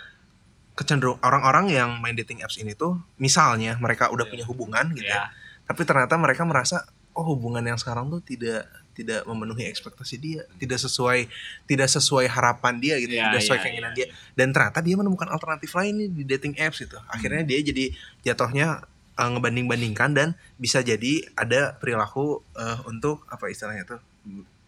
kecenderung 0.75 1.23
orang-orang 1.23 1.71
yang 1.71 1.91
main 2.03 2.19
dating 2.19 2.43
apps 2.43 2.59
ini 2.59 2.75
tuh 2.75 2.99
misalnya 3.21 3.79
mereka 3.79 4.11
udah 4.11 4.27
punya 4.27 4.43
hubungan 4.43 4.91
gitu 4.97 5.07
ya. 5.07 5.31
ya 5.31 5.33
Tapi 5.71 5.87
ternyata 5.87 6.19
mereka 6.19 6.43
merasa 6.43 6.83
oh 7.15 7.25
hubungan 7.25 7.63
yang 7.63 7.79
sekarang 7.79 8.11
tuh 8.11 8.21
tidak 8.21 8.67
tidak 8.95 9.27
memenuhi 9.27 9.67
ekspektasi 9.67 10.19
dia, 10.19 10.43
tidak 10.55 10.79
sesuai 10.79 11.27
tidak 11.67 11.91
sesuai 11.91 12.27
harapan 12.27 12.79
dia 12.79 12.95
gitu, 12.99 13.11
Ya, 13.13 13.27
tidak 13.27 13.41
sesuai 13.43 13.59
ya, 13.59 13.65
keinginan 13.65 13.91
ya. 13.91 13.97
dia. 13.97 14.07
Dan 14.35 14.55
ternyata 14.55 14.79
dia 14.79 14.95
menemukan 14.95 15.27
alternatif 15.27 15.71
lain 15.73 15.95
nih 15.99 16.09
di 16.11 16.23
dating 16.25 16.55
apps 16.57 16.79
itu. 16.81 16.95
Akhirnya 17.09 17.43
dia 17.43 17.59
jadi 17.59 17.91
jatuhnya 18.23 18.87
eh, 19.15 19.29
ngebanding-bandingkan 19.31 20.11
dan 20.11 20.29
bisa 20.57 20.79
jadi 20.79 21.27
ada 21.35 21.75
perilaku 21.75 22.39
eh, 22.55 22.79
untuk 22.85 23.27
apa 23.27 23.47
istilahnya 23.49 23.83
tuh 23.85 24.01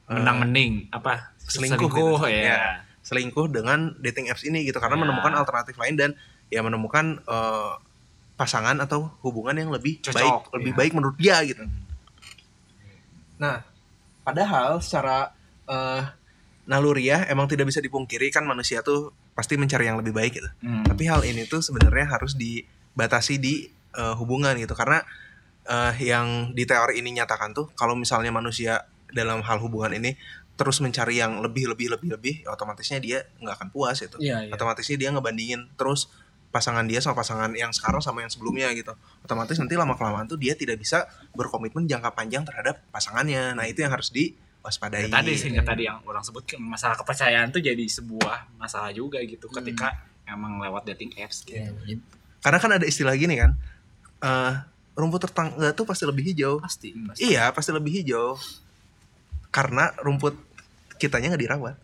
Eh, 0.07 0.14
menang 0.14 0.38
mending 0.38 0.86
apa 0.90 1.34
selingkuh 1.42 1.90
gitu. 1.90 2.30
ya 2.30 2.42
Ya. 2.47 2.59
selingkuh 3.03 3.51
dengan 3.51 3.90
dating 3.99 4.30
apps 4.30 4.42
ini 4.42 4.62
gitu 4.62 4.78
karena 4.78 4.94
Ya. 4.94 5.03
menemukan 5.03 5.34
alternatif 5.34 5.74
lain 5.74 5.94
dan 5.94 6.11
ya 6.47 6.62
menemukan 6.62 7.18
eh, 7.20 7.72
pasangan 8.34 8.78
atau 8.78 9.11
hubungan 9.22 9.55
yang 9.57 9.70
lebih 9.70 9.99
Cocok, 9.99 10.14
baik 10.14 10.34
lebih 10.55 10.72
ya. 10.72 10.78
baik 10.78 10.92
menurut 10.94 11.16
dia 11.16 11.36
gitu. 11.42 11.62
Nah, 13.37 13.62
padahal 14.24 14.80
secara 14.80 15.32
eh, 15.68 16.03
naluriah 16.66 17.30
emang 17.30 17.47
tidak 17.47 17.70
bisa 17.70 17.78
dipungkiri 17.78 18.28
kan 18.34 18.43
manusia 18.43 18.82
tuh 18.82 19.14
pasti 19.37 19.55
mencari 19.55 19.87
yang 19.87 20.01
lebih 20.01 20.16
baik 20.16 20.32
gitu. 20.41 20.51
Hmm. 20.64 20.84
Tapi 20.84 21.07
hal 21.07 21.22
ini 21.22 21.47
tuh 21.47 21.62
sebenarnya 21.62 22.11
harus 22.11 22.34
dibatasi 22.34 23.39
di 23.39 23.68
eh, 23.95 24.14
hubungan 24.18 24.57
gitu 24.59 24.74
karena 24.74 25.05
eh, 25.64 25.95
yang 26.03 26.57
di 26.57 26.66
teori 26.66 26.99
ini 26.99 27.14
nyatakan 27.16 27.55
tuh 27.55 27.70
kalau 27.78 27.95
misalnya 27.95 28.34
manusia 28.34 28.89
dalam 29.14 29.41
hal 29.47 29.62
hubungan 29.62 29.95
ini 29.95 30.18
terus 30.57 30.80
mencari 30.80 31.20
yang 31.20 31.45
lebih 31.45 31.68
lebih 31.68 31.93
lebih 31.95 32.09
lebih 32.16 32.34
ya 32.43 32.57
otomatisnya 32.57 32.99
dia 32.99 33.18
nggak 33.45 33.55
akan 33.61 33.68
puas 33.70 34.01
itu. 34.01 34.16
Iya, 34.18 34.49
iya. 34.49 34.53
Otomatisnya 34.57 34.97
dia 34.97 35.11
ngebandingin 35.12 35.68
terus 35.76 36.09
pasangan 36.57 36.88
dia 36.88 37.04
sama 37.04 37.20
pasangan 37.20 37.52
yang 37.52 37.68
sekarang 37.76 38.00
sama 38.00 38.24
yang 38.24 38.32
sebelumnya 38.32 38.72
gitu. 38.72 38.96
Otomatis 39.20 39.61
nanti 39.61 39.76
lama 39.76 39.92
kelamaan 39.92 40.24
tuh 40.24 40.40
dia 40.40 40.57
tidak 40.57 40.80
bisa 40.80 41.04
berkomitmen 41.36 41.84
jangka 41.84 42.16
panjang 42.16 42.48
terhadap 42.48 42.80
pasangannya. 42.88 43.52
Nah, 43.52 43.68
itu 43.68 43.84
yang 43.84 43.92
harus 43.92 44.09
diwaspadai. 44.09 45.12
Ya, 45.12 45.20
tadi 45.20 45.36
sih 45.36 45.52
tadi 45.61 45.84
yang 45.84 46.00
orang 46.09 46.24
sebut 46.24 46.48
masalah 46.57 46.96
kepercayaan 46.96 47.52
tuh 47.52 47.61
jadi 47.61 47.84
sebuah 47.84 48.57
masalah 48.57 48.88
juga 48.96 49.20
gitu 49.20 49.52
ketika 49.52 49.92
emang 50.24 50.57
lewat 50.64 50.88
dating 50.88 51.12
apps 51.20 51.44
gitu. 51.44 51.61
Iya, 51.61 52.00
Karena 52.40 52.59
kan 52.59 52.70
ada 52.80 52.86
istilah 52.88 53.12
gini 53.12 53.36
kan. 53.36 53.52
eh 54.16 54.54
rumput 54.96 55.28
tetangga 55.28 55.76
tuh 55.76 55.84
pasti 55.84 56.09
lebih 56.09 56.24
hijau. 56.32 56.57
pasti. 56.57 56.96
Iya, 57.20 57.52
pasti 57.52 57.68
lebih 57.68 57.92
hijau. 58.00 58.40
Karena 59.52 59.92
rumput 60.00 60.32
kitanya 60.96 61.36
nggak 61.36 61.42
dirawat. 61.44 61.76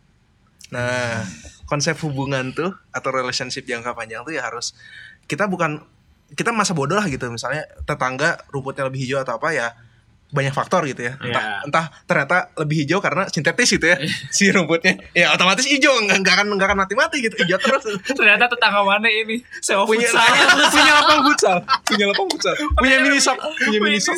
Nah, 0.72 1.20
konsep 1.68 1.94
hubungan 2.00 2.56
tuh 2.56 2.72
atau 2.88 3.10
relationship 3.12 3.68
jangka 3.68 3.92
panjang 3.92 4.24
tuh 4.24 4.32
ya 4.32 4.48
harus 4.48 4.72
kita 5.28 5.44
bukan 5.44 5.84
kita 6.32 6.48
masa 6.50 6.72
bodoh 6.72 6.96
lah 6.96 7.06
gitu. 7.06 7.28
Misalnya 7.28 7.68
tetangga 7.84 8.40
rumputnya 8.48 8.88
lebih 8.88 9.04
hijau 9.04 9.20
atau 9.20 9.36
apa 9.36 9.52
ya 9.52 9.76
banyak 10.33 10.51
faktor 10.57 10.89
gitu 10.89 11.05
ya. 11.07 11.20
Entah 11.20 11.45
Iya. 11.45 11.66
entah 11.68 11.87
ternyata 12.09 12.37
lebih 12.57 12.76
hijau 12.83 12.99
karena 13.05 13.28
sintetis 13.28 13.68
gitu 13.68 13.85
ya 13.85 14.01
si 14.37 14.49
rumputnya. 14.49 14.97
Ya 15.12 15.30
otomatis 15.37 15.68
hijau 15.68 15.93
nggak 16.03 16.18
nggak 16.24 16.35
akan 16.41 16.47
nggak 16.57 16.68
akan 16.72 16.78
mati-mati 16.80 17.20
gitu. 17.20 17.37
Hijau 17.45 17.61
terus. 17.61 17.85
Ternyata 18.18 18.49
tetangga 18.49 18.80
mana 18.80 19.07
ini 19.12 19.45
sewa 19.61 19.85
punya 19.85 20.09
futsal. 20.09 20.24
punya 20.74 20.93
lapang 20.97 21.20
futsal, 21.28 21.59
punya 21.85 22.05
lapang 22.09 22.28
futsal, 22.33 22.55
punya 22.80 22.97
mini 23.05 23.20
shop, 23.20 23.37
punya 23.39 23.78
mini 23.78 24.01
shop. 24.01 24.16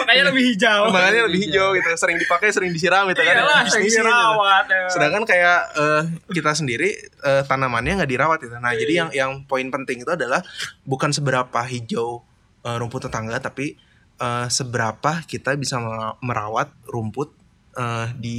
Makanya 0.00 0.32
lebih 0.32 0.42
hijau. 0.56 0.80
Makanya 0.88 1.22
lebih 1.28 1.40
hijau 1.44 1.66
gitu, 1.76 1.90
sering 2.00 2.16
dipakai, 2.16 2.48
sering 2.50 2.72
disiram 2.72 3.04
gitu 3.12 3.20
kan. 3.20 3.34
Iyalah, 3.36 3.60
sering 3.68 3.92
gitu. 3.92 4.00
ya. 4.00 4.88
Sedangkan 4.88 5.22
kayak 5.28 5.58
eh, 5.76 6.02
kita 6.32 6.56
sendiri 6.56 6.90
eh, 7.04 7.42
tanamannya 7.44 8.00
nggak 8.00 8.10
dirawat 8.10 8.38
gitu. 8.40 8.56
Nah, 8.56 8.72
jadi 8.72 8.92
yang 9.04 9.08
yang 9.12 9.30
poin 9.44 9.68
penting 9.68 10.02
itu 10.02 10.10
adalah 10.10 10.40
bukan 10.88 11.12
seberapa 11.12 11.60
hijau 11.68 12.24
eh, 12.64 12.76
rumput 12.80 13.06
tetangga, 13.12 13.36
tapi 13.44 13.76
eh, 14.24 14.46
seberapa 14.48 15.20
kita 15.22 15.52
bisa 15.54 15.76
mer- 15.76 16.16
merawat 16.20 16.72
rumput 16.88 17.36
eh, 17.74 18.08
di 18.16 18.36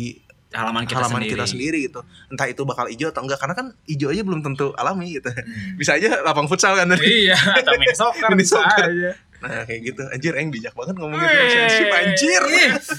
halaman 0.55 0.87
kita 0.87 1.03
halaman 1.03 1.19
sendiri. 1.19 1.31
kita 1.35 1.45
sendiri 1.45 1.77
gitu. 1.85 1.99
Entah 2.31 2.47
itu 2.47 2.63
bakal 2.63 2.87
hijau 2.87 3.11
atau 3.11 3.21
enggak, 3.21 3.37
karena 3.37 3.53
kan 3.53 3.67
hijau 3.85 4.07
aja 4.07 4.23
belum 4.23 4.39
tentu 4.39 4.71
alami 4.73 5.13
gitu. 5.13 5.27
Bisa 5.75 5.99
aja 5.99 6.23
lapang 6.23 6.47
futsal 6.47 6.73
kan. 6.73 6.95
Iya, 6.95 7.35
atau 7.35 7.75
mini 7.75 7.91
soccer 7.99 8.31
Mini 8.31 8.41
bisa 8.41 8.55
soccer. 8.63 8.87
aja. 8.87 9.11
Nah, 9.45 9.63
kayak 9.63 9.81
gitu. 9.83 10.01
Anjir, 10.07 10.33
Eng 10.35 10.49
bijak 10.49 10.73
banget 10.73 10.95
ngomongin 10.95 11.21
Wih. 11.21 11.29
relationship 11.29 11.87
anjir. 11.91 12.41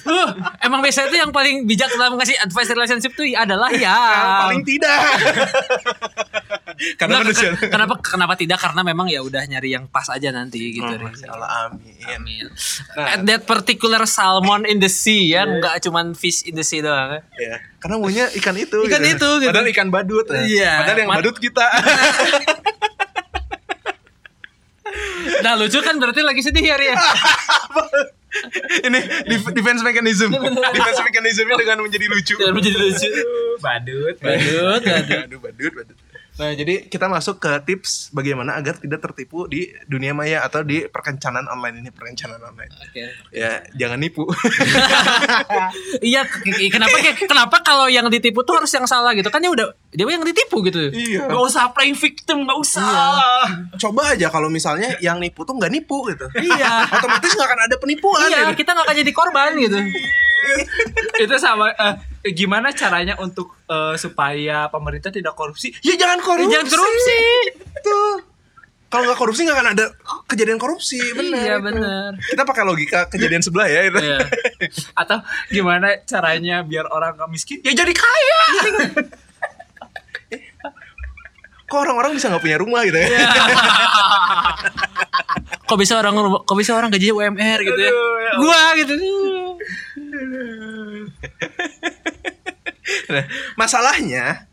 Uh, 0.05 0.29
emang 0.61 0.81
biasanya 0.81 1.09
tuh 1.09 1.19
yang 1.19 1.31
paling 1.31 1.57
bijak 1.65 1.91
dalam 1.91 2.15
ngasih 2.15 2.39
advice 2.39 2.71
relationship 2.71 3.13
tuh 3.13 3.27
adalah 3.29 3.69
ya. 3.69 3.93
Yang 3.93 4.41
paling 4.41 4.63
tidak. 4.65 5.01
Karena 7.01 7.15
Nggak, 7.19 7.25
manusia. 7.25 7.49
ke- 7.57 7.69
kenapa 7.69 7.95
kenapa 7.99 8.35
tidak 8.35 8.61
karena 8.61 8.85
memang 8.85 9.09
ya 9.09 9.21
udah 9.21 9.41
nyari 9.43 9.73
yang 9.73 9.89
pas 9.89 10.05
aja 10.07 10.29
nanti 10.29 10.77
gitu. 10.77 10.85
Oh, 10.85 10.93
Riz. 10.93 11.19
Masya 11.19 11.29
Allah, 11.31 11.51
amin. 11.67 11.97
Amin. 12.07 12.45
Nah. 12.93 13.07
At 13.11 13.21
that 13.25 13.43
particular 13.45 14.05
salmon 14.05 14.63
in 14.65 14.77
the 14.77 14.87
sea 14.87 15.25
ya, 15.27 15.49
nggak 15.49 15.81
cuman 15.81 16.13
fish 16.13 16.45
in 16.45 16.53
the 16.53 16.61
sea 16.61 16.79
doang. 16.79 17.17
ya. 17.17 17.21
Ya, 17.35 17.55
karena 17.79 17.97
maunya 17.97 18.29
ikan 18.31 18.53
itu. 18.55 18.77
Ikan 18.83 19.03
itu, 19.03 19.29
gitu. 19.41 19.49
Padahal 19.49 19.73
ikan 19.73 19.89
badut. 19.89 20.27
ya. 20.29 20.41
Iya. 20.43 20.73
Padahal 20.77 20.99
yang 20.99 21.09
Mat- 21.09 21.19
badut 21.19 21.37
kita. 21.39 21.65
Nah 25.43 25.55
lucu 25.55 25.79
kan 25.81 25.97
berarti 25.97 26.23
lagi 26.23 26.41
sedih 26.41 26.65
ya 26.65 26.77
Ria. 26.77 26.97
Ini 28.85 29.01
def- 29.27 29.53
defense 29.53 29.81
mechanism. 29.81 30.29
defense 30.71 31.01
mechanismnya 31.01 31.57
dengan 31.57 31.79
menjadi 31.81 32.07
lucu. 32.07 32.35
Jangan 32.37 32.55
menjadi 32.55 32.79
lucu. 32.79 33.09
Badut. 33.59 34.17
Badut, 34.21 34.83
badut. 34.85 35.39
Badut, 35.41 35.73
badut. 35.73 35.97
Nah, 36.37 36.53
jadi 36.53 36.85
kita 36.85 37.09
masuk 37.09 37.41
ke 37.41 37.49
tips 37.65 38.13
bagaimana 38.13 38.61
agar 38.61 38.77
tidak 38.77 39.01
tertipu 39.01 39.49
di 39.49 39.73
dunia 39.85 40.13
maya 40.13 40.45
atau 40.45 40.61
di 40.61 40.85
perkencanan 40.85 41.49
online 41.49 41.81
ini, 41.81 41.89
perkencanan 41.89 42.37
online. 42.39 42.69
Oke. 42.77 43.09
Ya, 43.33 43.65
jangan 43.73 43.99
nipu. 43.99 44.29
Iya, 45.99 46.29
kenapa 46.69 46.97
kayak- 47.01 47.25
kenapa 47.25 47.57
kalau 47.61 47.89
yang 47.89 48.07
ditipu 48.09 48.45
tuh 48.45 48.61
harus 48.61 48.71
yang 48.71 48.85
salah 48.85 49.17
gitu? 49.17 49.27
Kan 49.29 49.41
dia 49.41 49.51
udah 49.51 49.73
dia 49.91 50.05
yang 50.05 50.23
ditipu 50.23 50.61
gitu. 50.63 50.93
iya. 50.93 51.25
Gak 51.25 51.43
usah 51.43 51.73
playing 51.73 51.97
victim, 51.97 52.45
gak 52.45 52.59
usah. 52.59 52.85
Coba 53.81 54.13
aja 54.13 54.29
kalau 54.29 54.53
misalnya 54.53 54.95
yang 55.01 55.17
nipu 55.19 55.43
tuh 55.43 55.57
nggak 55.57 55.73
nipu 55.73 56.05
gitu. 56.13 56.29
Iya. 56.37 56.87
Otomatis 56.93 57.33
nggak 57.33 57.49
akan 57.49 57.61
ada 57.65 57.77
penipuan. 57.81 58.29
Iya, 58.29 58.53
gitu. 58.53 58.63
kita 58.63 58.71
nggak 58.77 58.87
akan 58.87 58.97
jadi 58.97 59.13
korban 59.13 59.51
gitu. 59.57 59.79
Itu 61.25 61.37
sama 61.37 61.73
eh, 61.73 61.95
gimana 62.33 62.73
caranya 62.73 63.19
untuk 63.19 63.57
eh, 63.67 63.95
supaya 63.99 64.71
pemerintah 64.71 65.11
tidak 65.11 65.35
korupsi? 65.35 65.75
Ya 65.83 65.95
jangan 65.99 66.23
korupsi. 66.23 66.53
Jangan 66.53 66.69
korupsi. 66.69 67.19
Tuh. 67.83 68.37
Kalau 68.87 69.03
nggak 69.03 69.19
korupsi 69.19 69.43
nggak 69.43 69.59
akan 69.59 69.69
ada 69.75 69.85
kejadian 70.31 70.63
korupsi, 70.63 71.03
benar. 71.11 71.43
Iya 71.43 71.57
benar. 71.59 72.11
Kita 72.23 72.47
pakai 72.47 72.63
logika 72.63 73.11
kejadian 73.11 73.43
sebelah 73.43 73.67
ya 73.67 73.81
itu. 73.91 73.99
Iya. 73.99 74.19
Atau 75.03 75.19
gimana 75.51 76.01
caranya 76.07 76.63
biar 76.63 76.87
orang 76.95 77.19
gak 77.19 77.29
miskin? 77.29 77.59
Ya 77.67 77.75
jadi 77.75 77.91
kaya. 77.91 78.41
Kok 81.67 81.79
orang-orang 81.83 82.15
bisa 82.15 82.31
nggak 82.31 82.43
punya 82.43 82.59
rumah 82.59 82.87
gitu 82.87 82.95
ya? 82.95 83.09
Kok 85.67 85.79
bisa 85.83 85.99
orang 85.99 86.15
kok 86.47 86.55
bisa 86.55 86.79
orang 86.79 86.95
gajinya 86.95 87.15
UMR 87.19 87.59
gitu 87.59 87.81
ya? 87.83 87.91
Aduh, 87.91 88.15
ya 88.23 88.33
Gua 88.39 88.63
gitu. 88.79 88.95
Nah, 93.11 93.25
masalahnya 93.59 94.47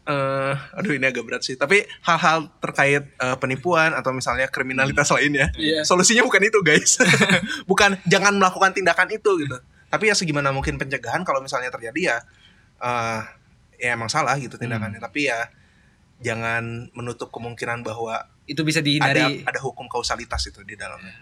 eh 0.00 0.54
aduh 0.74 0.96
ini 0.96 1.06
agak 1.06 1.22
berat 1.22 1.46
sih 1.46 1.54
tapi 1.54 1.86
hal-hal 2.02 2.50
terkait 2.58 3.04
eh, 3.14 3.36
penipuan 3.38 3.94
atau 3.94 4.10
misalnya 4.10 4.50
kriminalitas 4.50 5.06
lainnya 5.14 5.52
Iya. 5.54 5.86
solusinya 5.86 6.26
bukan 6.26 6.42
itu 6.42 6.58
guys 6.66 6.98
bukan 7.70 7.94
jangan 8.10 8.34
melakukan 8.34 8.74
tindakan 8.74 9.06
itu 9.14 9.30
gitu 9.38 9.60
tapi 9.86 10.10
ya 10.10 10.18
segimana 10.18 10.50
mungkin 10.50 10.80
pencegahan 10.80 11.22
kalau 11.22 11.38
misalnya 11.38 11.70
terjadi 11.70 12.00
ya 12.00 12.16
eh 12.82 13.22
ya 13.78 13.94
emang 13.94 14.10
salah 14.10 14.34
gitu 14.40 14.58
tindakannya 14.58 14.98
tapi 14.98 15.30
ya 15.30 15.46
jangan 16.20 16.92
menutup 16.92 17.28
kemungkinan 17.28 17.80
bahwa 17.80 18.28
Itu 18.44 18.60
bisa 18.62 18.78
ada 18.78 18.86
dihindari. 18.86 19.40
ada 19.42 19.60
hukum 19.60 19.86
kausalitas 19.86 20.42
itu 20.44 20.60
di 20.62 20.74
dalamnya 20.74 21.14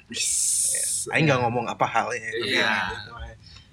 Aing 1.08 1.24
nggak 1.24 1.40
ngomong 1.40 1.66
apa 1.66 1.86
halnya. 1.86 2.20
tapi 2.28 2.50
Iya. 2.50 2.60
ya 2.60 2.72
gitu. 2.90 3.10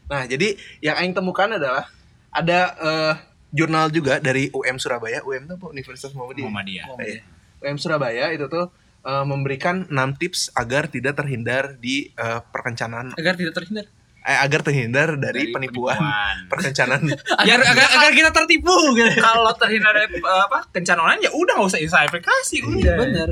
Nah 0.05 0.21
jadi 0.25 0.47
yang 0.79 0.95
Aing 0.97 1.13
temukan 1.13 1.49
adalah 1.49 1.89
ada 2.29 2.59
eh, 2.77 3.13
jurnal 3.49 3.89
juga 3.89 4.19
dari 4.19 4.51
UM 4.51 4.77
Surabaya. 4.77 5.23
UM 5.23 5.45
itu 5.45 5.53
apa? 5.55 5.65
Universitas 5.67 6.11
Muhammadiyah. 6.13 6.45
Muhammadiyah. 6.47 6.85
Iya. 7.01 7.21
UM 7.63 7.77
Surabaya 7.79 8.25
itu 8.31 8.45
tuh 8.45 8.69
eh, 9.01 9.25
memberikan 9.25 9.87
6 9.87 10.21
tips 10.21 10.53
agar 10.53 10.87
tidak 10.87 11.15
terhindar 11.15 11.75
di 11.75 12.11
eh, 12.11 12.39
perkencanan 12.45 13.15
Agar 13.15 13.33
tidak 13.33 13.55
terhindar. 13.55 13.87
Eh, 14.25 14.37
agar 14.41 14.65
terhindar 14.65 15.13
dari, 15.15 15.45
Dari 15.45 15.53
penipuan, 15.53 15.95
penipuan. 15.95 16.35
perkencanan. 16.51 17.01
Agar 17.45 17.59
agar, 17.61 17.87
agar 17.95 18.11
kita 18.11 18.31
tertipu 18.33 18.73
gitu. 18.97 19.21
Kalau 19.21 19.53
terhindar 19.53 19.93
dari 19.93 20.09
eh, 20.17 20.41
apa 20.49 20.65
kencan 20.73 20.97
online 20.97 21.21
ya 21.23 21.31
udah 21.31 21.53
gak 21.61 21.69
usah 21.69 21.81
install 21.81 22.09
aplikasi 22.09 22.65
udah. 22.65 22.95
Bener. 23.05 23.29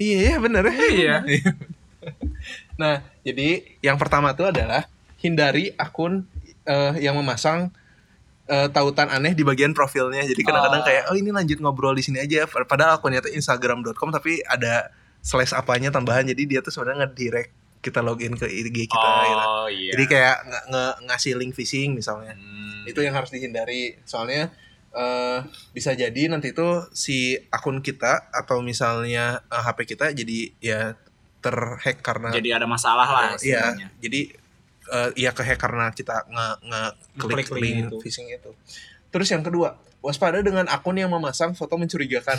iya, 0.00 0.18
iya 0.32 0.36
bener. 0.40 0.64
Iya. 0.72 1.16
Nah, 2.74 3.00
jadi 3.22 3.62
yang 3.80 3.96
pertama 3.96 4.34
tuh 4.34 4.50
adalah 4.50 4.84
hindari 5.22 5.70
akun 5.78 6.26
eh, 6.66 6.92
yang 7.00 7.14
memasang 7.16 7.70
eh, 8.44 8.68
tautan 8.68 9.08
aneh 9.08 9.32
di 9.32 9.40
bagian 9.40 9.72
profilnya. 9.72 10.26
Jadi 10.26 10.42
kadang-kadang 10.42 10.82
Oh. 10.82 10.86
kayak 10.86 11.02
oh 11.08 11.16
ini 11.16 11.30
lanjut 11.30 11.62
ngobrol 11.62 11.94
di 11.94 12.02
sini 12.04 12.20
aja. 12.20 12.44
Padahal 12.44 12.98
akunnya 12.98 13.22
tuh 13.22 13.32
instagram.com 13.32 14.10
tapi 14.10 14.42
ada 14.44 14.90
slash 15.22 15.54
apanya 15.54 15.88
tambahan. 15.88 16.26
Jadi 16.28 16.42
dia 16.44 16.60
tuh 16.60 16.74
sebenarnya 16.74 17.06
nge-direct 17.08 17.50
kita 17.84 18.00
login 18.00 18.32
ke 18.32 18.48
IG 18.48 18.88
kita 18.88 19.10
gitu. 19.22 19.44
oh 19.44 19.68
iya 19.68 19.92
Jadi 19.92 20.04
kayak 20.06 20.36
nge- 20.42 20.64
nge- 20.66 20.96
ngasih 21.04 21.32
link 21.34 21.52
phishing 21.52 21.92
misalnya. 21.92 22.32
Hmm. 22.32 22.82
Itu 22.84 22.98
yang 22.98 23.12
harus 23.12 23.28
dihindari. 23.28 24.00
Soalnya 24.02 24.48
eh, 24.90 25.38
bisa 25.70 25.92
jadi 25.92 26.26
nanti 26.26 26.50
itu 26.50 26.64
si 26.90 27.16
akun 27.48 27.78
kita 27.78 28.30
atau 28.30 28.58
misalnya 28.60 29.44
eh, 29.44 29.60
HP 29.60 29.84
kita 29.86 30.10
jadi 30.10 30.38
ya 30.58 30.80
terhack 31.38 32.00
karena 32.00 32.32
jadi 32.32 32.56
ada 32.56 32.64
masalah 32.64 33.04
lah 33.04 33.24
Iya, 33.36 33.68
istilahnya. 33.68 33.88
jadi 34.00 34.20
eh 34.84 35.10
iya 35.18 35.30
kehack 35.30 35.56
karena 35.58 35.88
kita 35.90 36.24
nge 36.26 36.48
nge 36.62 36.82
klik 37.18 37.48
link 37.48 37.48
link 37.54 37.78
itu. 37.86 37.96
phishing 38.00 38.28
itu. 38.28 38.52
Terus 39.08 39.28
yang 39.28 39.40
kedua, 39.40 39.76
waspada 39.98 40.40
dengan 40.40 40.64
akun 40.66 40.94
yang 40.94 41.08
memasang 41.08 41.52
foto 41.52 41.76
mencurigakan. 41.76 42.36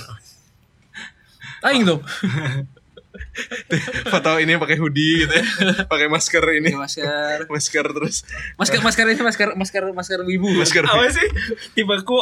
Aing 1.61 1.83
dong. 1.83 2.01
foto 4.07 4.37
ini 4.37 4.55
pakai 4.55 4.77
hoodie 4.77 5.25
gitu 5.25 5.33
ya, 5.33 5.45
pakai 5.85 6.07
masker 6.07 6.43
ini, 6.57 6.71
masker. 6.73 7.47
masker 7.47 7.85
terus 7.91 8.23
Masker 8.55 8.79
masker 8.81 9.05
ini 9.07 9.21
masker 9.21 9.49
masker 9.53 9.83
masker 9.91 10.19
wibu. 10.23 10.49
masker. 10.55 10.83
apa 10.83 11.05
sih 11.09 11.27
tipe 11.73 11.93
ku 12.03 12.17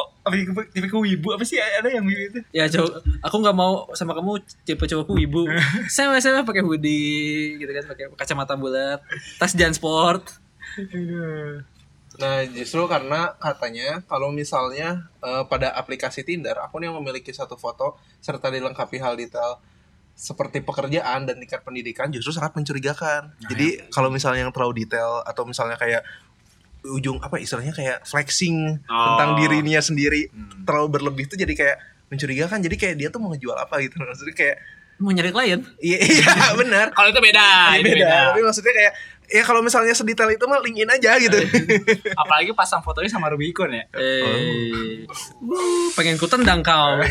tipe 0.72 0.88
ku 0.88 1.04
ibu 1.04 1.34
apa 1.34 1.44
sih 1.44 1.58
ada 1.60 1.88
yang 1.88 2.06
wibu 2.06 2.22
itu 2.34 2.39
Ya 2.52 2.70
cowok, 2.70 3.02
aku 3.22 3.36
nggak 3.39 3.56
mau 3.56 3.89
sama 3.94 4.14
kamu 4.14 4.39
tipe 4.64 4.84
cowokku 4.84 5.14
ibu. 5.18 5.48
saya 5.94 6.14
saya 6.18 6.41
pakai 6.41 6.62
hoodie 6.62 7.58
gitu 7.58 7.72
kan, 7.72 7.84
pakai 7.89 8.06
kacamata 8.14 8.54
bulat, 8.56 9.00
tas 9.38 9.54
jan 9.54 9.74
sport. 9.74 10.28
Nah, 12.14 12.46
justru 12.46 12.86
karena 12.86 13.34
katanya 13.41 14.06
kalau 14.06 14.30
misalnya 14.30 15.10
eh, 15.20 15.44
pada 15.50 15.74
aplikasi 15.74 16.22
Tinder, 16.22 16.54
akun 16.62 16.86
yang 16.86 16.94
memiliki 16.94 17.34
satu 17.34 17.58
foto 17.58 17.98
serta 18.22 18.54
dilengkapi 18.54 19.02
hal 19.02 19.18
detail 19.18 19.58
seperti 20.14 20.59
pekerjaan 20.59 21.24
dan 21.24 21.36
tingkat 21.36 21.61
pendidikan 21.61 22.07
justru 22.07 22.32
sangat 22.32 22.53
mencurigakan. 22.53 23.34
Jadi 23.43 23.89
kalau 23.89 24.07
misalnya 24.07 24.41
yang 24.41 24.51
terlalu 24.51 24.82
detail 24.82 25.20
atau 25.22 25.43
misalnya 25.43 25.74
kayak 25.74 26.05
ujung 26.86 27.18
apa 27.18 27.38
istilahnya 27.38 27.72
kayak 27.72 28.03
flexing 28.03 28.78
tentang 28.84 29.30
Oh. 29.32 29.38
dirinya 29.38 29.80
sendiri 29.80 30.28
Hmm. 30.28 30.64
terlalu 30.64 30.88
berlebih 30.91 31.24
itu 31.26 31.36
jadi 31.36 31.51
kayak 31.51 31.78
mencurigakan. 32.07 32.59
Jadi 32.59 32.76
kayak 32.76 32.95
dia 32.95 33.07
tuh 33.07 33.18
mau 33.18 33.30
ngejual 33.30 33.55
apa 33.55 33.80
gitu. 33.80 33.97
Maksudnya 33.97 34.34
kayak 34.34 34.57
Mau 34.95 35.09
nyari 35.09 35.32
klien? 35.32 35.59
iya 35.80 35.97
iya 36.05 36.53
benar. 36.53 36.91
kalau 36.91 37.09
itu 37.09 37.18
beda 37.20 37.47
Iya, 37.72 37.80
itu 37.80 37.86
beda. 37.89 37.97
beda 37.97 38.18
Tapi 38.30 38.39
maksudnya 38.43 38.74
kayak 38.74 38.93
ya 39.26 39.41
kalau 39.41 39.59
misalnya 39.59 39.91
sedetail 39.91 40.30
itu 40.30 40.45
mah 40.45 40.59
linkin 40.59 40.86
aja 40.88 41.18
gitu. 41.18 41.34
apalagi 42.22 42.53
pasang 42.53 42.80
fotonya 42.80 43.09
sama 43.09 43.28
Rubicon 43.28 43.74
ya 43.74 43.84
Eh, 43.89 45.09
wuh, 45.41 45.89
pengen 45.93 46.16
ku 46.16 46.28
tendang 46.28 46.61
kau. 46.61 47.01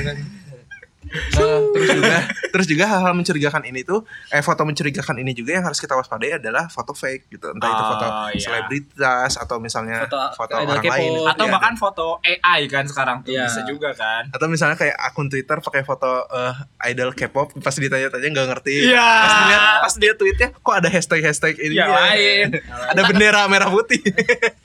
Nah, 1.13 1.45
terus 1.69 1.89
juga 1.93 2.19
terus 2.53 2.67
juga 2.67 2.85
hal-hal 2.85 3.13
mencurigakan 3.13 3.63
ini 3.65 3.83
tuh 3.83 4.05
eh 4.29 4.39
foto 4.39 4.63
mencurigakan 4.63 5.17
ini 5.17 5.33
juga 5.33 5.55
yang 5.55 5.65
harus 5.65 5.77
kita 5.77 5.93
waspadai 5.93 6.37
adalah 6.37 6.67
foto 6.69 6.93
fake 6.93 7.27
gitu. 7.31 7.47
Entah 7.51 7.67
itu 7.67 7.79
Oh, 7.79 7.89
foto 7.91 8.05
iya. 8.31 8.39
selebritas 8.39 9.31
atau 9.35 9.57
misalnya 9.57 10.05
Foto 10.05 10.19
foto, 10.37 10.53
orang 10.55 10.83
lain 10.83 11.11
atau 11.27 11.43
Iya. 11.43 11.51
bahkan 11.51 11.73
foto 11.75 12.05
AI 12.21 12.67
kan 12.67 12.85
sekarang 12.85 13.23
tuh 13.23 13.33
Iya. 13.33 13.49
bisa 13.49 13.61
juga 13.65 13.89
kan 13.93 14.29
atau 14.29 14.47
misalnya 14.47 14.77
kayak 14.77 14.95
akun 14.95 15.27
Twitter 15.27 15.57
pakai 15.59 15.83
foto 15.83 16.27
eh, 16.29 16.53
idol 16.87 17.11
K-pop 17.13 17.57
pas 17.57 17.73
ditanya-tanya 17.73 18.27
nggak 18.29 18.47
ngerti. 18.51 18.75
Iya. 18.87 19.03
Pas 19.03 19.35
dilihat 19.35 19.63
pas 19.81 19.93
dia 19.97 20.13
tweetnya 20.13 20.49
kok 20.53 20.75
ada 20.75 20.87
hashtag-hashtag 20.87 21.55
ini 21.59 21.75
Yang 21.75 21.89
ya? 21.89 21.97
lain. 21.97 22.47
ada 22.93 23.01
bendera 23.03 23.41
merah 23.47 23.67
putih. 23.67 23.99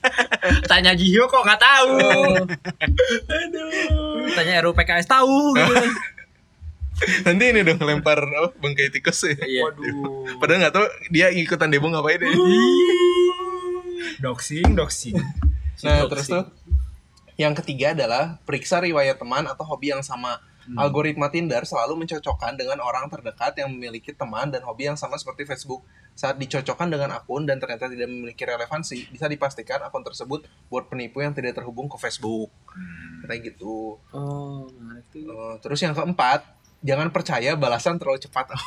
tanya 0.70 0.92
Gio 0.92 1.24
kok 1.26 1.40
nggak 1.40 1.58
tahu 1.58 1.92
Tanya 4.34 4.54
RUPKS 4.62 5.06
tahu 5.08 5.54
gitu. 5.54 5.74
Nanti 6.98 7.44
ini 7.54 7.62
dong 7.62 7.78
lempar 7.82 8.26
apa 8.26 8.50
bangkai 8.58 8.90
tikus 8.90 9.22
ya. 9.26 9.38
Iya. 9.38 9.62
waduh 9.70 10.42
Padahal 10.42 10.60
nggak 10.66 10.74
tahu 10.74 10.86
dia 11.14 11.30
ikutan 11.30 11.70
demo 11.70 11.94
ngapain 11.94 12.18
deh. 12.18 12.30
doxing 14.24 14.74
doxing 14.74 15.18
Nah, 15.86 16.10
terus 16.10 16.26
tuh 16.26 16.46
yang 17.38 17.54
ketiga 17.54 17.94
adalah 17.94 18.42
periksa 18.50 18.82
riwayat 18.82 19.22
teman 19.22 19.46
atau 19.46 19.62
hobi 19.62 19.94
yang 19.94 20.02
sama. 20.02 20.42
Algoritma 20.76 21.32
Tinder 21.32 21.64
selalu 21.64 22.04
mencocokkan 22.04 22.60
dengan 22.60 22.84
orang 22.84 23.08
terdekat 23.08 23.56
yang 23.56 23.72
memiliki 23.72 24.12
teman 24.12 24.52
dan 24.52 24.60
hobi 24.68 24.92
yang 24.92 25.00
sama 25.00 25.16
seperti 25.16 25.48
Facebook. 25.48 25.80
Saat 26.12 26.42
dicocokkan 26.42 26.92
dengan 26.92 27.16
akun 27.16 27.48
dan 27.48 27.62
ternyata 27.62 27.88
tidak 27.88 28.10
memiliki 28.12 28.44
relevansi, 28.44 29.08
bisa 29.08 29.32
dipastikan 29.32 29.80
akun 29.86 30.04
tersebut 30.04 30.44
buat 30.68 30.92
penipu 30.92 31.24
yang 31.24 31.32
tidak 31.32 31.56
terhubung 31.56 31.88
ke 31.88 31.96
Facebook. 31.96 32.52
Kayak 33.24 33.54
gitu. 33.54 33.96
Oh, 34.12 34.68
menarik 34.76 35.08
tuh. 35.08 35.24
Eh, 35.24 35.56
terus 35.64 35.80
yang 35.80 35.96
keempat, 35.96 36.44
jangan 36.86 37.10
percaya 37.10 37.58
balasan 37.58 37.98
terlalu 37.98 38.22
cepat. 38.22 38.54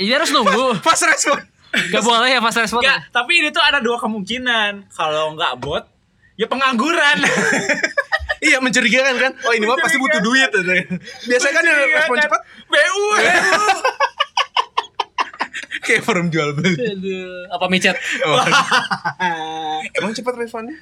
Ini 0.00 0.18
harus 0.18 0.30
nunggu. 0.34 0.82
Pas 0.82 0.98
respon. 0.98 1.38
Gak 1.74 2.02
boleh 2.06 2.30
ya 2.30 2.38
pas 2.38 2.54
respon. 2.54 2.86
Enggak, 2.86 3.10
tapi 3.10 3.42
ini 3.42 3.50
tuh 3.50 3.58
ada 3.58 3.82
dua 3.82 3.98
kemungkinan 3.98 4.94
kalau 4.94 5.34
nggak 5.34 5.58
bot 5.58 5.82
ya 6.38 6.46
pengangguran 6.46 7.18
iya, 8.46 8.62
mencurigakan 8.62 9.14
kan? 9.18 9.32
Oh, 9.42 9.52
ini 9.54 9.66
mah 9.66 9.78
pasti 9.82 9.98
butuh 9.98 10.22
duit. 10.22 10.50
Biasanya 11.26 11.54
kan 11.54 11.64
yang 11.66 11.78
respon 11.98 12.16
cepat 12.22 12.40
BU 12.70 13.06
kayak 15.84 16.02
forum 16.06 16.30
jual 16.30 16.54
beli. 16.54 16.78
Aduh, 16.78 17.50
Apa 17.50 17.66
micet? 17.66 17.98
Emang 19.98 20.14
cepat 20.14 20.34
responnya? 20.38 20.74
Eh, 20.74 20.78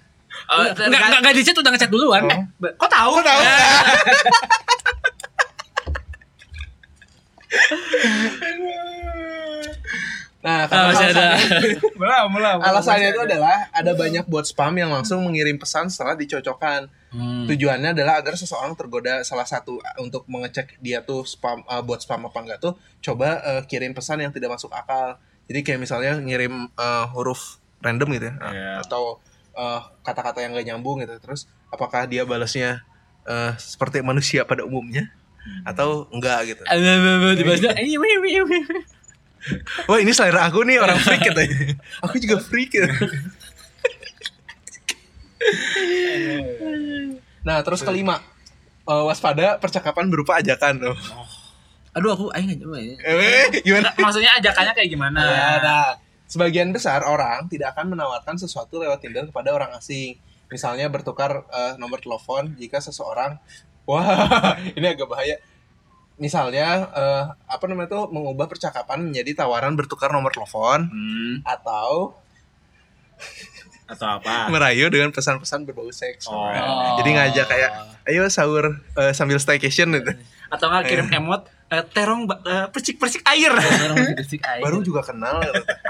Enggak 0.76 1.00
enggak 1.08 1.20
enggak 1.24 1.34
di 1.36 1.42
chat 1.44 1.56
udah 1.56 1.72
ngechat 1.72 1.90
duluan. 1.92 2.22
Oh. 2.28 2.40
kok 2.76 2.90
tahu 2.92 3.10
Kok 3.16 3.24
tahu? 3.24 3.40
Nah, 10.42 10.66
Ah, 10.66 10.66
karena 10.66 10.84
masih 10.90 11.06
ada. 11.14 11.26
belum 12.02 12.24
belum 12.34 12.58
alasannya 12.66 13.14
itu 13.14 13.22
adalah 13.22 13.70
ada 13.70 13.94
banyak 13.94 14.26
bot 14.26 14.42
spam 14.42 14.74
yang 14.74 14.90
langsung 14.90 15.22
mengirim 15.22 15.54
pesan 15.54 15.86
setelah 15.86 16.18
dicocokkan. 16.18 16.90
Hmm. 17.14 17.46
Tujuannya 17.46 17.94
adalah 17.94 18.18
agar 18.18 18.34
seseorang 18.34 18.74
tergoda 18.74 19.22
salah 19.22 19.46
satu 19.46 19.78
uh, 19.78 19.96
untuk 20.02 20.26
mengecek 20.26 20.82
dia 20.82 20.98
tuh 20.98 21.22
spam 21.22 21.62
uh, 21.70 21.78
bot 21.78 22.02
spam 22.02 22.26
apa 22.26 22.38
enggak 22.42 22.58
tuh 22.58 22.74
coba 22.98 23.38
uh, 23.38 23.62
kirim 23.70 23.94
pesan 23.94 24.18
yang 24.18 24.34
tidak 24.34 24.50
masuk 24.58 24.74
akal. 24.74 25.14
Jadi 25.46 25.62
kayak 25.62 25.78
misalnya 25.78 26.18
ngirim 26.18 26.66
uh, 26.74 27.06
huruf 27.14 27.62
random 27.78 28.10
gitu 28.18 28.26
ya 28.26 28.34
Iya. 28.42 28.70
atau 28.82 29.22
uh, 29.54 29.78
kata-kata 30.02 30.42
yang 30.42 30.58
gak 30.58 30.66
nyambung 30.66 31.06
gitu. 31.06 31.22
Terus 31.22 31.46
apakah 31.70 32.10
dia 32.10 32.26
balasnya 32.26 32.82
uh, 33.30 33.54
seperti 33.62 34.02
manusia 34.02 34.42
pada 34.42 34.66
umumnya 34.66 35.06
atau 35.66 36.06
enggak 36.14 36.54
gitu. 36.54 36.62
Dibahasnya. 37.38 37.72
Wah 39.90 39.98
ini 39.98 40.14
selera 40.14 40.46
aku 40.46 40.62
nih 40.62 40.78
orang 40.78 40.98
freak 41.04 41.22
gitu. 41.26 41.42
aku 41.98 42.14
juga 42.22 42.36
freak 42.38 42.70
gitu. 42.70 42.86
nah 47.42 47.58
terus 47.66 47.82
kelima 47.82 48.22
eh, 48.86 49.04
waspada 49.06 49.58
percakapan 49.58 50.06
berupa 50.06 50.38
ajakan 50.38 50.78
tuh. 50.78 50.96
Aduh 51.92 52.14
aku 52.14 52.26
aing 52.32 52.54
aja. 52.56 52.66
Eh, 53.04 53.46
gimana? 53.66 53.90
maksudnya 53.98 54.32
ajakannya 54.40 54.72
kayak 54.72 54.90
gimana 54.90 55.20
Ya, 55.20 55.48
nah, 55.60 55.86
sebagian 56.24 56.72
besar 56.72 57.04
orang 57.04 57.50
tidak 57.52 57.76
akan 57.76 57.98
menawarkan 57.98 58.40
sesuatu 58.40 58.80
lewat 58.80 59.02
Tinder 59.02 59.26
kepada 59.28 59.52
orang 59.52 59.74
asing. 59.76 60.16
Misalnya 60.48 60.86
bertukar 60.88 61.44
eh, 61.50 61.74
nomor 61.76 61.98
telepon 61.98 62.54
jika 62.56 62.78
seseorang, 62.78 63.36
wah 63.84 64.54
ini 64.76 64.86
agak 64.86 65.06
bahaya. 65.06 65.36
Misalnya 66.16 66.86
eh, 66.92 67.24
apa 67.48 67.64
namanya 67.66 67.88
tuh 67.90 68.04
mengubah 68.08 68.46
percakapan 68.46 69.02
menjadi 69.02 69.42
tawaran 69.42 69.74
bertukar 69.74 70.12
nomor 70.12 70.30
telepon 70.30 70.86
Hmm, 70.86 71.34
atau 71.42 72.14
atau 73.82 74.06
apa 74.08 74.46
merayu 74.52 74.86
dengan 74.86 75.10
pesan-pesan 75.10 75.66
berbau 75.66 75.90
seks. 75.90 76.28
Oh. 76.30 76.48
Jadi 77.00 77.10
ngajak 77.12 77.46
kayak 77.48 77.70
ayo 78.06 78.26
sahur 78.28 78.78
eh, 78.94 79.12
sambil 79.12 79.38
staycation 79.38 79.90
gitu. 79.92 80.12
atau 80.52 80.68
nggak 80.68 80.84
kirim 80.84 81.08
emot 81.08 81.48
eh, 81.72 81.80
terong 81.90 82.28
eh, 82.28 82.66
percik-percik 82.68 83.24
air 83.32 83.50
Baru 84.60 84.84
juga 84.84 85.00
kenal. 85.02 85.40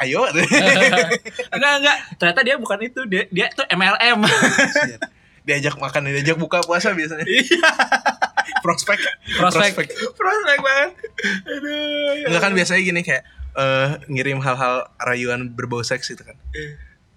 ayo. 0.00 0.22
enggak 1.50 1.72
enggak 1.82 1.96
ternyata 2.14 2.40
dia 2.40 2.56
bukan 2.56 2.78
itu 2.80 3.00
dia 3.04 3.26
dia 3.28 3.50
tuh 3.50 3.66
MLM 3.66 4.22
diajak 5.42 5.74
makan, 5.78 6.10
diajak 6.10 6.38
buka 6.38 6.62
puasa 6.62 6.94
biasanya. 6.94 7.26
iya 7.26 7.70
Prospek. 8.62 8.98
Prospek. 9.38 9.90
prospek 10.14 10.58
banget 10.62 10.90
aduh 11.50 12.30
Enggak 12.30 12.42
kan 12.46 12.52
biasanya 12.54 12.82
gini 12.82 13.00
kayak 13.02 13.22
eh, 13.58 13.88
ngirim 14.06 14.38
hal-hal 14.38 14.86
rayuan 15.02 15.50
berbau 15.52 15.82
seks 15.82 16.14
itu 16.14 16.22
kan. 16.22 16.38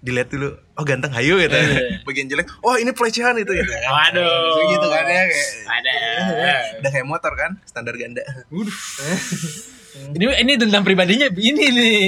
Dilihat 0.05 0.30
dulu, 0.30 0.53
oh 0.78 0.86
ganteng 0.86 1.09
hayu 1.17 1.41
gitu. 1.41 1.57
Bagian 2.05 2.30
jelek, 2.30 2.45
oh 2.61 2.78
ini 2.78 2.93
pelecehan 2.93 3.34
itu 3.41 3.49
gitu. 3.49 3.71
kan. 3.73 3.89
Waduh. 3.89 4.69
Gitu 4.69 4.88
kan 4.89 5.05
ya 5.09 5.23
kayak 5.26 5.49
ada 5.65 5.93
udah 6.82 6.91
kayak 6.93 7.07
motor 7.09 7.34
kan, 7.34 7.57
standar 7.65 7.97
ganda. 7.97 8.21
Ini 10.13 10.23
ini 10.45 10.51
dendam 10.59 10.84
pribadinya 10.86 11.26
ini 11.34 11.65
nih. 11.73 12.03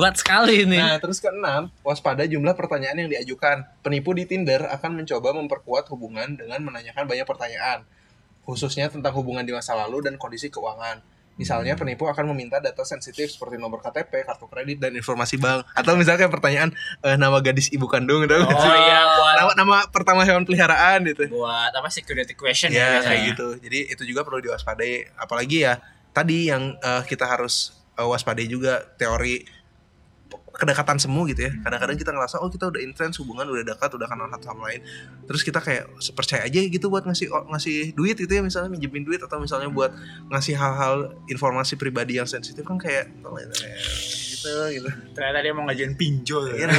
Kuat 0.00 0.16
sekali 0.16 0.64
ini. 0.64 0.80
Nah, 0.80 0.96
terus 0.96 1.20
keenam, 1.20 1.68
waspada 1.84 2.24
jumlah 2.24 2.56
pertanyaan 2.56 3.04
yang 3.04 3.10
diajukan. 3.12 3.68
Penipu 3.84 4.16
di 4.16 4.24
Tinder 4.24 4.64
akan 4.72 5.04
mencoba 5.04 5.36
memperkuat 5.36 5.92
hubungan 5.92 6.40
dengan 6.40 6.64
menanyakan 6.64 7.04
banyak 7.04 7.28
pertanyaan, 7.28 7.84
khususnya 8.48 8.88
tentang 8.88 9.12
hubungan 9.12 9.44
di 9.44 9.52
masa 9.52 9.76
lalu 9.76 10.08
dan 10.08 10.16
kondisi 10.16 10.48
keuangan. 10.48 11.04
Misalnya 11.40 11.72
penipu 11.72 12.04
akan 12.04 12.36
meminta 12.36 12.60
data 12.60 12.84
sensitif 12.84 13.32
seperti 13.32 13.56
nomor 13.56 13.80
KTP, 13.80 14.28
kartu 14.28 14.44
kredit, 14.44 14.76
dan 14.76 14.92
informasi 14.92 15.40
bank. 15.40 15.64
Atau 15.72 15.96
misalnya 15.96 16.28
pertanyaan 16.28 16.72
eh, 17.00 17.16
nama 17.16 17.40
gadis 17.40 17.72
ibu 17.72 17.88
kandung, 17.88 18.24
gitu. 18.28 18.40
Oh 18.40 18.44
iya 18.84 19.00
buat 19.04 19.34
nama 19.36 19.52
nama 19.56 19.76
pertama 19.88 20.20
hewan 20.24 20.44
peliharaan 20.44 21.00
gitu. 21.08 21.28
buat 21.32 21.72
apa 21.72 21.88
security 21.88 22.36
question 22.36 22.68
Ya 22.72 23.00
biasanya. 23.00 23.04
kayak 23.08 23.20
gitu. 23.32 23.48
Jadi 23.68 23.78
itu 23.88 24.02
juga 24.04 24.20
perlu 24.24 24.44
diwaspadai. 24.44 25.16
Apalagi 25.16 25.64
ya 25.64 25.80
tadi 26.12 26.52
yang 26.52 26.76
eh, 26.76 27.02
kita 27.08 27.24
harus 27.24 27.72
eh, 27.96 28.04
waspadai 28.04 28.44
juga 28.44 28.84
teori 29.00 29.59
kedekatan 30.54 30.98
semu 30.98 31.26
gitu 31.30 31.46
ya. 31.48 31.52
Kadang-kadang 31.62 31.96
kita 31.96 32.10
ngerasa 32.14 32.42
oh 32.42 32.50
kita 32.50 32.70
udah 32.70 32.80
intens 32.82 33.18
hubungan 33.22 33.46
udah 33.48 33.64
dekat 33.64 33.90
udah 33.94 34.06
kenal 34.06 34.26
satu 34.30 34.44
sama 34.50 34.70
lain. 34.70 34.80
Terus 35.26 35.42
kita 35.46 35.60
kayak 35.62 35.84
percaya 36.14 36.42
aja 36.46 36.58
gitu 36.58 36.86
buat 36.90 37.06
ngasih 37.06 37.30
oh, 37.30 37.46
ngasih 37.54 37.94
duit 37.94 38.16
gitu 38.18 38.30
ya 38.30 38.42
misalnya 38.42 38.70
minjemin 38.70 39.06
duit 39.06 39.20
atau 39.22 39.38
misalnya 39.38 39.70
buat 39.70 39.94
ngasih 40.30 40.54
hal-hal 40.58 41.14
informasi 41.30 41.78
pribadi 41.78 42.18
yang 42.18 42.26
sensitif 42.26 42.62
kan 42.66 42.76
kayak 42.76 43.10
gitu 44.30 44.54
gitu. 44.74 44.88
Ternyata 45.14 45.38
dia 45.40 45.52
mau 45.54 45.64
ngajuin 45.68 45.94
pinjol. 45.94 46.56
Iya. 46.56 46.68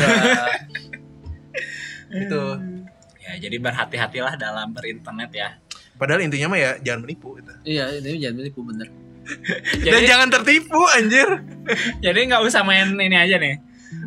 Gitu. 2.12 2.44
Ya 3.24 3.40
jadi 3.40 3.56
berhati-hatilah 3.64 4.36
dalam 4.36 4.76
berinternet 4.76 5.32
ya. 5.32 5.56
Padahal 5.96 6.26
intinya 6.26 6.52
mah 6.52 6.60
ya 6.60 6.72
jangan 6.82 7.08
menipu 7.08 7.38
gitu. 7.38 7.54
Iya, 7.64 8.02
ini 8.02 8.20
jangan 8.20 8.42
menipu 8.42 8.66
bener. 8.66 8.90
Dan 9.86 10.02
Jadi 10.02 10.06
jangan 10.10 10.28
tertipu 10.30 10.82
anjir. 10.98 11.30
jadi 12.06 12.20
nggak 12.28 12.42
usah 12.46 12.66
main 12.66 12.98
ini 12.98 13.16
aja 13.16 13.38
nih. 13.38 13.62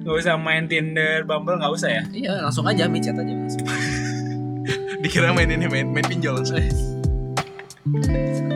Nggak 0.05 0.17
usah 0.21 0.35
main 0.37 0.65
Tinder, 0.67 1.23
Bumble 1.25 1.57
nggak 1.61 1.73
usah 1.73 1.89
ya. 1.89 2.03
Iya, 2.11 2.33
langsung 2.45 2.67
aja 2.67 2.89
micet 2.91 3.17
aja 3.17 3.33
langsung. 3.33 3.65
Dikira 5.03 5.33
main 5.37 5.49
ini 5.49 5.67
main 5.69 5.87
main 5.93 6.07
pinjol 6.07 6.41
langsung. 6.41 6.61
Eh. 6.61 8.54